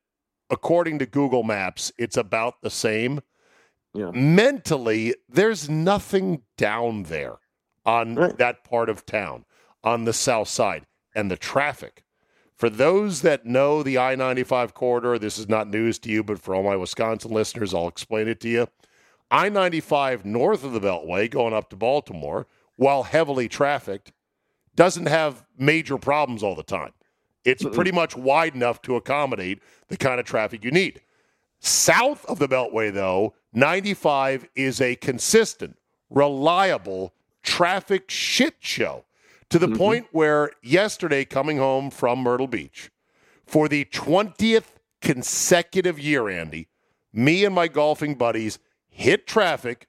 according 0.48 0.98
to 1.00 1.06
Google 1.06 1.42
Maps, 1.42 1.92
it's 1.98 2.16
about 2.16 2.62
the 2.62 2.70
same, 2.70 3.20
Yeah. 3.94 4.10
mentally, 4.12 5.14
there's 5.28 5.68
nothing 5.68 6.42
down 6.56 7.02
there 7.04 7.36
on 7.84 8.14
Right. 8.14 8.38
that 8.38 8.64
part 8.64 8.88
of 8.88 9.04
town, 9.04 9.44
on 9.84 10.04
the 10.04 10.12
south 10.14 10.48
side, 10.48 10.86
and 11.14 11.30
the 11.30 11.36
traffic. 11.36 12.02
For 12.60 12.68
those 12.68 13.22
that 13.22 13.46
know 13.46 13.82
the 13.82 13.96
I 13.96 14.14
95 14.14 14.74
corridor, 14.74 15.18
this 15.18 15.38
is 15.38 15.48
not 15.48 15.70
news 15.70 15.98
to 16.00 16.10
you, 16.10 16.22
but 16.22 16.38
for 16.38 16.54
all 16.54 16.62
my 16.62 16.76
Wisconsin 16.76 17.32
listeners, 17.32 17.72
I'll 17.72 17.88
explain 17.88 18.28
it 18.28 18.38
to 18.40 18.50
you. 18.50 18.68
I 19.30 19.48
95 19.48 20.26
north 20.26 20.62
of 20.62 20.72
the 20.72 20.80
Beltway 20.80 21.30
going 21.30 21.54
up 21.54 21.70
to 21.70 21.76
Baltimore, 21.76 22.46
while 22.76 23.04
heavily 23.04 23.48
trafficked, 23.48 24.12
doesn't 24.76 25.06
have 25.06 25.46
major 25.56 25.96
problems 25.96 26.42
all 26.42 26.54
the 26.54 26.62
time. 26.62 26.92
It's 27.46 27.64
pretty 27.64 27.92
much 27.92 28.14
wide 28.14 28.54
enough 28.54 28.82
to 28.82 28.96
accommodate 28.96 29.62
the 29.88 29.96
kind 29.96 30.20
of 30.20 30.26
traffic 30.26 30.62
you 30.62 30.70
need. 30.70 31.00
South 31.60 32.26
of 32.26 32.38
the 32.38 32.46
Beltway, 32.46 32.92
though, 32.92 33.32
95 33.54 34.46
is 34.54 34.82
a 34.82 34.96
consistent, 34.96 35.78
reliable 36.10 37.14
traffic 37.42 38.10
shit 38.10 38.56
show 38.58 39.06
to 39.50 39.58
the 39.58 39.68
Mhm. 39.68 39.76
point 39.76 40.06
where 40.12 40.50
yesterday, 40.62 41.24
coming 41.24 41.58
home 41.58 41.90
from 41.90 42.20
Myrtle 42.20 42.46
Beach, 42.46 42.90
for 43.46 43.68
the 43.68 43.84
20th 43.86 44.78
consecutive 45.00 45.98
year, 45.98 46.28
Andy, 46.28 46.68
me 47.12 47.44
and 47.44 47.54
my 47.54 47.68
golfing 47.68 48.14
buddies 48.14 48.58
hit 48.88 49.26
traffic 49.26 49.88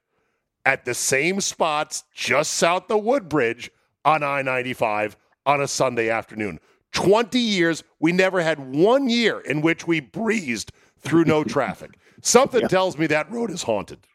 at 0.66 0.84
the 0.84 0.94
same 0.94 1.40
spots 1.40 2.04
just 2.14 2.52
south 2.54 2.90
of 2.90 3.02
Woodbridge 3.02 3.70
on 4.04 4.22
I 4.22 4.42
95 4.42 5.16
on 5.46 5.60
a 5.60 5.68
Sunday 5.68 6.08
afternoon. 6.10 6.58
20 6.92 7.38
years, 7.38 7.84
we 8.00 8.12
never 8.12 8.42
had 8.42 8.58
one 8.74 9.08
year 9.08 9.40
in 9.40 9.60
which 9.60 9.86
we 9.86 10.00
breezed 10.00 10.72
through 10.98 11.24
no 11.24 11.42
traffic. 11.44 11.92
Something 12.20 12.62
Yeah. 12.62 12.68
tells 12.68 12.98
me 12.98 13.06
that 13.08 13.30
road 13.30 13.50
is 13.50 13.62
haunted. 13.62 14.06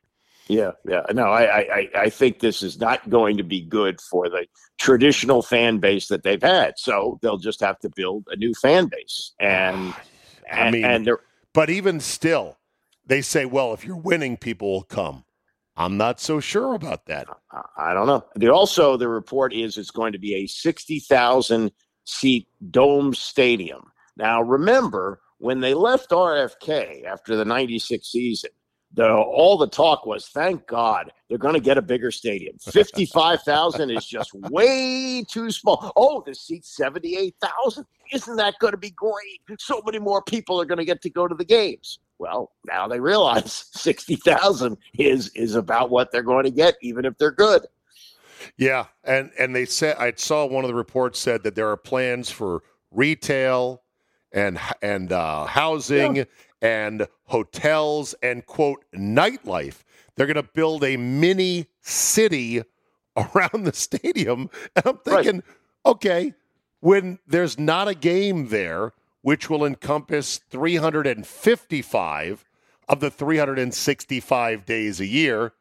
Yeah, 0.49 0.71
yeah. 0.87 1.01
No, 1.11 1.23
I, 1.25 1.43
I, 1.43 1.59
I- 1.59 1.89
I 2.03 2.09
think 2.09 2.39
this 2.39 2.63
is 2.63 2.79
not 2.79 3.09
going 3.09 3.37
to 3.37 3.43
be 3.43 3.61
good 3.61 3.99
for 4.01 4.29
the 4.29 4.45
traditional 4.77 5.41
fan 5.41 5.79
base 5.79 6.07
that 6.07 6.23
they've 6.23 6.41
had. 6.41 6.75
So 6.77 7.19
they'll 7.21 7.37
just 7.37 7.59
have 7.61 7.79
to 7.79 7.89
build 7.89 8.27
a 8.29 8.35
new 8.35 8.53
fan 8.53 8.87
base, 8.87 9.33
and 9.39 9.93
ah, 9.95 10.03
I 10.51 10.55
and, 10.59 10.73
mean, 10.73 10.85
and 10.85 11.07
they're 11.07 11.19
but 11.53 11.69
even 11.69 11.99
still, 11.99 12.57
they 13.05 13.21
say, 13.21 13.45
well, 13.45 13.73
if 13.73 13.83
you're 13.83 13.97
winning, 13.97 14.37
people 14.37 14.71
will 14.71 14.83
come. 14.83 15.23
I'm 15.75 15.97
not 15.97 16.19
so 16.19 16.39
sure 16.39 16.73
about 16.73 17.05
that. 17.07 17.27
I- 17.51 17.61
I 17.77 17.93
don't 17.93 18.07
know. 18.07 18.23
They 18.35 18.47
also 18.47 18.97
the 18.97 19.07
report 19.09 19.53
is 19.53 19.77
it's 19.77 19.91
going 19.91 20.13
to 20.13 20.19
be 20.19 20.35
a 20.35 20.47
sixty 20.47 20.99
thousand 20.99 21.71
seat 22.05 22.47
dome 22.71 23.13
stadium. 23.13 23.91
Now 24.15 24.41
remember 24.41 25.19
when 25.39 25.59
they 25.59 25.73
left 25.73 26.09
RFK 26.11 27.05
after 27.05 27.35
the 27.35 27.45
'96 27.45 28.07
season, 28.07 28.49
the 28.93 29.09
all 29.09 29.57
the 29.57 29.67
talk 29.67 30.05
was, 30.05 30.27
thank 30.29 30.65
God 30.67 31.11
they're 31.29 31.37
going 31.37 31.53
to 31.53 31.59
get 31.59 31.77
a 31.77 31.81
bigger 31.81 32.11
stadium. 32.11 32.57
Fifty 32.61 33.05
five 33.05 33.41
thousand 33.43 33.89
is 33.89 34.05
just 34.05 34.33
way 34.33 35.23
too 35.29 35.51
small. 35.51 35.91
Oh, 35.95 36.23
the 36.25 36.33
seat's 36.33 36.75
seventy 36.75 37.17
eight 37.17 37.35
thousand. 37.41 37.85
Isn't 38.11 38.37
that 38.37 38.55
going 38.59 38.71
to 38.71 38.77
be 38.77 38.91
great? 38.91 39.41
So 39.59 39.81
many 39.85 39.99
more 39.99 40.21
people 40.21 40.61
are 40.61 40.65
going 40.65 40.77
to 40.77 40.85
get 40.85 41.01
to 41.01 41.09
go 41.09 41.27
to 41.27 41.35
the 41.35 41.45
games. 41.45 41.99
Well, 42.19 42.51
now 42.65 42.87
they 42.87 42.99
realize 42.99 43.53
sixty 43.71 44.15
thousand 44.15 44.77
is 44.97 45.29
is 45.35 45.55
about 45.55 45.89
what 45.89 46.11
they're 46.11 46.23
going 46.23 46.45
to 46.45 46.51
get, 46.51 46.75
even 46.81 47.05
if 47.05 47.17
they're 47.17 47.31
good. 47.31 47.65
Yeah, 48.57 48.85
and 49.03 49.31
and 49.37 49.55
they 49.55 49.65
said 49.65 49.97
I 49.97 50.13
saw 50.15 50.45
one 50.45 50.63
of 50.63 50.69
the 50.69 50.75
reports 50.75 51.19
said 51.19 51.43
that 51.43 51.55
there 51.55 51.69
are 51.69 51.77
plans 51.77 52.29
for 52.29 52.63
retail 52.91 53.83
and 54.31 54.59
and 54.81 55.11
uh, 55.11 55.45
housing 55.45 56.25
and 56.61 57.07
hotels 57.25 58.15
and 58.23 58.45
quote 58.45 58.83
nightlife. 58.95 59.83
They're 60.15 60.25
going 60.27 60.35
to 60.35 60.43
build 60.43 60.83
a 60.83 60.97
mini 60.97 61.67
city 61.81 62.63
around 63.17 63.63
the 63.65 63.73
stadium, 63.73 64.49
and 64.75 64.85
I'm 64.85 64.99
Right. 65.05 65.23
thinking, 65.25 65.43
okay, 65.85 66.33
when 66.79 67.19
there's 67.27 67.57
not 67.59 67.87
a 67.87 67.93
game 67.95 68.47
there, 68.49 68.93
which 69.21 69.49
will 69.49 69.65
encompass 69.65 70.39
355 70.49 72.45
of 72.89 72.99
the 72.99 73.09
365 73.11 74.65
days 74.65 74.99
a 74.99 75.05
year, 75.05 75.53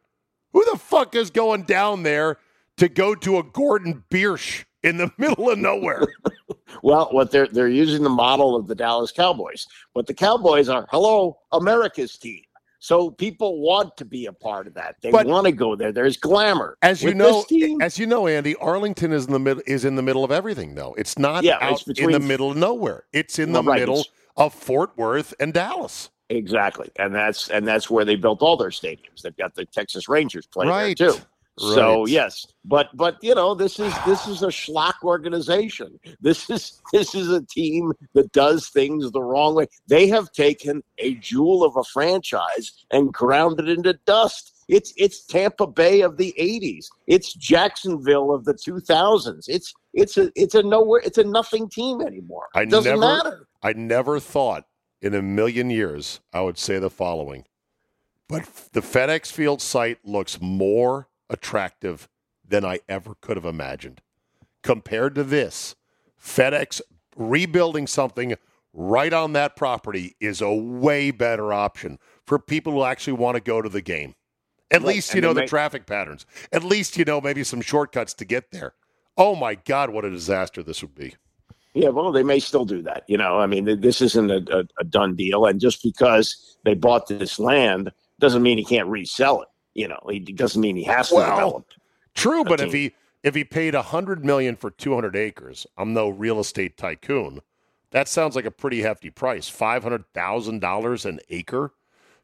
who 0.53 0.65
the 0.71 0.79
fuck 0.79 1.15
is 1.15 1.31
going 1.31 1.63
down 1.65 2.03
there 2.03 2.39
to 2.77 2.89
go 2.89 3.15
to 3.15 3.39
a 3.39 3.43
Gordon 3.43 4.05
Biersch 4.11 4.65
in 4.83 4.97
the 4.99 5.11
middle 5.19 5.51
of 5.51 5.59
nowhere? 5.59 6.07
Well, 6.83 7.09
what 7.13 7.31
they're 7.31 7.47
they're 7.47 7.69
using 7.69 8.03
the 8.03 8.09
model 8.11 8.57
of 8.57 8.67
the 8.67 8.75
Dallas 8.75 9.13
Cowboys, 9.13 9.67
but 9.95 10.07
the 10.07 10.15
Cowboys 10.15 10.69
are 10.69 10.87
hello 10.91 11.39
America's 11.53 12.17
team. 12.19 12.43
So 12.79 13.11
people 13.11 13.61
want 13.61 13.97
to 13.97 14.05
be 14.05 14.27
a 14.27 14.33
part 14.33 14.67
of 14.67 14.75
that. 14.75 14.97
They 15.01 15.11
But- 15.11 15.27
want 15.27 15.47
to 15.47 15.53
go 15.53 15.75
there. 15.75 15.93
There's 15.93 16.17
glamour. 16.17 16.77
As 16.83 17.03
you 17.03 17.09
With 17.09 17.17
know, 17.17 17.45
as 17.81 17.99
you 17.99 18.07
know, 18.07 18.27
Andy, 18.27 18.55
Arlington 18.57 19.13
is 19.13 19.27
in 19.27 19.33
the 19.33 19.39
middle 19.39 19.63
is 19.67 19.85
in 19.85 19.97
the 19.97 20.03
middle 20.03 20.25
of 20.25 20.31
everything. 20.31 20.75
Though 20.75 20.95
it's 20.99 21.19
not 21.19 21.43
Yeah, 21.43 21.59
out 21.61 21.83
it's 21.87 21.99
in 21.99 22.13
the 22.13 22.21
middle 22.21 22.51
of 22.51 22.57
nowhere. 22.57 23.05
It's 23.13 23.39
in 23.39 23.53
Well, 23.53 23.63
the 23.63 23.71
right, 23.71 23.81
middle 23.81 24.05
of 24.37 24.53
Fort 24.55 24.91
Worth 24.97 25.35
and 25.41 25.53
Dallas. 25.55 26.11
exactly, 26.29 26.91
and 26.97 27.15
that's 27.15 27.49
and 27.49 27.67
that's 27.67 27.89
where 27.91 28.05
they 28.05 28.15
built 28.17 28.43
all 28.43 28.57
their 28.57 28.71
stadiums. 28.71 29.23
They've 29.23 29.37
got 29.37 29.55
the 29.55 29.65
Texas 29.65 30.09
Rangers 30.09 30.47
playing 30.47 30.71
Right. 30.71 30.97
there 30.99 31.13
too. 31.13 31.19
So 31.59 32.05
yes, 32.07 32.47
but 32.67 32.95
but 32.95 33.17
you 33.23 33.35
know 33.35 33.55
this 33.55 33.79
is 33.79 33.95
this 34.05 34.27
is 34.27 34.43
a 34.43 34.49
schlock 34.49 34.95
organization. 35.03 35.99
This 36.21 36.51
is 36.51 36.83
this 36.93 37.15
is 37.15 37.31
a 37.31 37.43
team 37.43 37.93
that 38.15 38.31
does 38.33 38.69
things 38.69 39.11
the 39.11 39.23
wrong 39.23 39.55
way. 39.55 39.67
They 39.89 40.07
have 40.09 40.31
taken 40.33 40.83
a 40.99 41.15
jewel 41.15 41.65
of 41.65 41.77
a 41.77 41.85
franchise 41.85 42.85
and 42.91 43.13
ground 43.13 43.59
it 43.59 43.69
into 43.71 43.95
dust. 44.05 44.53
It's 44.69 44.93
it's 44.97 45.25
Tampa 45.25 45.67
Bay 45.67 46.03
of 46.03 46.19
the 46.19 46.35
'80s. 46.39 46.87
It's 47.07 47.33
Jacksonville 47.33 48.35
of 48.35 48.45
the 48.45 48.55
2000s. 48.55 49.45
It's 49.49 49.73
it's 49.95 50.19
a 50.19 50.31
it's 50.35 50.55
a 50.55 50.63
nowhere. 50.63 51.01
It's 51.05 51.19
a 51.19 51.25
nothing 51.25 51.71
team 51.71 52.03
anymore. 52.03 52.49
I 52.55 52.63
It 52.63 52.71
doesn't 52.71 53.01
never- 53.01 53.01
matter. 53.01 53.49
I 53.63 53.73
never 53.73 54.21
thought 54.21 54.67
in 55.01 55.15
a 55.15 55.23
million 55.23 55.71
years 55.71 56.21
I 56.35 56.43
would 56.43 56.59
say 56.59 56.79
the 56.79 56.91
following, 56.91 57.45
but 58.29 58.45
the 58.73 58.81
FedEx 58.83 59.33
Field 59.33 59.63
site 59.63 59.99
looks 60.05 60.41
more 60.41 61.09
attractive 61.31 62.09
than 62.47 62.65
I 62.65 62.81
ever 62.89 63.15
could 63.21 63.37
have 63.37 63.45
imagined. 63.47 64.01
Compared 64.63 65.15
to 65.17 65.25
this, 65.25 65.75
FedEx 66.21 66.81
rebuilding 67.17 67.87
something 67.87 68.37
right 68.73 69.13
on 69.13 69.33
that 69.33 69.57
property 69.57 70.17
is 70.21 70.41
a 70.41 70.53
way 70.53 71.11
better 71.11 71.53
option 71.53 71.99
for 72.27 72.39
people 72.39 72.73
who 72.73 72.83
actually 72.85 73.15
want 73.15 73.37
to 73.37 73.41
go 73.41 73.63
to 73.63 73.69
the 73.69 73.83
game. 73.83 74.15
At 74.71 74.83
Right, 74.83 74.97
least 74.97 75.15
you 75.15 75.19
and 75.19 75.23
know 75.23 75.33
the 75.35 75.43
traffic 75.43 75.87
patterns. 75.87 76.27
At 76.53 76.65
least 76.65 76.97
you 76.97 77.05
know 77.05 77.21
maybe 77.21 77.45
some 77.45 77.61
shortcuts 77.61 78.15
to 78.15 78.25
get 78.25 78.51
there. 78.51 78.75
Oh 79.17 79.35
my 79.37 79.55
God, 79.55 79.91
what 79.91 80.05
a 80.05 80.11
disaster 80.11 80.63
this 80.63 80.83
would 80.83 80.95
be. 80.95 81.15
Yeah, 81.75 81.91
well, 81.91 82.11
they 82.11 82.23
may 82.23 82.41
still 82.41 82.65
do 82.65 82.83
that. 82.83 83.05
You 83.07 83.19
know, 83.19 83.39
I 83.39 83.47
mean, 83.47 83.81
this 83.81 84.01
isn't 84.01 84.31
a, 84.31 84.61
a, 84.61 84.65
a 84.81 84.85
done 84.85 85.15
deal, 85.15 85.45
and 85.47 85.61
just 85.61 85.83
because 85.83 86.57
they 86.65 86.75
bought 86.75 87.07
this 87.07 87.39
land 87.39 87.93
doesn't 88.19 88.43
mean 88.43 88.59
he 88.59 88.65
can't 88.65 88.89
resell 88.89 89.43
it. 89.43 89.49
You 89.77 89.89
know, 89.89 90.01
he 90.09 90.21
doesn't 90.21 90.61
mean 90.61 90.75
he 90.75 90.85
has 90.85 91.11
to 91.11 91.17
Well, 91.17 91.31
develop. 91.37 91.67
True, 92.15 92.45
but 92.45 92.61
if 92.61 92.73
he 92.73 92.95
if 93.23 93.35
he 93.35 93.45
paid 93.45 93.75
a 93.75 93.83
hundred 93.83 94.25
million 94.25 94.57
for 94.57 94.71
two 94.71 94.95
hundred 94.95 95.15
acres, 95.15 95.67
I'm 95.77 95.93
no 95.93 96.09
real 96.09 96.41
estate 96.41 96.79
tycoon. 96.79 97.41
That 97.91 98.09
sounds 98.09 98.35
like 98.35 98.47
a 98.47 98.51
pretty 98.51 98.81
hefty 98.81 99.11
price. 99.11 99.51
Five 99.51 99.83
hundred 99.83 100.05
thousand 100.15 100.61
dollars 100.61 101.05
an 101.05 101.21
acre 101.29 101.75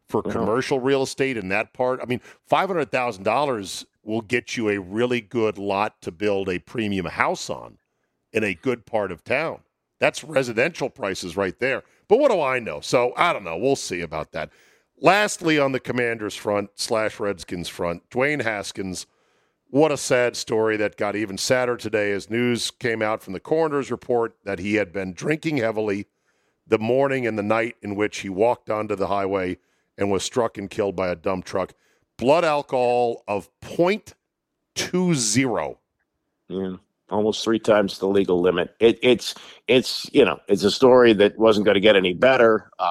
for 0.09 0.23
Well. 0.23 0.33
commercial 0.33 0.81
real 0.81 1.03
estate 1.03 1.37
in 1.37 1.49
that 1.51 1.75
part. 1.75 2.01
I 2.03 2.07
mean, 2.07 2.23
five 2.47 2.71
hundred 2.71 2.91
thousand 2.91 3.25
dollars 3.25 3.85
will 4.03 4.23
get 4.23 4.57
you 4.57 4.71
a 4.71 4.81
really 4.81 5.21
good 5.21 5.59
lot 5.59 6.01
to 6.01 6.11
build 6.11 6.49
a 6.49 6.59
premium 6.59 7.05
house 7.07 7.51
on 7.51 7.77
in 8.33 8.45
a 8.45 8.55
good 8.55 8.87
part 8.87 9.13
of 9.13 9.23
town. 9.25 9.61
That's 10.01 10.25
residential 10.25 10.89
prices 10.89 11.37
right 11.37 11.59
there. 11.59 11.83
But 12.09 12.19
what 12.19 12.31
do 12.33 12.41
I 12.41 12.61
know? 12.61 12.81
So 12.81 13.13
I 13.15 13.35
don't 13.35 13.45
know. 13.45 13.59
We'll 13.59 13.77
see 13.77 14.01
about 14.01 14.33
that. 14.33 14.49
Lastly, 15.05 15.59
on 15.59 15.73
the 15.73 15.81
Commanders 15.81 16.37
front 16.37 16.71
slash 16.77 17.19
Redskins 17.19 17.69
front, 17.69 18.09
Dwayne 18.09 18.43
Haskins. 18.43 19.09
What 19.69 19.91
a 19.91 19.97
sad 19.97 20.37
story 20.37 20.77
that 20.77 20.97
got 20.97 21.17
even 21.17 21.37
sadder 21.37 21.77
today 21.77 22.13
as 22.13 22.31
news 22.31 22.71
came 22.71 23.03
out 23.03 23.21
from 23.21 23.33
the 23.33 23.41
coroner's 23.41 23.91
report 23.91 24.37
that 24.45 24.61
he 24.61 24.77
had 24.77 24.93
been 24.93 25.13
drinking 25.13 25.57
heavily 25.57 26.07
the 26.69 26.79
morning 26.79 27.27
and 27.27 27.37
the 27.37 27.43
night 27.43 27.75
in 27.83 27.97
which 27.97 28.19
he 28.19 28.29
walked 28.29 28.71
onto 28.71 28.95
the 28.95 29.09
highway 29.09 29.59
and 29.99 30.09
was 30.09 30.23
struck 30.23 30.57
and 30.57 30.71
killed 30.71 30.95
by 30.95 31.09
a 31.09 31.17
dump 31.17 31.47
truck. 31.47 31.73
Blood 32.17 32.45
alcohol 32.45 33.25
of 33.27 33.51
0.20. 33.61 35.79
Yeah, 36.49 36.77
almost 37.13 37.45
three 37.45 37.59
times 37.59 37.99
the 37.99 38.07
legal 38.09 38.41
limit. 38.41 38.75
It, 38.81 38.99
it's 39.03 39.35
it's 39.69 40.09
you 40.13 40.25
know 40.25 40.39
it's 40.49 40.65
a 40.65 40.71
story 40.71 41.13
that 41.15 41.39
wasn't 41.39 41.67
going 41.67 41.75
to 41.75 41.81
get 41.81 41.97
any 41.97 42.15
better. 42.15 42.71
Uh, 42.79 42.85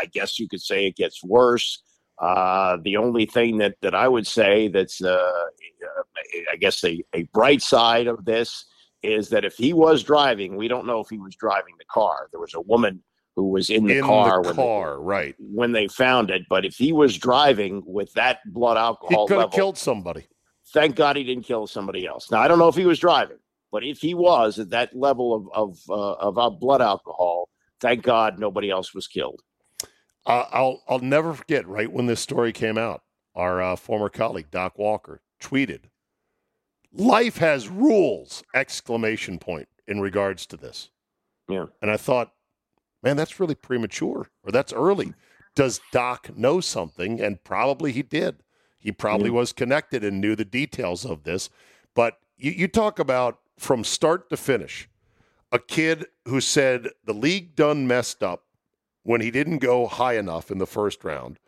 I 0.00 0.06
guess 0.12 0.38
you 0.38 0.48
could 0.48 0.62
say 0.62 0.86
it 0.86 0.96
gets 0.96 1.22
worse. 1.22 1.82
Uh, 2.20 2.78
the 2.82 2.96
only 2.96 3.26
thing 3.26 3.58
that 3.58 3.76
that 3.82 3.94
I 3.94 4.08
would 4.08 4.26
say 4.26 4.68
that's 4.68 5.02
uh, 5.02 5.08
uh, 5.08 6.02
I 6.52 6.56
guess 6.56 6.82
a, 6.84 7.02
a 7.14 7.22
bright 7.34 7.62
side 7.62 8.06
of 8.06 8.24
this 8.24 8.64
is 9.02 9.28
that 9.28 9.44
if 9.44 9.54
he 9.56 9.72
was 9.72 10.02
driving, 10.02 10.56
we 10.56 10.66
don't 10.66 10.86
know 10.86 10.98
if 11.00 11.08
he 11.08 11.18
was 11.18 11.36
driving 11.36 11.74
the 11.78 11.84
car. 11.84 12.28
There 12.32 12.40
was 12.40 12.54
a 12.54 12.60
woman 12.60 13.02
who 13.36 13.50
was 13.50 13.70
in 13.70 13.84
the 13.84 13.98
in 13.98 14.04
car 14.04 14.42
the 14.42 14.48
when 14.48 14.56
car, 14.56 15.00
right. 15.00 15.36
They, 15.38 15.44
when 15.44 15.70
they 15.70 15.86
found 15.86 16.30
it. 16.30 16.42
But 16.50 16.64
if 16.64 16.74
he 16.74 16.90
was 16.92 17.16
driving 17.16 17.84
with 17.86 18.12
that 18.14 18.40
blood 18.52 18.76
alcohol, 18.76 19.28
He 19.28 19.34
could 19.34 19.40
have 19.40 19.52
killed 19.52 19.78
somebody. 19.78 20.26
thank 20.74 20.96
God 20.96 21.14
he 21.16 21.22
didn't 21.22 21.44
kill 21.44 21.68
somebody 21.68 22.04
else. 22.04 22.32
Now 22.32 22.40
I 22.40 22.48
don't 22.48 22.58
know 22.58 22.66
if 22.66 22.74
he 22.74 22.84
was 22.84 22.98
driving, 22.98 23.36
but 23.70 23.84
if 23.84 23.98
he 23.98 24.14
was 24.14 24.58
at 24.58 24.70
that 24.70 24.94
level 24.96 25.34
of 25.34 25.48
of 25.52 25.78
uh, 25.88 26.14
of 26.14 26.38
uh, 26.38 26.50
blood 26.50 26.82
alcohol, 26.82 27.48
thank 27.80 28.02
God 28.02 28.38
nobody 28.38 28.70
else 28.70 28.94
was 28.94 29.06
killed. 29.06 29.42
Uh, 30.26 30.44
I'll 30.50 30.82
I'll 30.88 30.98
never 30.98 31.34
forget. 31.34 31.66
Right 31.66 31.90
when 31.92 32.06
this 32.06 32.20
story 32.20 32.52
came 32.52 32.78
out, 32.78 33.02
our 33.34 33.62
uh, 33.62 33.76
former 33.76 34.08
colleague 34.08 34.50
Doc 34.50 34.78
Walker 34.78 35.20
tweeted, 35.40 35.82
"Life 36.92 37.38
has 37.38 37.68
rules!" 37.68 38.42
Exclamation 38.54 39.38
point 39.38 39.68
in 39.86 40.00
regards 40.00 40.46
to 40.46 40.56
this. 40.56 40.90
Yeah. 41.48 41.66
And 41.80 41.90
I 41.90 41.96
thought, 41.96 42.32
man, 43.02 43.16
that's 43.16 43.40
really 43.40 43.54
premature 43.54 44.28
or 44.44 44.52
that's 44.52 44.72
early. 44.72 45.14
Does 45.54 45.80
Doc 45.92 46.36
know 46.36 46.60
something? 46.60 47.20
And 47.22 47.42
probably 47.42 47.90
he 47.92 48.02
did. 48.02 48.42
He 48.78 48.92
probably 48.92 49.30
Yeah. 49.30 49.36
was 49.36 49.52
connected 49.52 50.04
and 50.04 50.20
knew 50.20 50.36
the 50.36 50.44
details 50.44 51.06
of 51.06 51.24
this. 51.24 51.48
But 51.94 52.18
you, 52.36 52.50
you 52.52 52.68
talk 52.68 52.98
about 52.98 53.40
from 53.58 53.84
start 53.84 54.30
to 54.30 54.36
finish, 54.36 54.88
a 55.52 55.58
kid 55.58 56.06
who 56.26 56.40
said 56.40 56.88
the 57.04 57.12
league 57.12 57.54
done 57.54 57.86
messed 57.86 58.22
up 58.22 58.44
when 59.02 59.20
he 59.20 59.30
didn't 59.30 59.58
go 59.58 59.86
high 59.86 60.16
enough 60.16 60.50
in 60.50 60.58
the 60.58 60.66
first 60.66 61.04
round, 61.04 61.38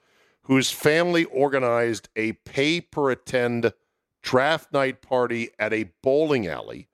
whose 0.42 0.70
family 0.70 1.25
organized 1.25 2.09
a 2.16 2.33
pay 2.33 2.81
per 2.81 3.11
attend 3.11 3.73
draft 4.23 4.73
night 4.73 5.01
party 5.03 5.51
at 5.59 5.73
a 5.73 5.90
bowling 6.03 6.46
alley 6.46 6.88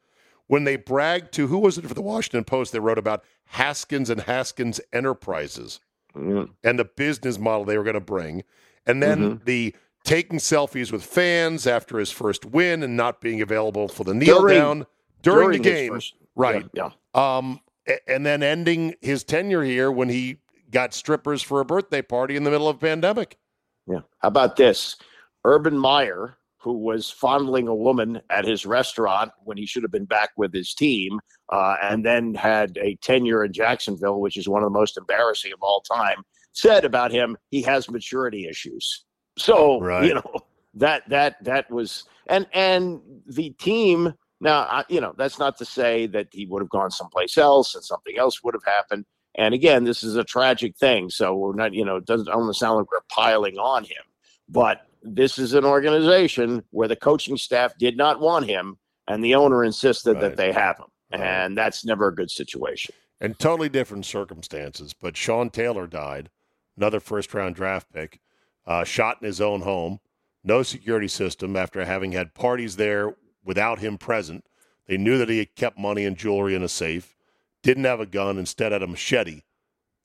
when 0.48 0.64
they 0.64 0.76
bragged 0.76 1.32
to 1.32 1.48
who 1.48 1.58
was 1.58 1.76
it 1.78 1.86
for 1.86 1.94
the 1.94 2.02
Washington 2.02 2.44
Post? 2.44 2.72
They 2.72 2.78
wrote 2.78 2.98
about 2.98 3.24
Haskins 3.46 4.10
and 4.10 4.20
Haskins 4.22 4.80
Enterprises 4.92 5.80
Yeah. 6.16 6.46
and 6.62 6.78
the 6.78 6.84
business 6.84 7.38
model 7.38 7.64
they 7.64 7.78
were 7.78 7.84
going 7.84 7.94
to 7.94 8.00
bring, 8.00 8.44
and 8.86 9.02
then 9.02 9.18
Mm-hmm. 9.18 9.44
the 9.44 9.74
taking 10.04 10.38
selfies 10.38 10.92
with 10.92 11.04
fans 11.04 11.66
after 11.66 11.98
his 11.98 12.12
first 12.12 12.44
win 12.44 12.82
and 12.84 12.96
not 12.96 13.20
being 13.20 13.40
available 13.42 13.88
for 13.88 14.04
the 14.04 14.14
kneel 14.14 14.40
During- 14.40 14.56
down 14.58 14.86
during, 15.22 15.62
the 15.62 15.68
his 15.68 15.78
game, 15.80 15.92
first- 15.92 16.14
right? 16.34 16.66
Yeah. 16.72 16.90
Um, 17.14 17.60
and 18.08 18.24
then 18.26 18.42
ending 18.42 18.94
his 19.00 19.24
tenure 19.24 19.62
here 19.62 19.90
when 19.92 20.08
he 20.08 20.38
got 20.70 20.92
strippers 20.92 21.42
for 21.42 21.60
a 21.60 21.64
birthday 21.64 22.02
party 22.02 22.36
in 22.36 22.44
the 22.44 22.50
middle 22.50 22.68
of 22.68 22.76
a 22.76 22.78
pandemic. 22.78 23.38
Yeah. 23.86 24.00
How 24.18 24.28
about 24.28 24.56
this? 24.56 24.96
Urban 25.44 25.78
Meyer, 25.78 26.36
who 26.58 26.72
was 26.72 27.08
fondling 27.08 27.68
a 27.68 27.74
woman 27.74 28.20
at 28.30 28.44
his 28.44 28.66
restaurant 28.66 29.30
when 29.44 29.56
he 29.56 29.64
should 29.66 29.84
have 29.84 29.92
been 29.92 30.04
back 30.04 30.30
with 30.36 30.52
his 30.52 30.74
team, 30.74 31.20
uh, 31.52 31.76
and 31.80 32.04
then 32.04 32.34
had 32.34 32.76
a 32.82 32.96
tenure 32.96 33.44
in 33.44 33.52
Jacksonville, 33.52 34.20
which 34.20 34.36
is 34.36 34.48
one 34.48 34.64
of 34.64 34.66
the 34.72 34.76
most 34.76 34.98
embarrassing 34.98 35.52
of 35.52 35.60
all 35.62 35.80
time, 35.82 36.16
said 36.52 36.84
about 36.84 37.12
him 37.12 37.36
he 37.50 37.62
has 37.62 37.88
maturity 37.88 38.48
issues. 38.48 39.04
So 39.38 39.78
Right. 39.80 40.04
you 40.08 40.14
know 40.14 40.34
that 40.74 41.08
that 41.08 41.42
that 41.44 41.70
was 41.70 42.04
and 42.26 42.46
and 42.52 43.00
the 43.26 43.50
team. 43.50 44.12
Now 44.40 44.60
I, 44.62 44.84
you 44.88 45.00
know 45.00 45.14
that's 45.16 45.38
not 45.38 45.56
to 45.58 45.64
say 45.64 46.06
that 46.08 46.28
he 46.32 46.46
would 46.46 46.60
have 46.62 46.68
gone 46.68 46.90
someplace 46.90 47.38
else 47.38 47.74
and 47.74 47.84
something 47.84 48.18
else 48.18 48.42
would 48.44 48.54
have 48.54 48.64
happened. 48.64 49.04
And 49.36 49.52
again, 49.54 49.84
this 49.84 50.02
is 50.02 50.16
a 50.16 50.24
tragic 50.24 50.76
thing. 50.78 51.10
So 51.10 51.34
we're 51.36 51.54
not, 51.54 51.74
you 51.74 51.84
know, 51.84 51.96
it 51.96 52.06
doesn't 52.06 52.28
almost 52.28 52.58
sound 52.58 52.78
like 52.78 52.90
we're 52.90 53.00
piling 53.10 53.58
on 53.58 53.84
him. 53.84 54.02
But 54.48 54.86
this 55.02 55.38
is 55.38 55.52
an 55.52 55.64
organization 55.64 56.62
where 56.70 56.88
the 56.88 56.96
coaching 56.96 57.36
staff 57.36 57.76
did 57.78 57.96
not 57.98 58.20
want 58.20 58.46
him, 58.46 58.78
and 59.08 59.22
the 59.22 59.34
owner 59.34 59.62
insisted 59.64 60.14
Right. 60.14 60.20
that 60.22 60.36
they 60.36 60.52
have 60.52 60.78
him. 60.78 60.86
Right. 61.12 61.20
And 61.20 61.56
that's 61.56 61.84
never 61.84 62.08
a 62.08 62.14
good 62.14 62.30
situation. 62.30 62.94
and 63.20 63.38
totally 63.38 63.68
different 63.70 64.04
circumstances. 64.04 64.92
But 64.92 65.16
Sean 65.16 65.48
Taylor 65.48 65.86
died, 65.86 66.28
another 66.76 67.00
first 67.00 67.32
round 67.32 67.54
draft 67.56 67.90
pick, 67.92 68.20
uh, 68.66 68.84
shot 68.84 69.18
in 69.22 69.26
his 69.26 69.40
own 69.40 69.62
home, 69.62 70.00
no 70.44 70.62
security 70.62 71.08
system 71.08 71.56
after 71.56 71.84
having 71.86 72.12
had 72.12 72.34
parties 72.34 72.76
there 72.76 73.16
without 73.46 73.78
him 73.78 73.96
present. 73.96 74.44
They 74.86 74.98
knew 74.98 75.16
that 75.18 75.28
he 75.30 75.38
had 75.38 75.54
kept 75.56 75.78
money 75.78 76.04
and 76.04 76.16
jewelry 76.16 76.54
in 76.54 76.62
a 76.62 76.68
safe, 76.68 77.16
didn't 77.62 77.84
have 77.84 78.00
a 78.00 78.06
gun, 78.06 78.36
instead 78.38 78.72
had 78.72 78.82
a 78.82 78.86
machete, 78.86 79.42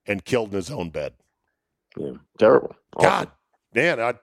and 0.06 0.24
killed 0.24 0.50
in 0.52 0.56
his 0.56 0.72
own 0.72 0.90
bed. 0.90 1.14
Yeah. 1.98 2.14
Terrible. 2.40 2.76
Awful. 2.96 3.10
God, 3.10 3.32
man, 3.76 4.00
I, 4.00 4.14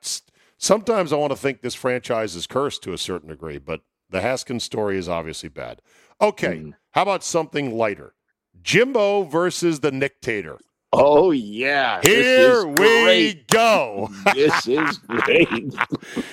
sometimes 0.56 1.12
I 1.12 1.16
want 1.16 1.32
to 1.32 1.36
think 1.36 1.60
this 1.60 1.74
franchise 1.74 2.34
is 2.34 2.46
cursed 2.46 2.82
to 2.84 2.92
a 2.92 2.98
certain 2.98 3.28
degree, 3.28 3.58
but 3.58 3.82
the 4.10 4.20
Haskins 4.22 4.64
story 4.64 4.96
is 4.96 5.08
obviously 5.08 5.48
bad. 5.50 5.82
Okay, 6.20 6.56
Mm. 6.56 6.74
how 6.92 7.02
about 7.02 7.22
something 7.22 7.76
lighter? 7.76 8.14
Jimbo 8.62 9.22
versus 9.24 9.80
the 9.80 9.90
Nictator. 9.92 10.58
Oh 10.92 11.30
yeah. 11.32 12.00
Here 12.02 12.66
we 12.66 12.74
great. 12.74 13.46
go. 13.48 14.08
this 14.34 14.66
is 14.66 14.98
great. 14.98 15.48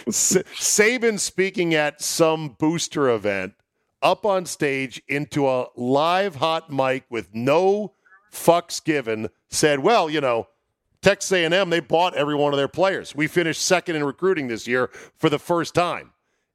S- 0.07 0.37
Saban 0.55 1.19
speaking 1.19 1.73
at 1.73 2.01
some 2.01 2.55
booster 2.57 3.09
event 3.09 3.53
up 4.01 4.25
on 4.25 4.45
stage 4.45 5.01
into 5.07 5.47
a 5.49 5.67
live 5.75 6.35
hot 6.35 6.71
mic 6.71 7.03
with 7.09 7.33
no 7.33 7.93
fucks 8.31 8.81
given 8.83 9.29
said, 9.49 9.79
"Well, 9.79 10.09
you 10.09 10.21
know, 10.21 10.47
Texas 11.01 11.33
A&M 11.33 11.69
they 11.69 11.81
bought 11.81 12.15
every 12.15 12.35
one 12.35 12.53
of 12.53 12.57
their 12.57 12.67
players. 12.69 13.13
We 13.13 13.27
finished 13.27 13.61
second 13.61 13.97
in 13.97 14.03
recruiting 14.05 14.47
this 14.47 14.67
year 14.67 14.89
for 15.17 15.29
the 15.29 15.39
first 15.39 15.75
time." 15.75 16.13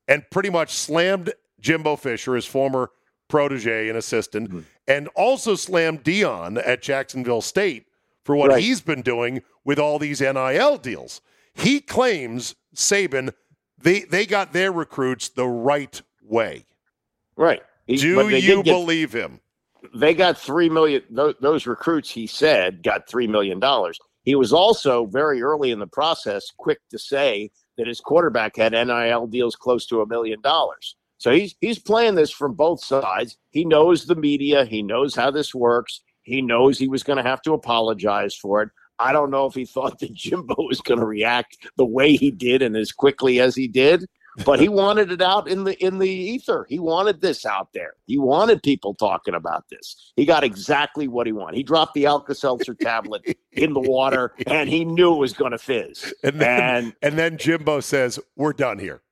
And 0.08 0.24
pretty 0.30 0.50
much 0.50 0.72
slammed 0.72 1.34
Jimbo 1.60 1.96
Fisher, 1.96 2.34
his 2.34 2.46
former 2.46 2.90
protege 3.28 3.88
and 3.88 3.96
assistant, 3.98 4.50
Mhm. 4.50 4.64
and 4.88 5.08
also 5.08 5.54
slammed 5.54 6.02
Deion 6.02 6.60
at 6.66 6.82
Jacksonville 6.82 7.42
State 7.42 7.86
for 8.24 8.37
what 8.37 8.50
Right. 8.50 8.62
he's 8.62 8.80
been 8.80 9.02
doing 9.02 9.42
with 9.64 9.78
all 9.78 9.98
these 9.98 10.20
NIL 10.20 10.76
deals. 10.78 11.20
He 11.54 11.80
claims 11.80 12.54
Saban 12.74 13.35
they 13.83 14.00
they 14.00 14.26
got 14.26 14.52
their 14.52 14.70
recruits 14.72 15.28
the 15.30 15.46
right 15.48 16.02
way. 16.22 16.66
Right. 17.37 17.62
He- 17.87 17.96
Do 17.96 18.28
you 18.38 18.62
get- 18.62 18.72
believe 18.72 19.12
him? 19.12 19.40
they 19.94 20.12
got 20.14 20.37
three 20.37 20.68
million 20.68 21.02
those, 21.09 21.35
those 21.40 21.66
recruits 21.66 22.11
he 22.11 22.26
said 22.26 22.83
got 22.83 23.09
three 23.09 23.26
million 23.26 23.59
dollars 23.59 23.98
he 24.24 24.35
was 24.35 24.52
also 24.52 25.06
very 25.06 25.40
early 25.40 25.70
in 25.70 25.78
the 25.78 25.87
process 25.87 26.50
quick 26.59 26.78
to 26.90 26.98
say 26.98 27.50
that 27.78 27.87
his 27.87 27.98
quarterback 27.98 28.56
had 28.56 28.72
NIL 28.72 29.26
deals 29.26 29.56
close 29.56 29.87
to 29.87 30.02
a 30.02 30.06
million 30.06 30.38
dollars 30.42 30.96
so 31.16 31.30
he's 31.33 31.54
he's 31.62 31.78
playing 31.78 32.14
this 32.14 32.30
from 32.30 32.52
both 32.52 32.85
sides 32.85 33.38
he 33.52 33.64
knows 33.64 34.04
the 34.04 34.14
media 34.14 34.66
he 34.66 34.83
knows 34.83 35.14
how 35.14 35.30
this 35.30 35.54
works 35.54 36.02
he 36.22 36.42
knows 36.42 36.78
he 36.78 36.88
was 36.88 37.02
going 37.02 37.16
to 37.16 37.28
have 37.28 37.42
to 37.42 37.52
apologize 37.52 38.35
for 38.35 38.62
it 38.62 38.68
i 38.98 39.12
don't 39.12 39.30
know 39.30 39.46
if 39.46 39.54
he 39.54 39.64
thought 39.64 39.98
that 39.98 40.12
jimbo 40.12 40.54
was 40.59 40.80
going 40.80 41.00
to 41.00 41.06
react 41.06 41.56
the 41.76 41.85
way 41.85 42.16
he 42.16 42.30
did 42.30 42.62
and 42.62 42.76
as 42.76 42.92
quickly 42.92 43.40
as 43.40 43.54
he 43.54 43.68
did 43.68 44.06
but 44.44 44.61
he 44.61 44.68
wanted 44.68 45.11
it 45.11 45.22
out 45.22 45.48
in 45.48 45.64
the 45.64 45.83
in 45.85 45.98
the 45.98 46.09
ether. 46.09 46.66
He 46.68 46.78
wanted 46.78 47.20
this 47.20 47.44
out 47.44 47.68
there. 47.72 47.94
He 48.06 48.18
wanted 48.18 48.62
people 48.62 48.94
talking 48.94 49.35
about 49.35 49.64
this. 49.70 50.12
He 50.16 50.24
got 50.24 50.44
exactly 50.44 51.09
what 51.09 51.26
he 51.26 51.33
wanted. 51.33 51.56
He 51.56 51.62
dropped 51.62 51.94
the 51.94 52.06
Alka-Seltzer 52.06 52.74
tablet 52.74 53.37
in 53.52 53.72
the 53.72 53.80
water, 53.80 54.35
and 54.46 54.68
he 54.68 54.85
knew 54.85 55.14
it 55.14 55.18
was 55.18 55.33
going 55.33 55.52
to 55.52 55.59
fizz. 55.59 56.14
And 56.22 56.40
then, 56.40 56.61
And 56.61 56.94
and 57.02 57.18
then 57.18 57.38
Jimbo 57.38 57.80
says, 57.80 58.18
"We're 58.37 58.52
done 58.52 58.78
here." 58.78 59.02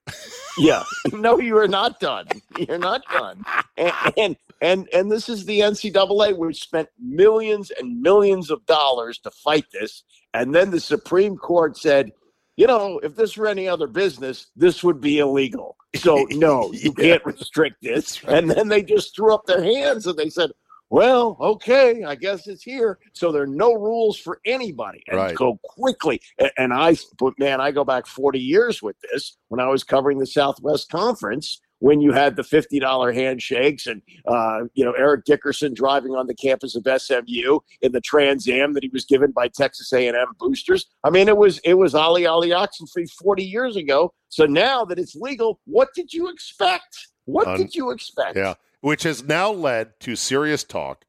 yeah, 0.58 0.84
no, 1.12 1.38
you 1.38 1.56
are 1.58 1.68
not 1.68 2.00
done. 2.00 2.26
You're 2.58 2.78
not 2.78 3.02
done. 3.12 3.44
And 3.76 3.92
and 4.16 4.36
and, 4.60 4.88
and 4.92 5.10
this 5.10 5.28
is 5.28 5.44
the 5.44 5.60
NCAA, 5.60 6.36
which 6.36 6.62
spent 6.62 6.88
millions 6.98 7.70
and 7.70 8.00
millions 8.00 8.50
of 8.50 8.64
dollars 8.66 9.18
to 9.20 9.30
fight 9.30 9.66
this, 9.72 10.04
and 10.34 10.54
then 10.54 10.70
the 10.70 10.80
Supreme 10.80 11.36
Court 11.36 11.76
said. 11.76 12.12
You 12.56 12.66
know, 12.66 12.98
if 13.04 13.14
this 13.14 13.36
were 13.36 13.46
any 13.46 13.68
other 13.68 13.86
business, 13.86 14.48
this 14.56 14.82
would 14.82 15.00
be 15.00 15.20
illegal. 15.20 15.76
So 15.94 16.26
no, 16.32 16.72
you 16.72 16.92
Yeah. 16.98 17.04
can't 17.18 17.24
restrict 17.24 17.76
this. 17.82 18.20
And 18.24 18.50
then 18.50 18.66
they 18.66 18.82
just 18.82 19.14
threw 19.14 19.32
up 19.32 19.46
their 19.46 19.62
hands 19.62 20.08
and 20.08 20.18
they 20.18 20.28
said, 20.28 20.50
"Well, 20.90 21.36
okay, 21.40 22.02
I 22.02 22.16
guess 22.16 22.48
it's 22.48 22.64
here." 22.64 22.98
So 23.12 23.30
there 23.30 23.42
are 23.44 23.46
no 23.46 23.74
rules 23.74 24.18
for 24.18 24.40
anybody, 24.44 25.04
and 25.06 25.18
Right. 25.18 25.36
go 25.36 25.60
quickly. 25.62 26.20
And 26.56 26.72
I, 26.72 26.96
but 27.20 27.38
man, 27.38 27.60
I 27.60 27.70
go 27.70 27.84
back 27.84 28.08
forty 28.08 28.40
years 28.40 28.82
with 28.82 28.96
this 29.12 29.36
when 29.50 29.60
I 29.60 29.68
was 29.68 29.84
covering 29.84 30.18
the 30.18 30.26
Southwest 30.26 30.90
Conference. 30.90 31.60
When 31.80 32.00
you 32.00 32.12
had 32.12 32.36
the 32.36 32.42
fifty 32.42 32.80
dollar 32.80 33.12
handshakes 33.12 33.86
and 33.86 34.02
uh, 34.26 34.62
you 34.74 34.84
know 34.84 34.92
Eric 34.92 35.24
Dickerson 35.24 35.74
driving 35.74 36.12
on 36.12 36.26
the 36.26 36.34
campus 36.34 36.74
of 36.74 36.84
SMU 37.00 37.60
in 37.82 37.92
the 37.92 38.00
Trans 38.00 38.48
Am 38.48 38.74
that 38.74 38.82
he 38.82 38.90
was 38.92 39.04
given 39.04 39.30
by 39.30 39.48
Texas 39.48 39.92
A 39.92 40.08
and 40.08 40.16
M 40.16 40.28
boosters. 40.38 40.86
I 41.04 41.10
mean, 41.10 41.28
it 41.28 41.36
was 41.36 41.58
it 41.60 41.74
was 41.74 41.94
Ali 41.94 42.26
Ali 42.26 42.50
Oxenfree 42.50 43.10
forty 43.10 43.44
years 43.44 43.76
ago. 43.76 44.12
So 44.28 44.44
now 44.44 44.84
that 44.86 44.98
it's 44.98 45.14
legal, 45.14 45.60
what 45.66 45.88
did 45.94 46.12
you 46.12 46.28
expect? 46.28 47.08
What 47.26 47.46
Un- 47.46 47.56
did 47.58 47.74
you 47.74 47.90
expect? 47.90 48.36
Yeah, 48.36 48.54
which 48.80 49.04
has 49.04 49.22
now 49.22 49.52
led 49.52 50.00
to 50.00 50.16
serious 50.16 50.64
talk 50.64 51.04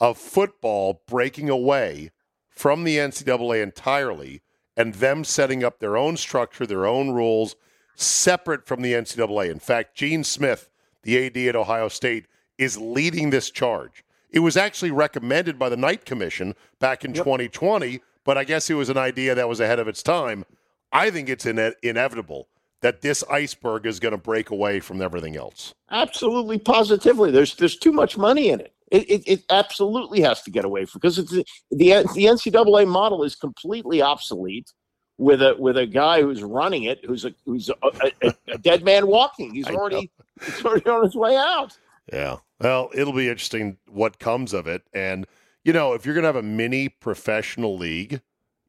of 0.00 0.18
football 0.18 1.02
breaking 1.06 1.48
away 1.48 2.10
from 2.48 2.84
the 2.84 2.96
NCAA 2.96 3.62
entirely 3.62 4.42
and 4.76 4.94
them 4.94 5.24
setting 5.24 5.64
up 5.64 5.78
their 5.78 5.96
own 5.96 6.16
structure, 6.16 6.66
their 6.66 6.86
own 6.86 7.10
rules, 7.10 7.56
separate 7.98 8.66
from 8.66 8.82
the 8.82 8.92
NCAA. 8.94 9.50
In 9.50 9.58
fact, 9.58 9.94
Gene 9.96 10.24
Smith, 10.24 10.70
the 11.02 11.26
AD 11.26 11.36
at 11.48 11.56
Ohio 11.56 11.88
State, 11.88 12.26
is 12.56 12.78
leading 12.78 13.30
this 13.30 13.50
charge. 13.50 14.04
It 14.30 14.40
was 14.40 14.56
actually 14.56 14.90
recommended 14.90 15.58
by 15.58 15.68
the 15.68 15.76
Knight 15.76 16.04
Commission 16.04 16.54
back 16.80 17.04
in 17.04 17.14
Yep. 17.14 17.24
2020, 17.24 18.00
but 18.24 18.36
I 18.38 18.44
guess 18.44 18.68
it 18.70 18.74
was 18.74 18.88
an 18.88 18.98
idea 18.98 19.34
that 19.34 19.48
was 19.48 19.60
ahead 19.60 19.78
of 19.78 19.88
its 19.88 20.02
time. 20.02 20.44
I 20.92 21.10
think 21.10 21.28
it's 21.28 21.46
ine- 21.46 21.74
inevitable 21.82 22.48
that 22.80 23.00
this 23.00 23.24
iceberg 23.30 23.86
is 23.86 23.98
going 23.98 24.12
to 24.12 24.18
break 24.18 24.50
away 24.50 24.80
from 24.80 25.02
everything 25.02 25.36
else. 25.36 25.74
Absolutely, 25.90 26.58
positively. 26.58 27.30
There's 27.30 27.56
there's 27.56 27.76
too 27.76 27.92
much 27.92 28.16
money 28.16 28.50
in 28.50 28.60
it. 28.60 28.72
It, 28.92 29.10
it, 29.10 29.22
it 29.26 29.44
absolutely 29.50 30.20
has 30.22 30.42
to 30.42 30.50
get 30.50 30.64
away 30.64 30.84
from 30.84 31.00
because 31.00 31.18
it's 31.18 31.30
the 31.32 31.44
the 31.70 31.90
NCAA 32.24 32.86
model 32.86 33.22
is 33.24 33.34
completely 33.34 34.00
obsolete 34.02 34.72
with 35.18 35.42
a 35.42 35.54
with 35.58 35.76
a 35.76 35.86
guy 35.86 36.22
who's 36.22 36.42
running 36.42 36.84
it 36.84 37.04
who's 37.04 37.24
a 37.24 37.34
who's 37.44 37.68
a, 37.68 38.10
a, 38.22 38.34
a 38.48 38.58
dead 38.58 38.84
man 38.84 39.06
walking. 39.06 39.52
He's 39.54 39.66
already 39.66 40.10
he's 40.44 40.64
already 40.64 40.88
on 40.88 41.04
his 41.04 41.14
way 41.14 41.36
out. 41.36 41.76
Yeah. 42.12 42.36
Well, 42.60 42.90
it'll 42.94 43.12
be 43.12 43.28
interesting 43.28 43.76
what 43.88 44.18
comes 44.18 44.52
of 44.54 44.66
it. 44.66 44.82
And, 44.94 45.26
you 45.64 45.72
know, 45.72 45.92
if 45.92 46.04
you're 46.06 46.14
going 46.14 46.22
to 46.22 46.28
have 46.28 46.36
a 46.36 46.42
mini 46.42 46.88
professional 46.88 47.76
league, 47.76 48.20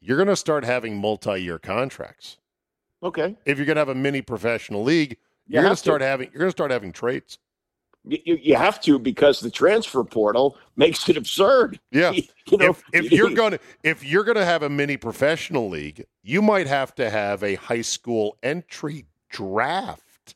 you're 0.02 0.18
going 0.18 0.28
to 0.28 0.36
start 0.36 0.64
having 0.66 0.98
multi 0.98 1.42
year 1.42 1.58
contracts. 1.58 2.38
Okay. 3.02 3.36
If 3.46 3.58
you're 3.58 3.66
going 3.66 3.78
to 3.78 3.82
have 3.82 3.90
a 3.90 3.96
mini 3.96 4.22
professional 4.22 4.84
league, 4.84 5.18
You 5.48 5.54
you're 5.54 5.64
going 5.64 5.72
to 5.76 5.76
to. 5.76 5.80
start 5.80 6.02
having 6.02 6.30
you're 6.34 6.40
going 6.40 6.50
to 6.50 6.56
start 6.58 6.72
having 6.72 6.92
trades. 6.92 7.40
You, 8.06 8.40
you, 8.42 8.56
have 8.56 8.80
to 8.82 8.98
because 8.98 9.40
the 9.40 9.52
transfer 9.52 10.04
portal 10.04 10.58
makes 10.78 11.08
it 11.10 11.18
absurd. 11.18 11.80
Yeah. 11.92 12.14
You 12.52 12.58
know, 12.58 12.70
if, 12.72 12.84
if 12.94 13.12
you're 13.12 13.30
going 13.36 13.52
to 13.52 13.60
if 13.84 14.04
you're 14.04 14.24
going 14.24 14.38
to 14.38 14.44
have 14.44 14.64
a 14.64 14.70
mini 14.70 14.98
professional 14.98 15.70
league, 15.70 16.08
you 16.24 16.42
might 16.42 16.66
have 16.66 16.96
to 16.96 17.08
have 17.08 17.44
a 17.44 17.54
high 17.54 17.84
school 17.84 18.40
entry 18.42 19.06
draft. 19.30 20.34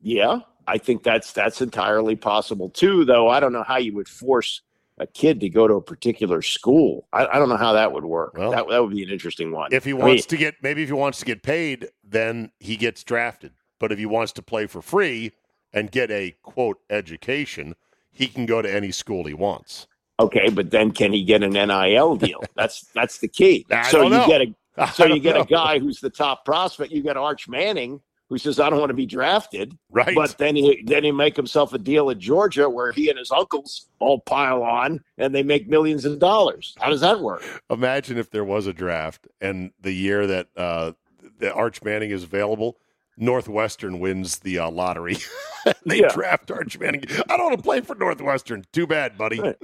Yeah, 0.00 0.38
I 0.68 0.78
think 0.78 1.02
that's 1.02 1.32
that's 1.32 1.60
entirely 1.60 2.14
possible 2.14 2.68
too. 2.68 3.04
Though 3.04 3.28
I 3.28 3.40
don't 3.40 3.52
know 3.52 3.64
how 3.64 3.78
you 3.78 3.92
would 3.94 4.08
force 4.08 4.62
a 4.98 5.06
kid 5.08 5.40
to 5.40 5.48
go 5.48 5.66
to 5.66 5.74
a 5.74 5.82
particular 5.82 6.42
school. 6.42 7.08
I, 7.12 7.26
I 7.26 7.38
don't 7.40 7.48
know 7.48 7.56
how 7.56 7.72
that 7.72 7.92
would 7.92 8.04
work. 8.04 8.34
Well, 8.36 8.52
that 8.52 8.68
that 8.68 8.80
would 8.80 8.94
be 8.94 9.02
an 9.02 9.10
interesting 9.10 9.50
one. 9.50 9.70
If 9.72 9.84
he 9.84 9.90
I 9.90 9.94
wants 9.94 10.10
mean, 10.10 10.22
to 10.28 10.36
get 10.36 10.54
maybe 10.62 10.84
if 10.84 10.88
he 10.90 10.94
wants 10.94 11.18
to 11.18 11.24
get 11.24 11.42
paid, 11.42 11.88
then 12.04 12.52
he 12.60 12.76
gets 12.76 13.02
drafted. 13.02 13.52
But 13.80 13.90
if 13.90 13.98
he 13.98 14.06
wants 14.06 14.30
to 14.34 14.42
play 14.42 14.68
for 14.68 14.80
free 14.80 15.32
and 15.72 15.90
get 15.90 16.10
a 16.10 16.34
quote 16.42 16.78
education, 16.90 17.74
he 18.10 18.26
can 18.26 18.46
go 18.46 18.62
to 18.62 18.72
any 18.72 18.92
school 18.92 19.24
he 19.24 19.34
wants. 19.34 19.86
okay, 20.20 20.50
but 20.50 20.70
then 20.70 20.90
can 20.90 21.12
he 21.12 21.24
get 21.24 21.42
an 21.42 21.52
NIL 21.52 22.16
deal? 22.16 22.42
That's 22.56 22.86
that's 22.94 23.18
the 23.18 23.28
key. 23.28 23.66
So 23.90 24.02
you 24.02 24.10
know. 24.10 24.26
get 24.26 24.42
a 24.42 24.54
so 24.94 25.04
you 25.04 25.20
get 25.20 25.36
know. 25.36 25.42
a 25.42 25.46
guy 25.46 25.78
who's 25.78 26.00
the 26.00 26.10
top 26.10 26.44
prospect. 26.44 26.92
You 26.92 27.02
get 27.02 27.16
Arch 27.16 27.48
Manning 27.48 28.00
who 28.32 28.38
says 28.38 28.58
I 28.58 28.70
don't 28.70 28.78
want 28.78 28.88
to 28.88 28.94
be 28.94 29.04
drafted, 29.04 29.76
right. 29.90 30.14
but 30.14 30.38
then 30.38 30.56
he 30.56 30.82
then 30.86 31.04
he 31.04 31.12
make 31.12 31.36
himself 31.36 31.74
a 31.74 31.78
deal 31.78 32.08
at 32.08 32.16
Georgia 32.16 32.66
where 32.66 32.90
he 32.90 33.10
and 33.10 33.18
his 33.18 33.30
uncles 33.30 33.88
all 33.98 34.20
pile 34.20 34.62
on 34.62 35.00
and 35.18 35.34
they 35.34 35.42
make 35.42 35.68
millions 35.68 36.06
of 36.06 36.18
dollars. 36.18 36.74
How 36.80 36.88
does 36.88 37.02
that 37.02 37.20
work? 37.20 37.42
Imagine 37.68 38.16
if 38.16 38.30
there 38.30 38.44
was 38.44 38.66
a 38.66 38.72
draft 38.72 39.28
and 39.42 39.70
the 39.82 39.92
year 39.92 40.26
that 40.26 40.48
uh, 40.56 40.92
the 41.40 41.52
Arch 41.52 41.82
Manning 41.82 42.10
is 42.10 42.24
available, 42.24 42.78
Northwestern 43.16 44.00
wins 44.00 44.38
the 44.40 44.58
uh, 44.58 44.70
lottery. 44.70 45.16
they 45.86 46.00
Yeah. 46.00 46.08
draft 46.12 46.50
Arch 46.50 46.78
Manning. 46.78 47.04
I 47.28 47.36
don't 47.36 47.46
want 47.46 47.56
to 47.58 47.62
play 47.62 47.80
for 47.80 47.94
Northwestern. 47.94 48.64
Too 48.72 48.86
bad, 48.86 49.16
buddy. 49.18 49.40
Right. 49.40 49.56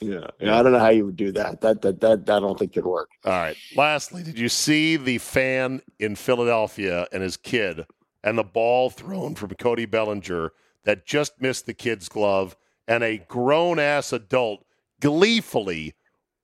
Yeah. 0.00 0.26
yeah, 0.40 0.58
I 0.58 0.62
don't 0.64 0.72
know 0.72 0.80
how 0.80 0.88
you 0.88 1.06
would 1.06 1.16
do 1.16 1.30
that. 1.32 1.60
That 1.60 1.80
that 1.82 2.00
that, 2.00 2.26
that 2.26 2.36
I 2.36 2.40
don't 2.40 2.58
think 2.58 2.72
could 2.72 2.84
work. 2.86 3.10
All 3.24 3.30
right. 3.32 3.56
Lastly, 3.76 4.24
did 4.24 4.36
you 4.36 4.48
see 4.48 4.96
the 4.96 5.18
fan 5.18 5.80
in 6.00 6.16
Philadelphia 6.16 7.06
and 7.12 7.22
his 7.22 7.36
kid 7.36 7.86
and 8.24 8.36
the 8.36 8.42
ball 8.42 8.90
thrown 8.90 9.36
from 9.36 9.50
Cody 9.50 9.86
Bellinger 9.86 10.50
that 10.84 11.06
just 11.06 11.40
missed 11.40 11.66
the 11.66 11.74
kid's 11.74 12.08
glove 12.08 12.56
and 12.88 13.04
a 13.04 13.18
grown 13.18 13.78
ass 13.78 14.12
adult 14.12 14.64
gleefully 15.00 15.94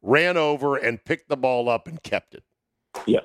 ran 0.03 0.37
over 0.37 0.77
and 0.77 1.05
picked 1.05 1.29
the 1.29 1.37
ball 1.37 1.69
up 1.69 1.89
and 1.89 2.01
kept 2.03 2.35
it? 2.35 2.45
Yeah. 3.07 3.21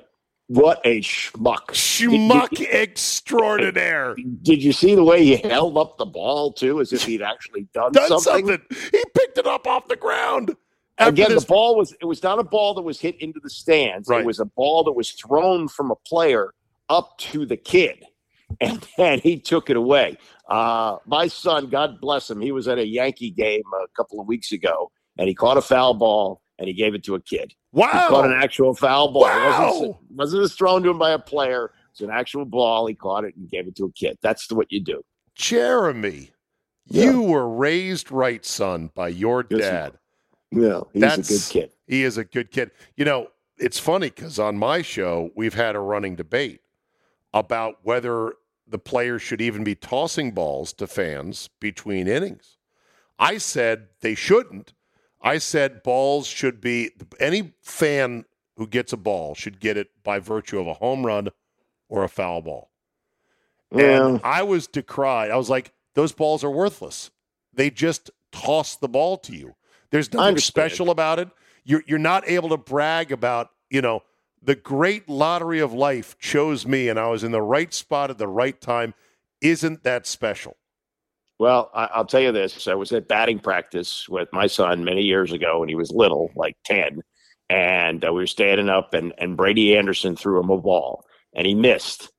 What 0.48 0.80
a 0.84 1.00
schmuck. 1.00 1.68
Schmuck 1.68 2.60
extraordinaire. 2.70 4.14
Did 4.42 4.62
you 4.62 4.72
see 4.72 4.94
the 4.94 5.04
way 5.04 5.24
he 5.24 5.36
held 5.36 5.78
up 5.78 5.96
the 5.96 6.04
ball 6.04 6.52
too, 6.52 6.80
as 6.80 6.92
if 6.92 7.04
he'd 7.04 7.22
actually 7.22 7.66
done, 7.72 7.92
Done 7.92 8.08
something? 8.08 8.46
something. 8.48 8.60
He 8.92 9.02
picked 9.14 9.38
it 9.38 9.46
up 9.46 9.66
off 9.66 9.88
the 9.88 9.96
ground. 9.96 10.54
Again, 10.98 11.30
this- 11.30 11.44
the 11.44 11.48
ball 11.48 11.76
was 11.76 11.94
it 12.00 12.04
was 12.04 12.22
not 12.22 12.38
a 12.38 12.44
ball 12.44 12.74
that 12.74 12.82
was 12.82 13.00
hit 13.00 13.20
into 13.20 13.40
the 13.40 13.50
stands. 13.50 14.08
Right. 14.08 14.20
It 14.20 14.26
was 14.26 14.38
a 14.38 14.44
ball 14.44 14.84
that 14.84 14.92
was 14.92 15.10
thrown 15.12 15.66
from 15.68 15.90
a 15.90 15.96
player 15.96 16.52
up 16.88 17.16
to 17.18 17.46
the 17.46 17.56
kid. 17.56 18.04
And, 18.60 18.86
then 18.98 19.20
he 19.20 19.40
took 19.40 19.70
it 19.70 19.76
away. 19.76 20.18
Uh, 20.48 20.98
my 21.06 21.26
son, 21.26 21.68
God 21.68 22.00
bless 22.00 22.30
him, 22.30 22.40
he 22.40 22.52
was 22.52 22.68
at 22.68 22.78
a 22.78 22.86
Yankee 22.86 23.30
game 23.30 23.62
a 23.82 23.88
couple 23.96 24.20
of 24.20 24.26
weeks 24.26 24.52
ago 24.52 24.92
and 25.18 25.26
he 25.26 25.34
caught 25.34 25.56
a 25.56 25.62
foul 25.62 25.94
ball 25.94 26.42
and 26.58 26.68
he 26.68 26.74
gave 26.74 26.94
it 26.94 27.02
to 27.04 27.14
a 27.14 27.20
kid. 27.20 27.54
He 27.74 27.82
caught 27.82 28.26
an 28.26 28.32
actual 28.32 28.74
foul 28.74 29.12
ball. 29.12 29.26
It 29.26 29.28
Wow. 29.30 29.70
wasn't, 29.72 29.96
wasn't 30.10 30.42
just 30.44 30.58
thrown 30.58 30.82
to 30.84 30.90
him 30.90 30.98
by 30.98 31.10
a 31.10 31.18
player. 31.18 31.72
It's 31.90 32.00
an 32.00 32.10
actual 32.10 32.44
ball. 32.44 32.86
He 32.86 32.94
caught 32.94 33.24
it 33.24 33.34
and 33.36 33.48
gave 33.50 33.66
it 33.66 33.76
to 33.76 33.84
a 33.86 33.92
kid. 33.92 34.18
That's 34.22 34.50
what 34.52 34.70
you 34.70 34.80
do. 34.80 35.04
Jeremy, 35.34 36.30
Yeah. 36.86 37.04
you 37.10 37.22
were 37.22 37.48
raised 37.48 38.10
right, 38.10 38.44
son, 38.44 38.90
by 38.94 39.08
your 39.08 39.44
Yes, 39.50 39.60
dad. 39.60 39.98
Yeah, 40.50 40.80
he's 40.92 41.00
That's- 41.00 41.30
a 41.30 41.32
good 41.32 41.60
kid. 41.62 41.72
He 41.86 42.02
is 42.04 42.16
a 42.18 42.24
good 42.24 42.50
kid. 42.50 42.70
You 42.96 43.04
know, 43.04 43.28
it's 43.58 43.78
funny 43.78 44.10
because 44.10 44.38
on 44.38 44.56
my 44.56 44.82
show, 44.82 45.30
we've 45.34 45.54
had 45.54 45.74
a 45.76 45.80
running 45.80 46.14
debate 46.16 46.60
about 47.32 47.78
whether 47.82 48.34
the 48.66 48.78
players 48.78 49.20
should 49.22 49.40
even 49.40 49.64
be 49.64 49.74
tossing 49.74 50.30
balls 50.32 50.72
to 50.74 50.86
fans 50.86 51.48
between 51.60 52.06
innings. 52.08 52.56
I 53.18 53.38
said 53.38 53.88
they 54.00 54.14
shouldn't. 54.14 54.72
I 55.24 55.38
said 55.38 55.82
balls 55.82 56.26
should 56.26 56.60
be, 56.60 56.90
any 57.18 57.54
fan 57.62 58.26
who 58.56 58.66
gets 58.66 58.92
a 58.92 58.96
ball 58.98 59.34
should 59.34 59.58
get 59.58 59.76
it 59.76 59.88
by 60.04 60.18
virtue 60.18 60.60
of 60.60 60.66
a 60.66 60.74
home 60.74 61.04
run 61.04 61.30
or 61.88 62.04
a 62.04 62.08
foul 62.08 62.42
ball. 62.42 62.70
Yeah. 63.74 64.06
And 64.06 64.20
I 64.22 64.42
was 64.42 64.66
decried. 64.66 65.30
I 65.30 65.36
was 65.36 65.50
like, 65.50 65.72
those 65.94 66.12
balls 66.12 66.44
are 66.44 66.50
worthless. 66.50 67.10
They 67.54 67.70
just 67.70 68.10
toss 68.32 68.76
the 68.76 68.88
ball 68.88 69.16
to 69.18 69.34
you. 69.34 69.54
There's 69.90 70.12
nothing 70.12 70.38
special 70.38 70.90
about 70.90 71.18
it. 71.18 71.28
You're 71.64 71.82
you're 71.86 71.98
not 71.98 72.28
able 72.28 72.50
to 72.50 72.56
brag 72.56 73.10
about, 73.10 73.50
you 73.70 73.80
know, 73.80 74.02
the 74.42 74.54
great 74.54 75.08
lottery 75.08 75.60
of 75.60 75.72
life 75.72 76.18
chose 76.18 76.66
me 76.66 76.88
and 76.88 76.98
I 76.98 77.08
was 77.08 77.24
in 77.24 77.32
the 77.32 77.40
right 77.40 77.72
spot 77.72 78.10
at 78.10 78.18
the 78.18 78.28
right 78.28 78.60
time. 78.60 78.92
Isn't 79.40 79.82
that 79.84 80.06
special? 80.06 80.56
Well, 81.38 81.70
I, 81.74 81.86
I'll 81.94 82.04
tell 82.06 82.20
you 82.20 82.32
this. 82.32 82.68
I 82.68 82.74
was 82.74 82.92
at 82.92 83.08
batting 83.08 83.38
practice 83.40 84.08
with 84.08 84.28
my 84.32 84.46
son 84.46 84.84
many 84.84 85.02
years 85.02 85.32
ago 85.32 85.60
when 85.60 85.68
he 85.68 85.74
was 85.74 85.90
little, 85.90 86.30
like 86.36 86.56
10. 86.64 87.00
And 87.50 88.04
uh, 88.04 88.12
we 88.12 88.20
were 88.22 88.26
standing 88.26 88.68
up, 88.68 88.94
and, 88.94 89.12
and 89.18 89.36
Brady 89.36 89.76
Anderson 89.76 90.16
threw 90.16 90.40
him 90.40 90.50
a 90.50 90.58
ball, 90.58 91.04
and 91.34 91.46
he 91.46 91.54
missed. 91.54 92.10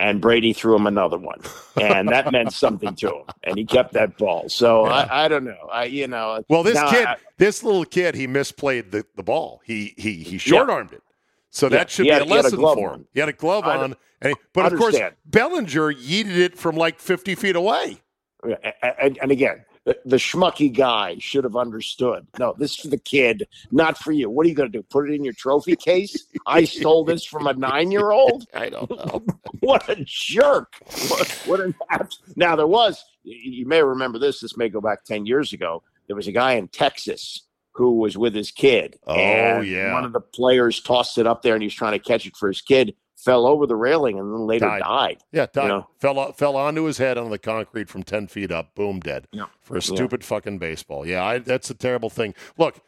And 0.00 0.20
Brady 0.20 0.52
threw 0.52 0.74
him 0.74 0.86
another 0.88 1.18
one. 1.18 1.38
And 1.80 2.08
that 2.08 2.32
meant 2.32 2.52
something 2.52 2.96
to 2.96 3.08
him. 3.08 3.24
And 3.44 3.56
he 3.56 3.64
kept 3.64 3.92
that 3.92 4.18
ball. 4.18 4.48
So 4.48 4.86
Yeah. 4.86 4.92
I, 5.10 5.24
I 5.26 5.28
don't 5.28 5.44
know. 5.44 5.68
I, 5.70 5.84
you 5.84 6.08
know, 6.08 6.42
Well, 6.48 6.64
this 6.64 6.80
kid, 6.90 7.06
I- 7.06 7.16
this 7.38 7.62
little 7.62 7.84
kid, 7.84 8.16
he 8.16 8.26
misplayed 8.26 8.90
the, 8.90 9.04
the 9.16 9.22
ball. 9.22 9.60
He 9.64 9.94
he 9.96 10.14
he 10.14 10.38
short 10.38 10.68
armed 10.70 10.92
it. 10.92 11.02
So 11.50 11.66
Yeah, 11.66 11.70
that 11.70 11.90
should 11.90 12.04
be 12.04 12.10
had- 12.10 12.22
a 12.22 12.24
a 12.24 12.26
lesson 12.26 12.58
glove 12.58 12.78
for 12.78 12.88
on. 12.90 12.94
him. 13.00 13.06
He 13.14 13.20
had 13.20 13.28
a 13.28 13.32
glove 13.32 13.64
on, 13.64 13.94
and 14.20 14.30
he, 14.32 14.34
but 14.52 14.72
of 14.72 14.78
course 14.78 14.98
Bellinger 15.24 15.92
yeeted 15.92 16.36
it 16.36 16.58
from 16.58 16.76
like 16.76 16.98
fifty 16.98 17.36
feet 17.36 17.54
away. 17.54 17.98
And, 18.42 19.18
and 19.20 19.30
again, 19.30 19.64
the, 19.84 19.98
the 20.04 20.16
schmucky 20.16 20.72
guy 20.72 21.16
should 21.18 21.44
have 21.44 21.56
understood. 21.56 22.26
No, 22.38 22.54
this 22.56 22.72
is 22.72 22.76
for 22.76 22.88
the 22.88 22.98
kid, 22.98 23.46
not 23.70 23.98
for 23.98 24.12
you. 24.12 24.30
What 24.30 24.46
are 24.46 24.48
you 24.48 24.54
going 24.54 24.70
to 24.70 24.78
do? 24.78 24.82
Put 24.84 25.10
it 25.10 25.14
in 25.14 25.24
your 25.24 25.32
trophy 25.32 25.76
case? 25.76 26.26
I 26.46 26.64
stole 26.64 27.04
this 27.04 27.24
from 27.24 27.46
a 27.46 27.52
nine-year-old. 27.54 28.46
I 28.54 28.68
don't 28.70 28.90
know. 28.90 29.24
What 29.60 29.88
a 29.88 30.02
jerk! 30.04 30.74
What, 31.08 31.28
what 31.46 31.60
an 31.60 31.72
abs- 31.88 32.18
now 32.34 32.56
there 32.56 32.66
was. 32.66 33.04
You 33.22 33.64
may 33.64 33.80
remember 33.80 34.18
this. 34.18 34.40
This 34.40 34.56
may 34.56 34.68
go 34.68 34.80
back 34.80 35.04
ten 35.04 35.24
years 35.24 35.52
ago. 35.52 35.84
There 36.08 36.16
was 36.16 36.26
a 36.26 36.32
guy 36.32 36.54
in 36.54 36.66
Texas 36.66 37.46
who 37.74 37.98
was 37.98 38.18
with 38.18 38.34
his 38.34 38.50
kid. 38.50 38.98
Oh, 39.06 39.14
and 39.14 39.64
yeah. 39.64 39.92
One 39.92 40.04
of 40.04 40.12
the 40.12 40.20
players 40.20 40.80
tossed 40.80 41.16
it 41.18 41.28
up 41.28 41.42
there, 41.42 41.54
and 41.54 41.62
he 41.62 41.66
was 41.66 41.74
trying 41.74 41.92
to 41.92 42.00
catch 42.00 42.26
it 42.26 42.36
for 42.36 42.48
his 42.48 42.60
kid. 42.60 42.96
Fell 43.24 43.46
over 43.46 43.66
the 43.66 43.76
railing, 43.76 44.18
and 44.18 44.32
then 44.32 44.46
later 44.46 44.66
Died. 44.66 44.82
died. 44.82 45.18
Yeah, 45.30 45.46
died. 45.52 45.68
know? 45.68 45.86
fell 46.00 46.32
fell 46.32 46.56
onto 46.56 46.82
his 46.84 46.98
head 46.98 47.16
on 47.16 47.30
the 47.30 47.38
concrete 47.38 47.88
from 47.88 48.02
ten 48.02 48.26
feet 48.26 48.50
up. 48.50 48.74
Boom, 48.74 48.98
dead. 48.98 49.28
Yeah. 49.32 49.44
For 49.60 49.74
a 49.74 49.76
Yeah. 49.76 49.94
stupid 49.94 50.24
fucking 50.24 50.58
baseball. 50.58 51.06
Yeah, 51.06 51.24
I, 51.24 51.38
that's 51.38 51.70
a 51.70 51.74
terrible 51.74 52.10
thing. 52.10 52.34
Look, 52.58 52.80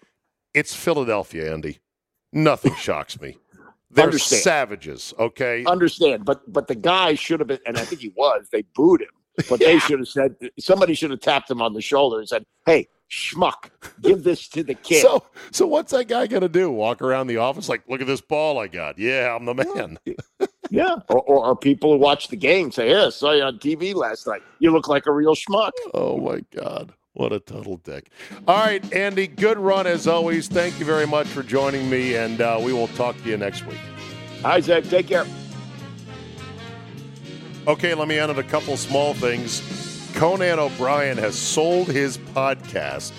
it's 0.52 0.74
Philadelphia, 0.74 1.52
Andy. 1.52 1.78
Nothing 2.32 2.74
shocks 2.74 3.20
me. 3.20 3.38
They're 3.90 4.06
Understand. 4.06 4.42
savages. 4.42 5.14
Okay. 5.20 5.64
understand, 5.66 6.24
but 6.24 6.52
but 6.52 6.66
the 6.66 6.74
guy 6.74 7.14
should 7.14 7.38
have 7.38 7.46
been, 7.46 7.60
and 7.64 7.76
I 7.78 7.84
think 7.84 8.00
he 8.00 8.12
was. 8.16 8.48
They 8.50 8.62
booed 8.74 9.02
him, 9.02 9.08
but 9.48 9.60
they 9.60 9.78
should 9.86 10.00
have 10.00 10.08
said 10.08 10.34
somebody 10.58 10.94
should 10.94 11.10
have 11.12 11.20
tapped 11.20 11.48
him 11.48 11.62
on 11.62 11.74
the 11.74 11.80
shoulder 11.80 12.18
and 12.18 12.28
said, 12.28 12.44
"Hey, 12.66 12.88
schmuck, 13.10 13.70
give 14.02 14.24
this 14.24 14.48
to 14.48 14.62
the 14.62 14.74
kid." 14.74 15.02
So, 15.02 15.24
so 15.50 15.66
what's 15.66 15.92
that 15.92 16.08
guy 16.08 16.26
gonna 16.26 16.48
do? 16.48 16.70
Walk 16.70 17.02
around 17.02 17.26
the 17.26 17.38
office 17.38 17.68
like, 17.68 17.82
look 17.88 18.00
at 18.00 18.06
this 18.06 18.20
ball 18.20 18.58
I 18.58 18.68
got. 18.68 18.98
Yeah, 18.98 19.34
I'm 19.34 19.44
the 19.44 19.54
man. 19.54 19.98
yeah, 20.70 20.96
or, 21.08 21.20
or, 21.22 21.46
or 21.46 21.56
people 21.56 21.92
who 21.92 21.98
watch 21.98 22.28
the 22.28 22.36
game 22.36 22.70
say, 22.72 22.90
"Yeah, 22.90 23.06
I 23.06 23.10
saw 23.10 23.32
you 23.32 23.42
on 23.42 23.58
TV 23.58 23.94
last 23.94 24.26
night. 24.26 24.42
You 24.58 24.70
look 24.70 24.88
like 24.88 25.06
a 25.06 25.12
real 25.12 25.34
schmuck." 25.34 25.72
Oh 25.92 26.18
my 26.18 26.44
God. 26.54 26.92
What 27.14 27.32
a 27.32 27.38
total 27.38 27.76
dick. 27.76 28.10
All 28.48 28.58
right, 28.58 28.92
Andy, 28.92 29.28
good 29.28 29.56
run 29.56 29.86
as 29.86 30.08
always. 30.08 30.48
Thank 30.48 30.80
you 30.80 30.84
very 30.84 31.06
much 31.06 31.28
for 31.28 31.44
joining 31.44 31.88
me, 31.88 32.16
and 32.16 32.40
uh, 32.40 32.60
we 32.60 32.72
will 32.72 32.88
talk 32.88 33.16
to 33.22 33.28
you 33.28 33.36
next 33.36 33.64
week. 33.66 33.78
Isaac, 34.44 34.88
take 34.88 35.06
care. 35.06 35.24
Okay, 37.68 37.94
let 37.94 38.08
me 38.08 38.18
end 38.18 38.30
on 38.30 38.38
a 38.38 38.42
couple 38.42 38.76
small 38.76 39.14
things. 39.14 39.83
Conan 40.24 40.58
O'Brien 40.58 41.18
has 41.18 41.38
sold 41.38 41.88
his 41.88 42.16
podcast 42.16 43.12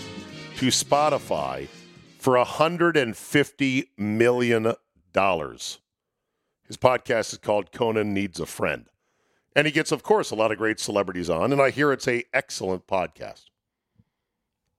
to 0.57 0.69
Spotify 0.69 1.67
for 2.17 2.33
$150 2.33 3.87
million. 3.95 4.63
His 4.63 5.77
podcast 6.77 7.31
is 7.31 7.37
called 7.37 7.71
Conan 7.71 8.11
Needs 8.11 8.39
a 8.39 8.47
Friend. 8.47 8.87
And 9.55 9.67
he 9.67 9.71
gets, 9.71 9.91
of 9.91 10.01
course, 10.01 10.31
a 10.31 10.35
lot 10.35 10.51
of 10.51 10.57
great 10.57 10.79
celebrities 10.79 11.29
on, 11.29 11.51
and 11.51 11.61
I 11.61 11.69
hear 11.69 11.91
it's 11.91 12.07
a 12.07 12.23
excellent 12.33 12.87
podcast. 12.87 13.43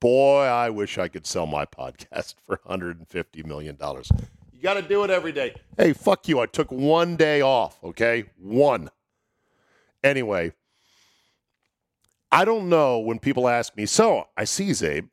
Boy, 0.01 0.47
I 0.47 0.69
wish 0.71 0.99
I 0.99 1.07
could 1.07 1.29
sell 1.29 1.47
my 1.47 1.65
podcast 1.65 2.35
for 2.45 2.57
$150 2.69 3.47
million. 3.47 3.79
You 3.81 4.61
got 4.61 4.75
to 4.75 4.83
do 4.83 5.05
it 5.05 5.11
every 5.11 5.31
day. 5.31 5.55
Hey, 5.79 5.93
fuck 5.93 6.27
you. 6.27 6.41
I 6.41 6.47
took 6.47 6.73
one 6.73 7.15
day 7.15 7.41
off, 7.41 7.79
okay? 7.85 8.25
One. 8.37 8.91
Anyway, 10.03 10.55
I 12.31 12.45
don't 12.45 12.69
know 12.69 12.99
when 12.99 13.19
people 13.19 13.49
ask 13.49 13.77
me, 13.77 13.87
so 13.87 14.27
I 14.37 14.45
see, 14.45 14.71
Czabe, 14.71 15.09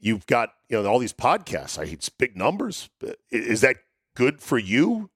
you've 0.00 0.26
got 0.26 0.50
you 0.68 0.80
know 0.80 0.88
all 0.88 0.98
these 0.98 1.12
podcasts. 1.12 1.78
I 1.78 1.84
it's 1.84 2.08
big 2.08 2.36
numbers. 2.36 2.88
Is 3.30 3.60
that 3.62 3.76
good 4.14 4.40
for 4.40 4.58
you, 4.58 5.10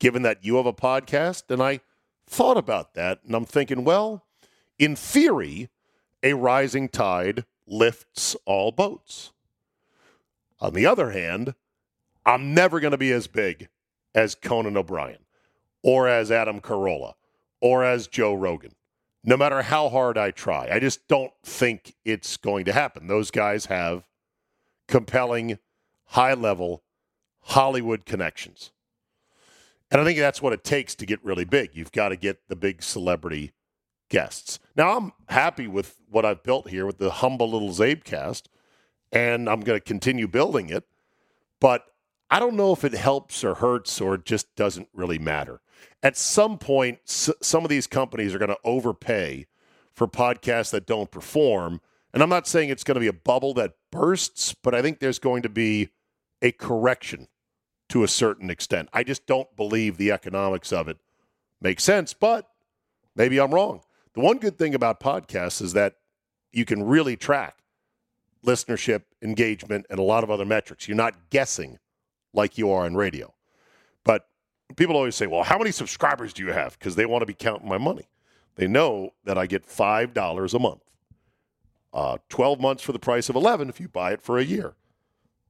given 0.00 0.22
that 0.22 0.44
you 0.44 0.56
have 0.56 0.66
a 0.66 0.72
podcast? 0.72 1.50
And 1.50 1.62
I 1.62 1.80
thought 2.26 2.56
about 2.56 2.94
that, 2.94 3.20
and 3.24 3.34
I'm 3.34 3.44
thinking, 3.44 3.84
well, 3.84 4.24
in 4.78 4.96
theory, 4.96 5.68
a 6.22 6.34
rising 6.34 6.88
tide 6.88 7.44
lifts 7.66 8.36
all 8.44 8.72
boats. 8.72 9.32
On 10.60 10.72
the 10.72 10.86
other 10.86 11.10
hand, 11.10 11.54
I'm 12.24 12.54
never 12.54 12.80
going 12.80 12.92
to 12.92 12.98
be 12.98 13.12
as 13.12 13.26
big 13.26 13.68
as 14.14 14.34
Conan 14.34 14.76
O'Brien 14.76 15.18
or 15.82 16.08
as 16.08 16.30
Adam 16.30 16.60
Carolla 16.60 17.14
or 17.60 17.84
as 17.84 18.06
Joe 18.06 18.34
Rogan, 18.34 18.72
no 19.24 19.36
matter 19.36 19.62
how 19.62 19.88
hard 19.88 20.18
I 20.18 20.30
try. 20.30 20.68
I 20.70 20.78
just 20.78 21.08
don't 21.08 21.32
think 21.42 21.96
it's 22.04 22.36
going 22.36 22.66
to 22.66 22.72
happen. 22.72 23.06
Those 23.06 23.30
guys 23.30 23.66
have 23.66 24.06
compelling, 24.86 25.58
high 26.06 26.34
level 26.34 26.82
Hollywood 27.40 28.04
connections. 28.04 28.70
And 29.90 30.00
I 30.00 30.04
think 30.04 30.18
that's 30.18 30.42
what 30.42 30.52
it 30.52 30.64
takes 30.64 30.94
to 30.96 31.06
get 31.06 31.24
really 31.24 31.44
big. 31.44 31.70
You've 31.74 31.92
got 31.92 32.10
to 32.10 32.16
get 32.16 32.48
the 32.48 32.56
big 32.56 32.82
celebrity 32.82 33.52
guests. 34.08 34.58
Now, 34.76 34.96
I'm 34.96 35.12
happy 35.28 35.66
with 35.66 35.96
what 36.10 36.24
I've 36.24 36.42
built 36.42 36.68
here 36.68 36.86
with 36.86 36.98
the 36.98 37.10
humble 37.10 37.50
little 37.50 37.70
Czabecast, 37.70 38.42
and 39.12 39.48
I'm 39.48 39.60
going 39.60 39.78
to 39.78 39.84
continue 39.84 40.28
building 40.28 40.68
it. 40.68 40.84
But 41.60 41.84
I 42.34 42.40
don't 42.40 42.56
know 42.56 42.72
if 42.72 42.82
it 42.82 42.94
helps 42.94 43.44
or 43.44 43.54
hurts 43.54 44.00
or 44.00 44.18
just 44.18 44.56
doesn't 44.56 44.88
really 44.92 45.20
matter. 45.20 45.60
At 46.02 46.16
some 46.16 46.58
point, 46.58 46.98
s- 47.06 47.30
some 47.40 47.62
of 47.62 47.68
these 47.68 47.86
companies 47.86 48.34
are 48.34 48.40
going 48.40 48.48
to 48.48 48.58
overpay 48.64 49.46
for 49.92 50.08
podcasts 50.08 50.72
that 50.72 50.84
don't 50.84 51.12
perform. 51.12 51.80
And 52.12 52.24
I'm 52.24 52.28
not 52.28 52.48
saying 52.48 52.70
it's 52.70 52.82
going 52.82 52.96
to 52.96 53.00
be 53.00 53.06
a 53.06 53.12
bubble 53.12 53.54
that 53.54 53.74
bursts, 53.92 54.52
but 54.52 54.74
I 54.74 54.82
think 54.82 54.98
there's 54.98 55.20
going 55.20 55.42
to 55.42 55.48
be 55.48 55.90
a 56.42 56.50
correction 56.50 57.28
to 57.90 58.02
a 58.02 58.08
certain 58.08 58.50
extent. 58.50 58.88
I 58.92 59.04
just 59.04 59.28
don't 59.28 59.54
believe 59.56 59.96
the 59.96 60.10
economics 60.10 60.72
of 60.72 60.88
it 60.88 60.98
makes 61.60 61.84
sense, 61.84 62.14
but 62.14 62.48
maybe 63.14 63.38
I'm 63.38 63.54
wrong. 63.54 63.82
The 64.14 64.22
one 64.22 64.38
good 64.38 64.58
thing 64.58 64.74
about 64.74 64.98
podcasts 64.98 65.62
is 65.62 65.72
that 65.74 65.98
you 66.52 66.64
can 66.64 66.82
really 66.82 67.16
track 67.16 67.58
listenership, 68.44 69.02
engagement, 69.22 69.86
and 69.88 70.00
a 70.00 70.02
lot 70.02 70.24
of 70.24 70.32
other 70.32 70.44
metrics. 70.44 70.88
You're 70.88 70.96
not 70.96 71.30
guessing 71.30 71.78
like 72.34 72.58
you 72.58 72.70
are 72.70 72.84
on 72.84 72.94
radio. 72.94 73.32
But 74.04 74.28
people 74.76 74.96
always 74.96 75.14
say, 75.14 75.26
well, 75.26 75.42
how 75.42 75.58
many 75.58 75.70
subscribers 75.70 76.32
do 76.32 76.44
you 76.44 76.52
have? 76.52 76.78
Because 76.78 76.96
they 76.96 77.06
want 77.06 77.22
to 77.22 77.26
be 77.26 77.34
counting 77.34 77.68
my 77.68 77.78
money. 77.78 78.08
They 78.56 78.66
know 78.66 79.10
that 79.24 79.38
I 79.38 79.46
get 79.46 79.66
$5 79.66 80.54
a 80.54 80.58
month. 80.58 80.80
Uh, 81.92 82.18
12 82.28 82.60
months 82.60 82.82
for 82.82 82.92
the 82.92 82.98
price 82.98 83.28
of 83.28 83.36
11 83.36 83.68
if 83.68 83.80
you 83.80 83.88
buy 83.88 84.12
it 84.12 84.20
for 84.20 84.38
a 84.38 84.44
year 84.44 84.74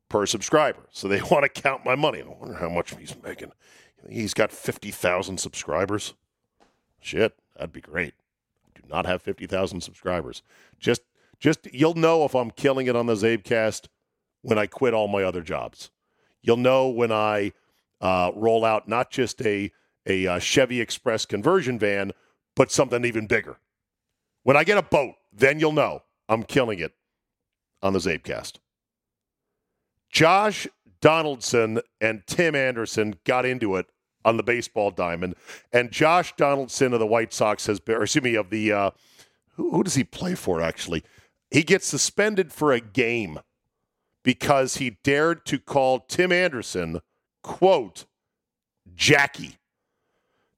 per 0.09 0.27
subscriber. 0.27 0.87
So 0.91 1.09
they 1.09 1.23
want 1.31 1.43
to 1.43 1.49
count 1.49 1.85
my 1.85 1.95
money. 1.95 2.23
I 2.23 2.29
wonder 2.29 2.55
how 2.55 2.69
much 2.69 2.97
he's 2.97 3.17
making. 3.23 3.53
He's 4.09 4.35
got 4.35 4.53
50,000 4.53 5.39
subscribers. 5.39 6.15
Shit, 7.01 7.35
that'd 7.57 7.73
be 7.73 7.81
great. 7.81 8.15
I 8.67 8.79
do 8.79 8.87
not 8.89 9.07
have 9.07 9.23
50,000 9.23 9.81
subscribers. 9.81 10.43
Just 10.79 11.03
just 11.41 11.67
you'll 11.73 11.95
know 11.95 12.25
if 12.25 12.35
I'm 12.35 12.51
killing 12.51 12.87
it 12.87 12.97
on 12.97 13.07
the 13.07 13.15
Czabecast 13.15 13.89
when 14.43 14.57
I 14.57 14.67
quit 14.67 14.95
all 14.95 15.09
my 15.09 15.23
other 15.23 15.43
jobs. 15.43 15.91
You'll 16.45 16.59
know 16.59 16.89
when 16.89 17.11
I 17.11 17.53
uh, 18.03 18.31
roll 18.37 18.65
out 18.65 18.87
not 18.87 19.11
just 19.11 19.41
a 19.43 19.73
a 20.07 20.27
uh, 20.27 20.39
Chevy 20.39 20.83
Express 20.83 21.25
conversion 21.25 21.79
van, 21.79 22.13
but 22.55 22.71
something 22.71 23.07
even 23.07 23.27
bigger. 23.27 23.57
When 24.43 24.55
I 24.55 24.63
get 24.63 24.77
a 24.77 24.83
boat, 24.83 25.15
then 25.33 25.59
you'll 25.59 25.73
know 25.73 26.03
I'm 26.29 26.43
killing 26.43 26.79
it 26.79 26.93
on 27.83 27.95
the 27.95 27.99
Czabecast. 27.99 28.59
Josh 30.11 30.69
Donaldson 31.01 31.81
and 32.03 32.23
Tim 32.27 32.55
Anderson 32.55 33.15
got 33.25 33.47
into 33.47 33.77
it 33.77 33.87
on 34.27 34.37
the 34.37 34.43
baseball 34.43 34.91
diamond, 34.91 35.35
and 35.73 35.91
Josh 35.91 36.35
Donaldson 36.37 36.93
of 36.93 37.01
the 37.01 37.07
White 37.07 37.33
Sox 37.33 37.67
has 37.67 37.81
been, 37.81 37.97
or 37.97 38.03
excuse 38.03 38.23
me, 38.23 38.35
of 38.35 38.51
the 38.51 38.71
uh, 38.71 38.91
who, 39.55 39.71
who 39.71 39.83
does 39.83 39.95
he 39.95 40.05
play 40.05 40.35
for 40.35 40.61
actually? 40.61 41.03
He 41.51 41.63
gets 41.63 41.87
suspended 41.87 42.53
for 42.53 42.73
a 42.73 42.81
game 42.81 43.41
because 44.25 44.79
he 44.79 44.97
dared 45.05 45.47
to 45.47 45.59
call 45.61 46.01
Tim 46.01 46.33
Anderson, 46.33 47.01
quote, 47.43 48.07
Jackie. 48.97 49.59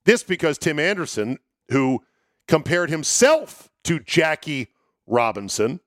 This 0.04 0.22
because 0.22 0.56
Tim 0.56 0.78
Anderson, 0.78 1.38
who 1.70 2.04
compared 2.48 2.88
himself 2.88 3.68
to 3.84 3.98
Jackie 3.98 4.68
Robinson, 5.06 5.80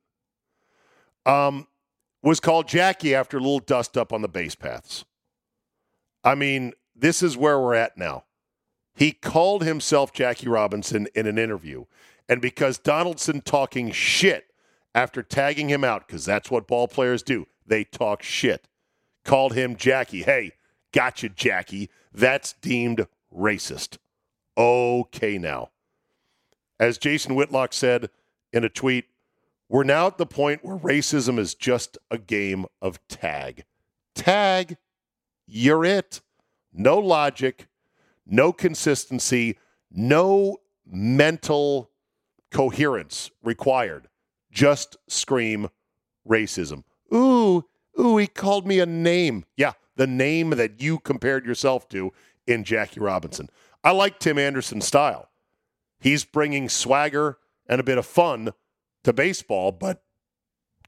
um, 1.26 1.68
was 2.22 2.40
called 2.40 2.68
Jackie 2.68 3.16
after 3.16 3.38
a 3.38 3.42
little 3.42 3.60
dust 3.60 3.98
up 3.98 4.12
on 4.12 4.22
the 4.22 4.28
base 4.28 4.56
paths. 4.56 5.06
I 6.24 6.36
mean, 6.36 6.74
this 6.94 7.24
is 7.24 7.38
where 7.38 7.60
we're 7.60 7.76
at 7.76 7.98
now. 7.98 8.26
He 8.94 9.14
called 9.14 9.64
himself 9.64 10.12
Jackie 10.12 10.50
Robinson 10.50 11.08
in 11.16 11.26
an 11.26 11.38
interview. 11.38 11.86
And 12.28 12.42
because 12.42 12.78
Donaldson 12.78 13.40
talking 13.40 13.92
shit 13.92 14.48
after 14.94 15.24
tagging 15.24 15.70
him 15.70 15.86
out, 15.86 16.06
because 16.06 16.26
that's 16.26 16.52
what 16.52 16.68
ball 16.68 16.90
players 16.90 17.24
do, 17.24 17.48
they 17.70 17.84
talk 17.84 18.22
shit, 18.22 18.68
called 19.24 19.54
him 19.54 19.76
Jackie. 19.76 20.24
Hey, 20.24 20.54
gotcha, 20.92 21.30
Jackie. 21.30 21.90
That's 22.14 22.54
deemed 22.54 23.08
racist. 23.34 23.98
Okay, 24.58 25.38
now. 25.38 25.70
As 26.80 26.98
Jason 26.98 27.36
Whitlock 27.36 27.74
said 27.74 28.10
in 28.52 28.64
a 28.64 28.70
tweet, 28.70 29.06
we're 29.70 29.84
now 29.84 30.08
at 30.08 30.18
the 30.18 30.26
point 30.26 30.66
where 30.66 30.78
racism 30.78 31.38
is 31.38 31.54
just 31.54 31.98
a 32.10 32.18
game 32.18 32.66
of 32.82 33.00
tag. 33.08 33.66
Tag, 34.16 34.78
you're 35.46 35.86
it. 35.86 36.22
No 36.74 36.98
logic, 36.98 37.68
no 38.26 38.52
consistency, 38.52 39.58
no 39.92 40.58
mental 40.86 41.90
coherence 42.52 43.32
required. 43.44 44.08
Just 44.52 44.98
scream 45.08 45.70
racism. 46.28 46.84
Ooh, 47.14 47.66
ooh, 48.00 48.18
he 48.18 48.28
called 48.28 48.68
me 48.68 48.80
a 48.80 48.86
name. 48.86 49.46
Yeah, 49.56 49.74
the 49.96 50.08
name 50.08 50.52
that 50.52 50.82
you 50.82 51.00
compared 51.00 51.46
yourself 51.46 51.90
to 51.90 52.12
in 52.48 52.64
Jackie 52.64 53.00
Robinson. 53.00 53.50
I 53.84 53.92
like 53.92 54.20
Tim 54.20 54.38
Anderson's 54.38 54.86
style. 54.86 55.30
He's 56.00 56.26
bringing 56.26 56.70
swagger 56.70 57.38
and 57.68 57.80
a 57.80 57.84
bit 57.84 57.98
of 57.98 58.06
fun 58.06 58.54
to 59.04 59.14
baseball, 59.14 59.72
but 59.72 60.04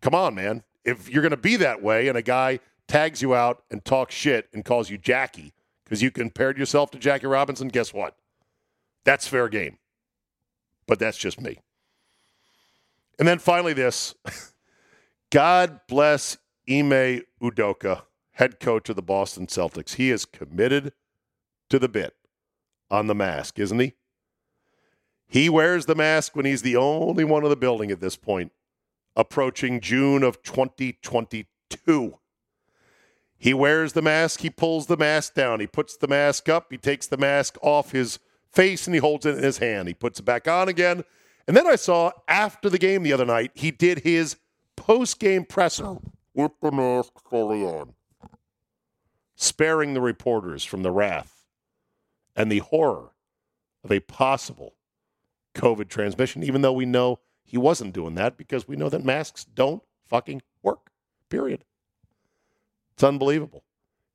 come 0.02 0.16
on, 0.16 0.36
man. 0.36 0.64
If 0.84 1.10
you're 1.10 1.22
going 1.22 1.32
to 1.32 1.38
be 1.38 1.56
that 1.58 1.82
way 1.82 2.08
and 2.08 2.18
a 2.18 2.22
guy 2.22 2.60
tags 2.88 3.22
you 3.22 3.36
out 3.36 3.64
and 3.70 3.84
talks 3.86 4.16
shit 4.16 4.50
and 4.54 4.66
calls 4.66 4.90
you 4.90 4.98
Jackie 4.98 5.54
because 5.84 6.02
you 6.02 6.12
compared 6.12 6.58
yourself 6.58 6.92
to 6.92 7.00
Jackie 7.00 7.28
Robinson, 7.28 7.68
guess 7.68 7.94
what? 7.94 8.16
That's 9.04 9.28
fair 9.28 9.48
game. 9.50 9.78
But 10.88 11.00
that's 11.00 11.18
just 11.18 11.40
me. 11.40 11.60
And 13.20 13.28
then 13.28 13.40
finally, 13.40 13.74
this 13.74 14.16
God 15.32 15.80
bless 15.88 16.38
Ime 16.70 17.22
Udoka, 17.42 18.04
head 18.34 18.60
coach 18.60 18.90
of 18.90 18.98
the 18.98 19.02
Boston 19.02 19.48
Celtics. 19.48 19.96
He 19.96 20.12
is 20.12 20.26
committed 20.26 20.92
to 21.70 21.80
the 21.80 21.88
bit 21.88 22.16
on 22.90 23.08
the 23.08 23.16
mask, 23.16 23.58
isn't 23.58 23.80
he? 23.80 23.94
He 25.28 25.48
wears 25.48 25.86
the 25.86 25.96
mask 25.96 26.36
when 26.36 26.46
he's 26.46 26.64
the 26.64 26.76
only 26.76 27.24
one 27.24 27.46
in 27.46 27.50
the 27.50 27.56
building 27.56 27.92
at 27.92 28.02
this 28.02 28.18
point, 28.18 28.52
approaching 29.16 29.80
June 29.80 30.22
of 30.22 30.44
2022. 30.44 32.18
He 33.38 33.54
wears 33.54 33.94
the 33.94 34.02
mask, 34.02 34.42
he 34.42 34.50
pulls 34.50 34.88
the 34.88 34.98
mask 34.98 35.34
down, 35.34 35.62
he 35.62 35.68
puts 35.68 35.96
the 35.96 36.10
mask 36.10 36.50
up, 36.50 36.68
he 36.70 36.78
takes 36.78 37.08
the 37.08 37.16
mask 37.16 37.58
off 37.62 37.94
his 37.94 38.20
face 38.52 38.86
and 38.86 38.94
he 38.94 39.00
holds 39.00 39.26
it 39.26 39.38
in 39.38 39.44
his 39.44 39.60
hand. 39.60 39.88
He 39.88 39.94
puts 39.94 40.20
it 40.20 40.24
back 40.24 40.50
on 40.50 40.68
again. 40.68 41.06
And 41.48 41.56
then 41.56 41.66
I 41.66 41.78
saw 41.78 42.12
after 42.28 42.70
the 42.70 42.78
game 42.78 43.04
the 43.04 43.14
other 43.14 43.26
night, 43.26 43.52
he 43.56 43.72
did 43.72 44.00
his 44.00 44.36
post 44.82 45.20
game 45.20 45.46
presser 45.46 45.86
oh. 45.86 46.02
with 46.34 46.52
the 46.60 46.72
mask 46.72 47.12
fully 47.30 47.64
on, 47.64 47.94
sparing 49.36 49.94
the 49.94 50.02
reporters 50.02 50.64
from 50.64 50.82
the 50.82 50.90
wrath 50.90 51.46
and 52.36 52.52
the 52.52 52.60
horror 52.60 53.12
of 53.84 53.92
a 53.92 54.00
possible 54.00 54.74
COVID 55.54 55.88
transmission, 55.88 56.42
even 56.42 56.64
though 56.64 56.74
we 56.74 56.86
know 56.86 57.20
he 57.44 57.60
wasn't 57.60 57.94
doing 57.94 58.16
that 58.16 58.38
because 58.38 58.68
we 58.68 58.76
know 58.76 58.90
that 58.90 59.06
masks 59.06 59.46
don't 59.46 59.84
fucking 60.08 60.42
work, 60.64 60.90
period. 61.30 61.64
It's 62.94 63.04
unbelievable. 63.04 63.64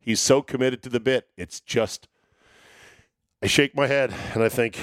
He's 0.00 0.20
so 0.20 0.42
committed 0.42 0.82
to 0.82 0.88
the 0.88 1.00
bit. 1.00 1.28
It's 1.36 1.60
just, 1.60 2.08
I 3.40 3.46
shake 3.46 3.76
my 3.76 3.86
head 3.86 4.12
and 4.34 4.42
I 4.42 4.48
think, 4.48 4.78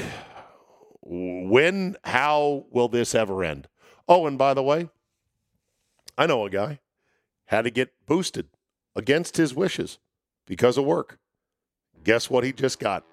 When, 1.02 1.98
how 2.06 2.68
will 2.72 2.88
this 2.88 3.14
ever 3.14 3.44
end? 3.44 3.68
Oh, 4.08 4.26
and 4.28 4.38
by 4.38 4.54
the 4.54 4.64
way, 4.64 4.90
I 6.18 6.28
know 6.28 6.46
a 6.46 6.50
guy 6.50 6.80
had 7.46 7.64
to 7.64 7.72
get 7.72 7.92
boosted 8.06 8.48
against 8.96 9.38
his 9.38 9.54
wishes 9.56 10.00
because 10.46 10.78
of 10.78 10.86
work. 10.86 11.18
Guess 12.04 12.30
what 12.30 12.44
he 12.44 12.54
just 12.54 12.80
got? 12.80 13.04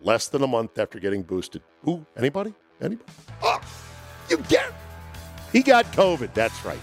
Less 0.00 0.28
than 0.28 0.42
a 0.42 0.46
month 0.46 0.78
after 0.78 0.98
getting 0.98 1.22
boosted. 1.22 1.62
Ooh, 1.88 2.04
anybody? 2.16 2.52
Anybody? 2.80 3.10
Oh, 3.42 3.60
you 4.28 4.38
get. 4.48 4.72
He 5.52 5.62
got 5.62 5.86
COVID. 5.92 6.34
That's 6.34 6.64
right. 6.64 6.80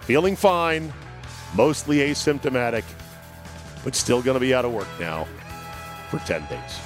Feeling 0.00 0.34
fine, 0.34 0.92
mostly 1.54 1.98
asymptomatic, 1.98 2.84
but 3.84 3.94
still 3.94 4.22
going 4.22 4.34
to 4.34 4.40
be 4.40 4.54
out 4.54 4.64
of 4.64 4.72
work 4.72 4.88
now 4.98 5.28
for 6.10 6.18
10 6.20 6.46
days. 6.46 6.80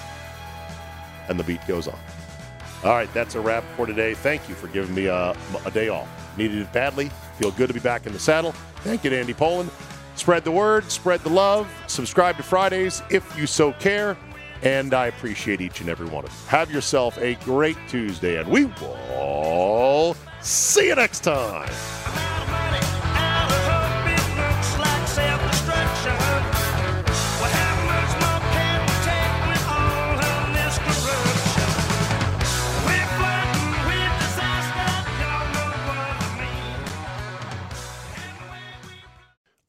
And 1.29 1.39
the 1.39 1.45
beat 1.45 1.65
goes 1.67 1.87
on. 1.89 1.99
All 2.85 2.91
right, 2.91 3.13
that's 3.15 3.37
a 3.37 3.41
wrap 3.41 3.63
for 3.77 3.87
today. 3.87 4.15
Thank 4.15 4.49
you 4.49 4.57
for 4.57 4.67
giving 4.67 4.95
me 4.95 5.09
uh, 5.09 5.35
a, 5.35 5.69
a 5.69 5.71
day 5.71 5.89
off. 5.89 6.09
Needed 6.37 6.59
it 6.59 6.73
badly. 6.73 7.11
Feel 7.39 7.51
good 7.53 7.69
to 7.69 7.75
be 7.75 7.81
back 7.81 8.07
in 8.07 8.13
the 8.13 8.19
saddle. 8.19 8.53
Thank 8.83 9.05
you 9.05 9.11
to 9.11 9.19
Andy 9.19 9.35
Pollin. 9.35 9.71
Spread 10.15 10.45
the 10.45 10.51
word, 10.51 10.91
spread 10.91 11.21
the 11.21 11.31
love, 11.31 11.67
subscribe 11.87 12.37
to 12.37 12.43
Fridays 12.43 13.03
if 13.11 13.37
you 13.37 13.47
so 13.47 13.73
care, 13.75 14.17
and 14.63 14.93
I 14.93 15.07
appreciate 15.07 15.61
each 15.61 15.81
and 15.81 15.89
every 15.89 16.07
one 16.07 16.25
of 16.25 16.31
you. 16.31 16.49
Have 16.49 16.71
yourself 16.71 17.17
a 17.19 17.35
great 17.37 17.79
Tuesday, 17.89 18.39
and 18.39 18.49
we 18.49 18.67
will 18.67 20.17
see 20.43 20.89
you 20.89 20.95
next 20.95 21.21
time. 21.21 21.71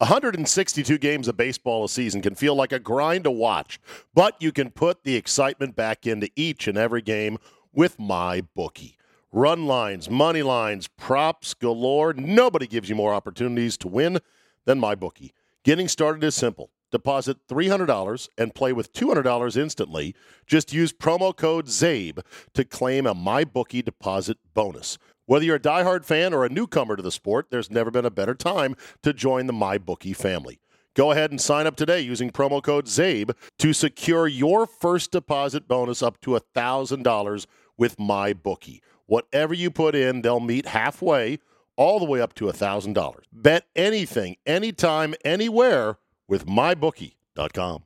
One 0.03 0.09
hundred 0.09 0.35
and 0.35 0.49
sixty-two 0.49 0.97
games 0.97 1.29
of 1.29 1.37
baseball 1.37 1.85
a 1.85 1.87
season 1.87 2.21
can 2.21 2.35
feel 2.35 2.55
like 2.55 2.73
a 2.73 2.77
grind 2.79 3.23
to 3.23 3.31
watch, 3.31 3.79
but 4.13 4.35
you 4.37 4.51
can 4.51 4.69
put 4.69 5.05
the 5.05 5.15
excitement 5.15 5.77
back 5.77 6.05
into 6.05 6.29
each 6.35 6.67
and 6.67 6.77
every 6.77 7.01
game 7.01 7.37
with 7.71 7.97
my 7.97 8.41
bookie. 8.53 8.97
Run 9.31 9.65
lines, 9.65 10.09
money 10.09 10.43
lines, 10.43 10.89
props 10.89 11.53
galore. 11.53 12.11
Nobody 12.11 12.67
gives 12.67 12.89
you 12.89 12.95
more 12.95 13.13
opportunities 13.13 13.77
to 13.77 13.87
win 13.87 14.19
than 14.65 14.81
MyBookie. 14.81 15.31
Getting 15.63 15.87
started 15.87 16.21
is 16.25 16.35
simple. 16.35 16.69
Deposit 16.91 17.37
$300 17.47 18.27
and 18.37 18.53
play 18.53 18.73
with 18.73 18.91
$200 18.91 19.55
instantly. 19.55 20.13
Just 20.45 20.73
use 20.73 20.91
promo 20.91 21.33
code 21.33 21.67
CZABE 21.67 22.19
to 22.53 22.65
claim 22.65 23.07
a 23.07 23.15
MyBookie 23.15 23.85
deposit 23.85 24.37
bonus. 24.53 24.97
Whether 25.25 25.45
you're 25.45 25.55
a 25.55 25.59
diehard 25.59 26.03
fan 26.03 26.33
or 26.33 26.43
a 26.43 26.49
newcomer 26.49 26.97
to 26.97 27.01
the 27.01 27.11
sport, 27.11 27.47
there's 27.49 27.71
never 27.71 27.89
been 27.89 28.05
a 28.05 28.11
better 28.11 28.35
time 28.35 28.75
to 29.03 29.13
join 29.13 29.47
the 29.47 29.53
MyBookie 29.53 30.15
family. 30.15 30.59
Go 30.95 31.11
ahead 31.11 31.31
and 31.31 31.39
sign 31.39 31.65
up 31.65 31.75
today 31.75 32.01
using 32.01 32.29
promo 32.29 32.61
code 32.61 32.85
CZABE 32.85 33.31
to 33.59 33.73
secure 33.73 34.27
your 34.27 34.67
first 34.67 35.11
deposit 35.11 35.67
bonus 35.67 36.03
up 36.03 36.19
to 36.21 36.31
$1,000 36.31 37.45
with 37.77 37.97
MyBookie. 37.97 38.81
Whatever 39.05 39.53
you 39.53 39.71
put 39.71 39.95
in, 39.95 40.21
they'll 40.21 40.39
meet 40.39 40.67
halfway, 40.67 41.39
all 41.77 41.99
the 41.99 42.05
way 42.05 42.21
up 42.21 42.33
to 42.35 42.45
$1,000. 42.45 43.15
Bet 43.31 43.65
anything, 43.75 44.35
anytime, 44.45 45.15
anywhere 45.23 45.97
with 46.27 46.45
mybookie.com. 46.45 47.83